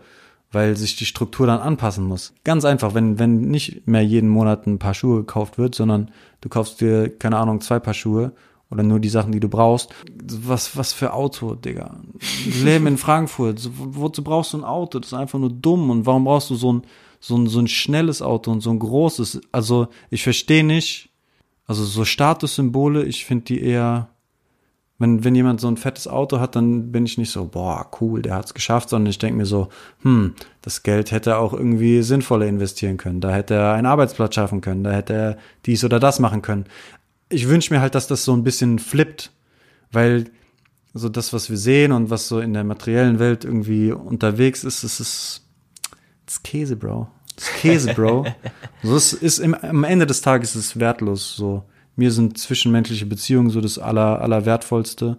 weil 0.53 0.77
sich 0.77 0.95
die 0.95 1.05
Struktur 1.05 1.45
dann 1.45 1.59
anpassen 1.59 2.05
muss. 2.05 2.33
Ganz 2.45 2.63
einfach, 2.63 2.93
wenn, 2.93 3.19
wenn 3.19 3.41
nicht 3.41 3.85
mehr 3.85 4.05
jeden 4.05 4.29
Monat 4.29 4.65
ein 4.65 4.79
paar 4.79 4.93
Schuhe 4.93 5.17
gekauft 5.17 5.57
wird, 5.57 5.75
sondern 5.75 6.11
du 6.39 6.47
kaufst 6.47 6.79
dir, 6.79 7.09
keine 7.09 7.35
Ahnung, 7.35 7.59
zwei 7.59 7.79
Paar 7.79 7.95
Schuhe 7.95 8.31
oder 8.69 8.83
nur 8.83 8.99
die 8.99 9.09
Sachen, 9.09 9.31
die 9.31 9.39
du 9.39 9.47
brauchst. 9.47 9.93
Was, 10.21 10.75
was 10.75 10.91
für 10.91 11.13
Auto, 11.13 11.55
Digga. 11.55 12.01
Leben 12.63 12.87
in 12.87 12.97
Frankfurt. 12.97 13.59
So, 13.59 13.71
wozu 13.73 14.23
brauchst 14.23 14.53
du 14.53 14.57
ein 14.57 14.63
Auto? 14.63 14.99
Das 14.99 15.11
ist 15.11 15.17
einfach 15.17 15.39
nur 15.39 15.51
dumm. 15.51 15.89
Und 15.89 16.05
warum 16.05 16.25
brauchst 16.25 16.49
du 16.49 16.55
so 16.55 16.73
ein, 16.73 16.81
so 17.19 17.37
ein, 17.37 17.47
so 17.47 17.59
ein 17.59 17.67
schnelles 17.67 18.21
Auto 18.21 18.51
und 18.51 18.61
so 18.61 18.69
ein 18.69 18.79
großes? 18.79 19.41
Also, 19.51 19.87
ich 20.09 20.23
verstehe 20.23 20.65
nicht. 20.65 21.09
Also, 21.65 21.85
so 21.85 22.03
Statussymbole, 22.03 23.05
ich 23.05 23.25
finde 23.25 23.45
die 23.45 23.61
eher, 23.61 24.09
wenn, 24.99 25.23
wenn 25.23 25.35
jemand 25.35 25.61
so 25.61 25.69
ein 25.69 25.77
fettes 25.77 26.07
Auto 26.07 26.41
hat, 26.41 26.57
dann 26.57 26.91
bin 26.91 27.05
ich 27.05 27.17
nicht 27.17 27.31
so, 27.31 27.45
boah, 27.45 27.89
cool, 28.01 28.21
der 28.21 28.35
hat's 28.35 28.53
geschafft, 28.53 28.89
sondern 28.89 29.09
ich 29.09 29.19
denke 29.19 29.37
mir 29.37 29.45
so, 29.45 29.69
hm, 30.01 30.33
das 30.61 30.83
Geld 30.83 31.11
hätte 31.11 31.31
er 31.31 31.39
auch 31.39 31.53
irgendwie 31.53 32.01
sinnvoller 32.01 32.47
investieren 32.47 32.97
können. 32.97 33.21
Da 33.21 33.31
hätte 33.31 33.53
er 33.53 33.73
einen 33.73 33.85
Arbeitsplatz 33.85 34.35
schaffen 34.35 34.59
können, 34.59 34.83
da 34.83 34.91
hätte 34.91 35.13
er 35.13 35.37
dies 35.65 35.85
oder 35.85 36.01
das 36.01 36.19
machen 36.19 36.41
können 36.41 36.65
ich 37.29 37.47
wünsche 37.47 37.73
mir 37.73 37.81
halt, 37.81 37.95
dass 37.95 38.07
das 38.07 38.23
so 38.23 38.33
ein 38.33 38.43
bisschen 38.43 38.79
flippt, 38.79 39.31
weil 39.91 40.25
so 40.93 41.09
das, 41.09 41.33
was 41.33 41.49
wir 41.49 41.57
sehen 41.57 41.91
und 41.91 42.09
was 42.09 42.27
so 42.27 42.39
in 42.39 42.53
der 42.53 42.63
materiellen 42.63 43.19
Welt 43.19 43.45
irgendwie 43.45 43.91
unterwegs 43.91 44.63
ist, 44.63 44.83
das 44.83 44.99
ist, 44.99 45.45
das 46.25 46.35
ist 46.35 46.43
Käse, 46.43 46.75
Bro. 46.75 47.07
Das 47.35 47.49
ist 47.49 47.55
Käse, 47.55 47.93
Bro. 47.93 48.25
so, 48.83 48.95
es 48.95 49.13
ist 49.13 49.39
im, 49.39 49.53
am 49.53 49.83
Ende 49.83 50.07
des 50.07 50.21
Tages 50.21 50.55
ist 50.55 50.65
es 50.65 50.79
wertlos. 50.79 51.35
So, 51.35 51.63
mir 51.95 52.11
sind 52.11 52.37
zwischenmenschliche 52.37 53.05
Beziehungen 53.05 53.49
so 53.49 53.61
das 53.61 53.77
aller, 53.77 54.21
aller 54.21 54.45
wertvollste. 54.45 55.17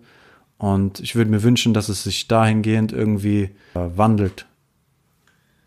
Und 0.59 0.99
ich 1.01 1.15
würde 1.15 1.31
mir 1.31 1.43
wünschen, 1.43 1.73
dass 1.73 1.89
es 1.89 2.03
sich 2.03 2.27
dahingehend 2.27 2.93
irgendwie 2.93 3.51
äh, 3.75 3.81
wandelt. 3.95 4.47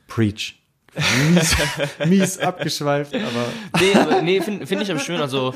Preach. 0.07 0.61
Mies, 1.29 1.55
mies 2.05 2.37
abgeschweift, 2.37 3.15
aber. 3.15 3.45
Nee, 3.79 3.93
aber, 3.95 4.21
nee 4.21 4.41
finde 4.41 4.67
find 4.67 4.81
ich 4.81 4.91
aber 4.91 4.99
schön. 4.99 5.21
Also, 5.21 5.53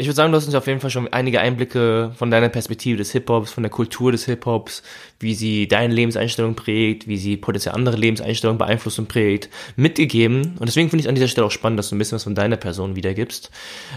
ich 0.00 0.06
würde 0.06 0.16
sagen, 0.16 0.32
du 0.32 0.36
hast 0.36 0.46
uns 0.46 0.54
auf 0.54 0.66
jeden 0.66 0.80
Fall 0.80 0.90
schon 0.90 1.06
einige 1.12 1.40
Einblicke 1.40 2.12
von 2.16 2.30
deiner 2.30 2.48
Perspektive 2.48 2.96
des 2.96 3.12
Hip-Hops, 3.12 3.52
von 3.52 3.62
der 3.62 3.70
Kultur 3.70 4.10
des 4.10 4.24
Hip-Hops, 4.24 4.82
wie 5.18 5.34
sie 5.34 5.68
deine 5.68 5.92
Lebenseinstellung 5.92 6.54
prägt, 6.54 7.06
wie 7.06 7.18
sie 7.18 7.36
potenziell 7.36 7.74
andere 7.74 7.96
Lebenseinstellungen 7.96 8.58
beeinflusst 8.58 8.98
und 8.98 9.08
prägt, 9.08 9.50
mitgegeben. 9.76 10.56
Und 10.58 10.68
deswegen 10.68 10.88
finde 10.88 11.02
ich 11.02 11.08
an 11.08 11.14
dieser 11.14 11.28
Stelle 11.28 11.46
auch 11.46 11.50
spannend, 11.50 11.78
dass 11.78 11.90
du 11.90 11.96
ein 11.96 11.98
bisschen 11.98 12.16
was 12.16 12.24
von 12.24 12.34
deiner 12.34 12.56
Person 12.56 12.96
wiedergibst. 12.96 13.50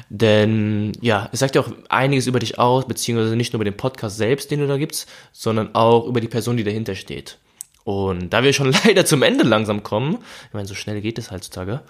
Denn 0.10 0.92
ja, 1.02 1.30
es 1.32 1.40
sagt 1.40 1.56
ja 1.56 1.62
auch 1.62 1.72
einiges 1.90 2.28
über 2.28 2.40
dich 2.40 2.60
aus, 2.60 2.86
beziehungsweise 2.86 3.36
nicht 3.36 3.54
nur 3.54 3.58
über 3.62 3.70
den 3.70 3.78
Podcast 3.78 4.18
selbst, 4.18 4.52
den 4.52 4.60
du 4.60 4.68
da 4.68 4.78
gibst, 4.78 5.10
sondern 5.32 5.74
auch 5.74 6.06
über 6.06 6.20
die 6.20 6.28
Person, 6.28 6.58
die 6.58 6.64
dahinter 6.64 6.96
steht. 6.96 7.38
Und 7.84 8.30
da 8.30 8.44
wir 8.44 8.54
schon 8.54 8.72
leider 8.86 9.06
zum 9.06 9.24
Ende 9.24 9.44
langsam 9.44 9.84
kommen, 9.84 10.20
ich 10.48 10.54
meine, 10.54 10.68
so 10.68 10.76
schnell 10.76 11.02
geht 11.02 11.18
es 11.18 11.32
heutzutage, 11.32 11.82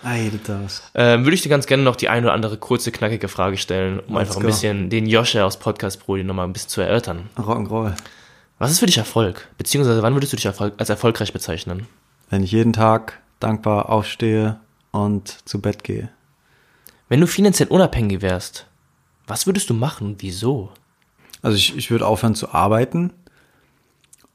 äh, 0.94 1.20
würde 1.20 1.34
ich 1.34 1.42
dir 1.44 1.50
ganz 1.50 1.68
gerne 1.68 1.84
noch 1.84 1.96
die 1.96 2.10
eine 2.10 2.28
oder 2.28 2.34
andere 2.34 2.58
kurze, 2.58 2.92
knackige 2.92 3.28
Frage 3.28 3.58
stellen, 3.58 4.00
um 4.00 4.16
Let's 4.16 4.22
einfach 4.22 4.36
ein 4.38 4.42
go. 4.42 4.48
bisschen 4.48 4.90
den 4.90 5.06
Joscha 5.06 5.44
aus 5.44 5.58
Podcast 5.58 6.04
Pro 6.04 6.18
nochmal 6.18 6.48
ein 6.48 6.54
bisschen 6.54 6.70
zu 6.70 6.82
erörtern. 6.82 7.30
Rock'n'Roll. 7.38 7.94
Was 8.58 8.72
ist 8.72 8.80
für 8.80 8.86
dich 8.86 8.98
Erfolg? 8.98 9.50
Beziehungsweise 9.58 10.02
wann 10.02 10.16
würdest 10.16 10.34
du 10.34 10.38
dich 10.38 10.46
Erfolg, 10.46 10.74
als 10.78 10.90
erfolgreich 10.90 11.34
bezeichnen? 11.34 11.88
Wenn 12.30 12.44
ich 12.44 12.52
jeden 12.52 12.74
Tag 12.74 13.20
dankbar 13.40 13.90
aufstehe 13.90 14.60
und 14.92 15.48
zu 15.48 15.60
Bett 15.62 15.84
gehe. 15.84 16.10
Wenn 17.10 17.20
du 17.20 17.28
finanziell 17.28 17.68
unabhängig 17.68 18.22
wärst, 18.22 18.68
was 19.28 19.46
würdest 19.46 19.70
du 19.70 19.74
machen 19.74 20.08
und 20.08 20.22
wieso? 20.22 20.72
Also 21.42 21.58
ich, 21.58 21.76
ich 21.76 21.92
würde 21.92 22.08
aufhören 22.08 22.36
zu 22.36 22.54
arbeiten 22.54 23.12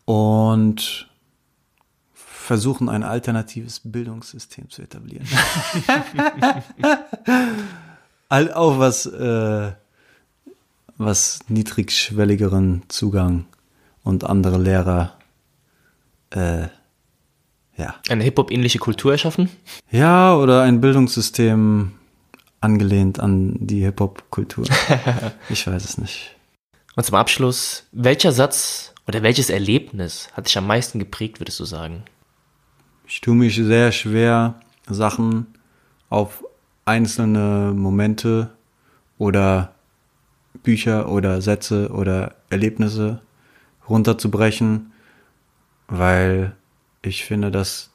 und 0.05 1.08
versuchen, 2.49 2.89
ein 2.89 3.03
alternatives 3.03 3.83
Bildungssystem 3.85 4.71
zu 4.71 4.81
etablieren. 4.81 5.29
All, 8.31 8.53
auch 8.55 8.79
was, 8.79 9.05
äh, 9.05 9.73
was 10.97 11.41
niedrigschwelligeren 11.49 12.85
Zugang 12.89 13.45
und 14.03 14.25
andere 14.25 14.57
Lehrer, 14.57 15.19
äh, 16.31 16.69
ja. 17.77 17.95
Eine 18.09 18.25
Hip-Hop-ähnliche 18.25 18.79
Kultur 18.79 19.13
erschaffen? 19.13 19.51
Ja, 19.91 20.35
oder 20.35 20.63
ein 20.63 20.81
Bildungssystem 20.81 21.93
angelehnt 22.63 23.21
an 23.21 23.57
die 23.61 23.83
Hip-Hop-Kultur. 23.83 24.67
ich 25.51 25.67
weiß 25.67 25.85
es 25.85 25.99
nicht. 25.99 26.35
Und 26.97 27.05
zum 27.05 27.15
Abschluss, 27.15 27.85
welcher 27.93 28.33
Satz 28.33 28.95
oder 29.07 29.23
welches 29.23 29.51
Erlebnis 29.51 30.31
hat 30.33 30.47
dich 30.47 30.57
am 30.57 30.67
meisten 30.67 30.99
geprägt, 30.99 31.41
würdest 31.41 31.61
du 31.61 31.67
sagen? 31.67 32.05
Ich 33.11 33.23
tue 33.23 33.35
mich 33.35 33.57
sehr 33.57 33.91
schwer, 33.91 34.61
Sachen 34.87 35.47
auf 36.11 36.45
einzelne 36.85 37.73
Momente 37.75 38.51
oder 39.17 39.75
Bücher 40.63 41.09
oder 41.09 41.41
Sätze 41.41 41.89
oder 41.89 42.35
Erlebnisse 42.51 43.23
runterzubrechen, 43.89 44.93
weil 45.87 46.55
ich 47.01 47.25
finde, 47.25 47.51
dass 47.51 47.95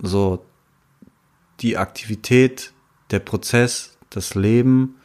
so 0.00 0.44
die 1.60 1.76
Aktivität, 1.76 2.72
der 3.12 3.20
Prozess, 3.20 3.96
das 4.10 4.34
Leben 4.34 4.96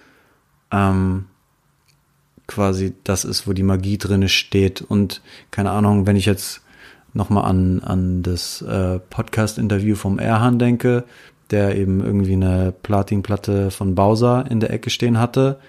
ähm, 0.71 1.25
quasi 2.47 2.95
das 3.03 3.23
ist, 3.23 3.45
wo 3.47 3.53
die 3.53 3.61
Magie 3.61 3.99
drinne 3.99 4.29
steht. 4.29 4.81
Und 4.81 5.21
keine 5.51 5.69
Ahnung, 5.69 6.07
wenn 6.07 6.15
ich 6.15 6.25
jetzt 6.25 6.63
nochmal 7.13 7.45
an, 7.45 7.81
an 7.81 8.23
das 8.23 8.61
äh, 8.61 8.99
Podcast-Interview 8.99 9.95
vom 9.95 10.19
Erhan 10.19 10.59
denke, 10.59 11.05
der 11.51 11.75
eben 11.75 12.03
irgendwie 12.03 12.33
eine 12.33 12.73
Platinplatte 12.83 13.71
von 13.71 13.95
Bowser 13.95 14.45
in 14.49 14.59
der 14.59 14.71
Ecke 14.71 14.89
stehen 14.89 15.19
hatte. 15.19 15.59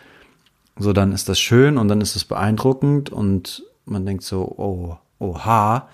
So, 0.77 0.93
dann 0.93 1.13
ist 1.13 1.29
das 1.29 1.41
schön 1.41 1.79
und 1.79 1.89
dann 1.89 2.01
ist 2.01 2.17
es 2.17 2.25
beeindruckend 2.25 3.11
und 3.11 3.65
man 3.85 4.07
denkt 4.07 4.23
so, 4.23 4.43
oh, 4.57 4.97
oha, 5.19 5.89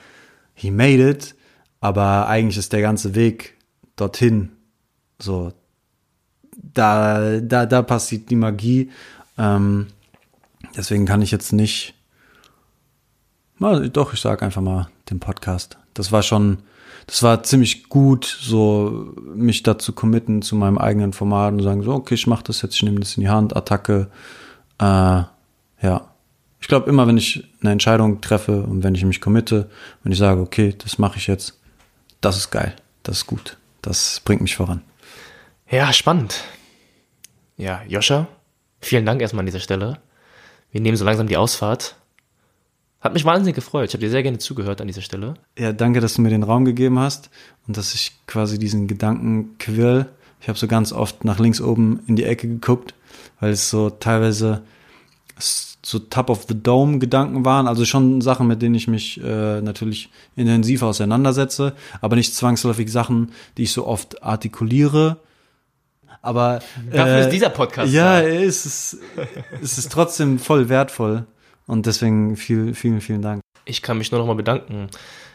he 0.55 0.71
made 0.71 1.09
it. 1.09 1.35
Aber 1.81 2.29
eigentlich 2.29 2.59
ist 2.59 2.73
der 2.73 2.81
ganze 2.81 3.15
Weg 3.15 3.57
dorthin 3.97 4.51
so, 5.19 5.53
da, 6.57 7.41
da, 7.41 7.67
da 7.67 7.83
passiert 7.83 8.31
die 8.31 8.37
Magie. 8.37 8.91
Ähm, 9.39 9.89
deswegen 10.77 11.07
kann 11.07 11.23
ich 11.23 11.31
jetzt 11.31 11.53
nicht 11.53 11.95
Mal, 13.59 13.89
doch, 13.89 14.13
ich 14.13 14.21
sag 14.21 14.43
einfach 14.43 14.63
mal 14.63 14.89
den 15.11 15.21
Podcast. 15.21 15.79
Das 15.95 16.11
war 16.11 16.23
schon, 16.23 16.59
das 17.07 17.23
war 17.23 17.43
ziemlich 17.45 17.89
gut, 17.89 18.25
so 18.25 19.15
mich 19.35 19.63
dazu 19.63 19.93
committen 19.93 20.43
zu 20.43 20.57
meinem 20.57 20.79
eigenen 20.79 21.13
Format 21.13 21.53
und 21.53 21.63
sagen 21.63 21.83
so, 21.83 21.93
okay, 21.93 22.15
ich 22.15 22.27
mach 22.27 22.43
das 22.43 22.63
jetzt, 22.63 22.75
ich 22.75 22.83
nehme 22.83 22.99
das 22.99 23.17
in 23.17 23.23
die 23.23 23.29
Hand, 23.29 23.57
Attacke. 23.57 24.09
Äh, 24.79 24.85
ja. 24.85 26.11
Ich 26.61 26.69
glaube, 26.69 26.89
immer 26.89 27.07
wenn 27.07 27.19
ich 27.19 27.47
eine 27.61 27.73
Entscheidung 27.73 28.21
treffe 28.21 28.63
und 28.63 28.83
wenn 28.83 28.95
ich 28.95 29.05
mich 29.05 29.21
committe, 29.21 29.71
wenn 30.03 30.13
ich 30.13 30.19
sage, 30.19 30.41
okay, 30.41 30.75
das 30.77 30.99
mache 30.99 31.19
ich 31.19 31.27
jetzt, 31.27 31.61
das 32.21 32.37
ist 32.39 32.51
geil, 32.51 32.75
das 33.03 33.19
ist 33.19 33.27
gut, 33.27 33.59
das 33.83 34.21
bringt 34.25 34.41
mich 34.41 34.57
voran. 34.57 34.81
Ja, 35.71 35.93
spannend. 35.93 36.43
Ja, 37.57 37.83
Joscha, 37.87 38.27
vielen 38.81 39.07
Dank 39.07 39.21
erstmal 39.21 39.41
an 39.41 39.47
dieser 39.47 39.61
Stelle. 39.61 39.99
Wir 40.73 40.81
nehmen 40.81 40.97
so 40.97 41.05
langsam 41.05 41.29
die 41.29 41.37
Ausfahrt. 41.37 41.97
Hat 43.05 43.13
mich 43.13 43.27
wahnsinnig 43.27 43.55
gefreut. 43.55 43.91
Ich 43.91 43.95
habe 43.95 44.01
dir 44.01 44.09
sehr 44.09 44.23
gerne 44.23 44.39
zugehört 44.39 44.81
an 44.81 44.87
dieser 44.87 45.03
Stelle. 45.03 45.35
Ja, 45.59 45.75
danke, 45.75 46.01
dass 46.01 46.15
du 46.15 46.23
mir 46.23 46.31
den 46.31 46.43
Raum 46.43 46.65
gegeben 46.65 46.99
hast 46.99 47.29
und 47.69 47.77
dass 47.77 47.95
ich 47.95 48.13
quasi 48.27 48.59
diesen 48.59 48.89
Gedankenquirl, 48.89 50.07
ich 50.41 50.49
habe 50.49 50.59
so 50.59 50.67
ganz 50.67 50.91
oft 50.91 51.23
nach 51.23 51.39
links 51.39 51.61
oben 51.61 52.01
in 52.07 52.17
die 52.17 52.25
Ecke 52.25 52.49
geguckt, 52.49 52.95
weil 53.41 53.53
es 53.53 53.69
so 53.69 53.91
teilweise 53.91 54.63
so 55.39 55.99
Top 55.99 56.31
of 56.31 56.47
the 56.49 56.55
Dome 56.59 56.99
Gedanken 56.99 57.45
waren, 57.45 57.69
also 57.69 57.85
schon 57.85 58.23
Sachen, 58.23 58.47
mit 58.47 58.63
denen 58.63 58.75
ich 58.75 58.89
mich 58.89 59.23
äh, 59.23 59.61
natürlich 59.61 60.09
intensiv 60.35 60.83
auseinandersetze, 60.83 61.75
aber 62.01 62.17
nicht 62.17 62.35
zwangsläufig 62.35 62.91
Sachen, 62.91 63.33
die 63.59 63.65
ich 63.65 63.73
so 63.73 63.87
oft 63.87 64.23
artikuliere. 64.23 65.19
Aber 66.23 66.61
dafür 66.91 67.17
äh, 67.17 67.21
ist 67.21 67.33
dieser 67.33 67.51
Podcast. 67.51 67.93
Ja, 67.93 68.23
da. 68.23 68.27
es 68.27 68.65
ist, 68.65 68.99
es 69.61 69.77
ist 69.77 69.93
trotzdem 69.93 70.39
voll 70.39 70.71
wertvoll. 70.71 71.27
Und 71.67 71.87
deswegen 71.87 72.37
viel, 72.37 72.75
vielen, 72.75 73.01
vielen 73.01 73.23
Dank. 73.23 73.41
Ich 73.65 73.83
kann 73.83 73.99
mich 73.99 74.11
nur 74.11 74.21
noch 74.21 74.27
mal 74.27 74.35
bedanken. 74.35 74.89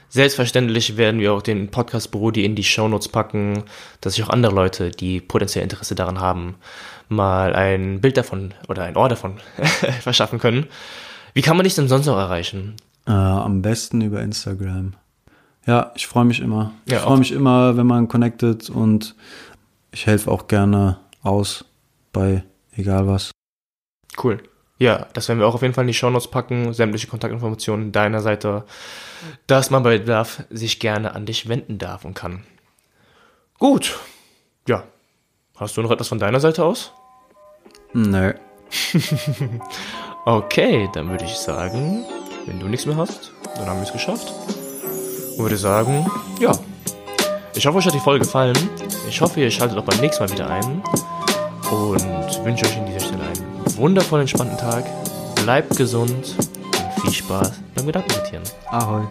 Selbstverständlich 0.10 0.98
werden 0.98 1.20
wir 1.20 1.34
auch 1.34 1.42
den 1.42 1.70
Podcast 1.70 2.12
Brody 2.12 2.44
in 2.44 2.56
die 2.56 2.64
Shownotes 2.64 3.10
packen, 3.10 3.64
dass 4.02 4.16
sich 4.16 4.24
auch 4.24 4.30
andere 4.30 4.54
Leute, 4.54 4.90
die 4.90 5.22
potenziell 5.22 5.64
Interesse 5.64 5.94
daran 5.94 6.20
haben, 6.20 6.56
mal 7.10 7.56
ein 7.56 8.02
Bild 8.02 8.18
davon 8.18 8.54
oder 8.68 8.84
ein 8.84 8.98
Ohr 8.98 9.10
davon 9.10 9.38
verschaffen 10.02 10.40
können. 10.40 10.66
Wie 11.34 11.44
kann 11.44 11.58
man 11.58 11.64
dich 11.64 11.76
denn 11.76 11.88
sonst 11.88 12.08
noch 12.08 12.18
erreichen? 12.18 12.76
Äh, 13.06 13.12
am 13.12 13.62
besten 13.62 14.02
über 14.02 14.22
Instagram. 14.22 14.94
Ja, 15.68 15.92
ich 15.96 16.08
freue 16.08 16.26
mich 16.26 16.40
immer. 16.40 16.74
Ja, 16.90 16.98
ich 16.98 17.04
freue 17.04 17.20
mich 17.20 17.32
immer, 17.32 17.78
wenn 17.78 17.86
man 17.86 18.08
connected 18.08 18.70
und 18.72 19.16
ich 19.92 20.08
helfe 20.08 20.32
auch 20.32 20.48
gerne 20.48 20.98
aus 21.22 21.66
bei 22.12 22.44
egal 22.76 23.08
was. 23.08 23.32
Cool. 24.22 24.42
Ja, 24.80 25.08
das 25.14 25.28
werden 25.28 25.40
wir 25.40 25.48
auch 25.48 25.56
auf 25.56 25.62
jeden 25.62 25.74
Fall 25.74 25.84
in 25.84 25.90
die 25.90 25.94
Shownotes 25.94 26.30
packen, 26.30 26.74
sämtliche 26.74 27.08
Kontaktinformationen 27.08 27.92
deiner 27.92 28.22
Seite, 28.22 28.64
dass 29.46 29.70
man 29.70 29.84
bei 29.84 29.98
Bedarf 30.00 30.44
sich 30.50 30.80
gerne 30.80 31.14
an 31.14 31.26
dich 31.26 31.50
wenden 31.50 31.78
darf 31.78 32.06
und 32.06 32.14
kann. 32.14 32.46
Gut, 33.60 34.00
ja. 34.68 34.86
Hast 35.58 35.76
du 35.76 35.82
noch 35.82 35.92
etwas 35.92 36.08
von 36.08 36.20
deiner 36.20 36.40
Seite 36.40 36.64
aus? 36.64 36.94
Nö. 37.92 38.34
okay, 40.26 40.90
dann 40.94 41.10
würde 41.10 41.26
ich 41.26 41.36
sagen, 41.36 42.06
wenn 42.46 42.62
du 42.62 42.68
nichts 42.68 42.86
mehr 42.86 42.96
hast, 42.96 43.34
dann 43.58 43.66
haben 43.66 43.80
wir 43.80 43.84
es 43.84 43.92
geschafft. 43.92 44.32
Und 45.36 45.40
würde 45.40 45.58
sagen, 45.58 46.10
ja. 46.40 46.58
Ich 47.54 47.68
hoffe, 47.68 47.80
euch 47.80 47.86
hat 47.86 47.94
die 47.94 48.00
Folge 48.00 48.24
gefallen. 48.24 48.58
Ich 49.10 49.20
hoffe, 49.20 49.42
ihr 49.42 49.52
schaltet 49.52 49.78
auch 49.78 49.84
beim 49.84 50.00
nächsten 50.00 50.24
Mal 50.24 50.32
wieder 50.32 50.50
ein. 50.50 50.82
Und 51.70 52.46
wünsche 52.46 52.66
euch 52.66 52.78
in 52.78 52.86
dieser 52.86 53.09
wundervoll 53.80 54.22
entspannten 54.22 54.58
Tag, 54.58 54.86
bleibt 55.44 55.76
gesund 55.78 56.36
und 56.38 57.02
viel 57.02 57.12
Spaß 57.12 57.54
beim 57.76 57.86
Gedankenmeditieren. 57.86 58.44
Ahoi. 58.68 59.08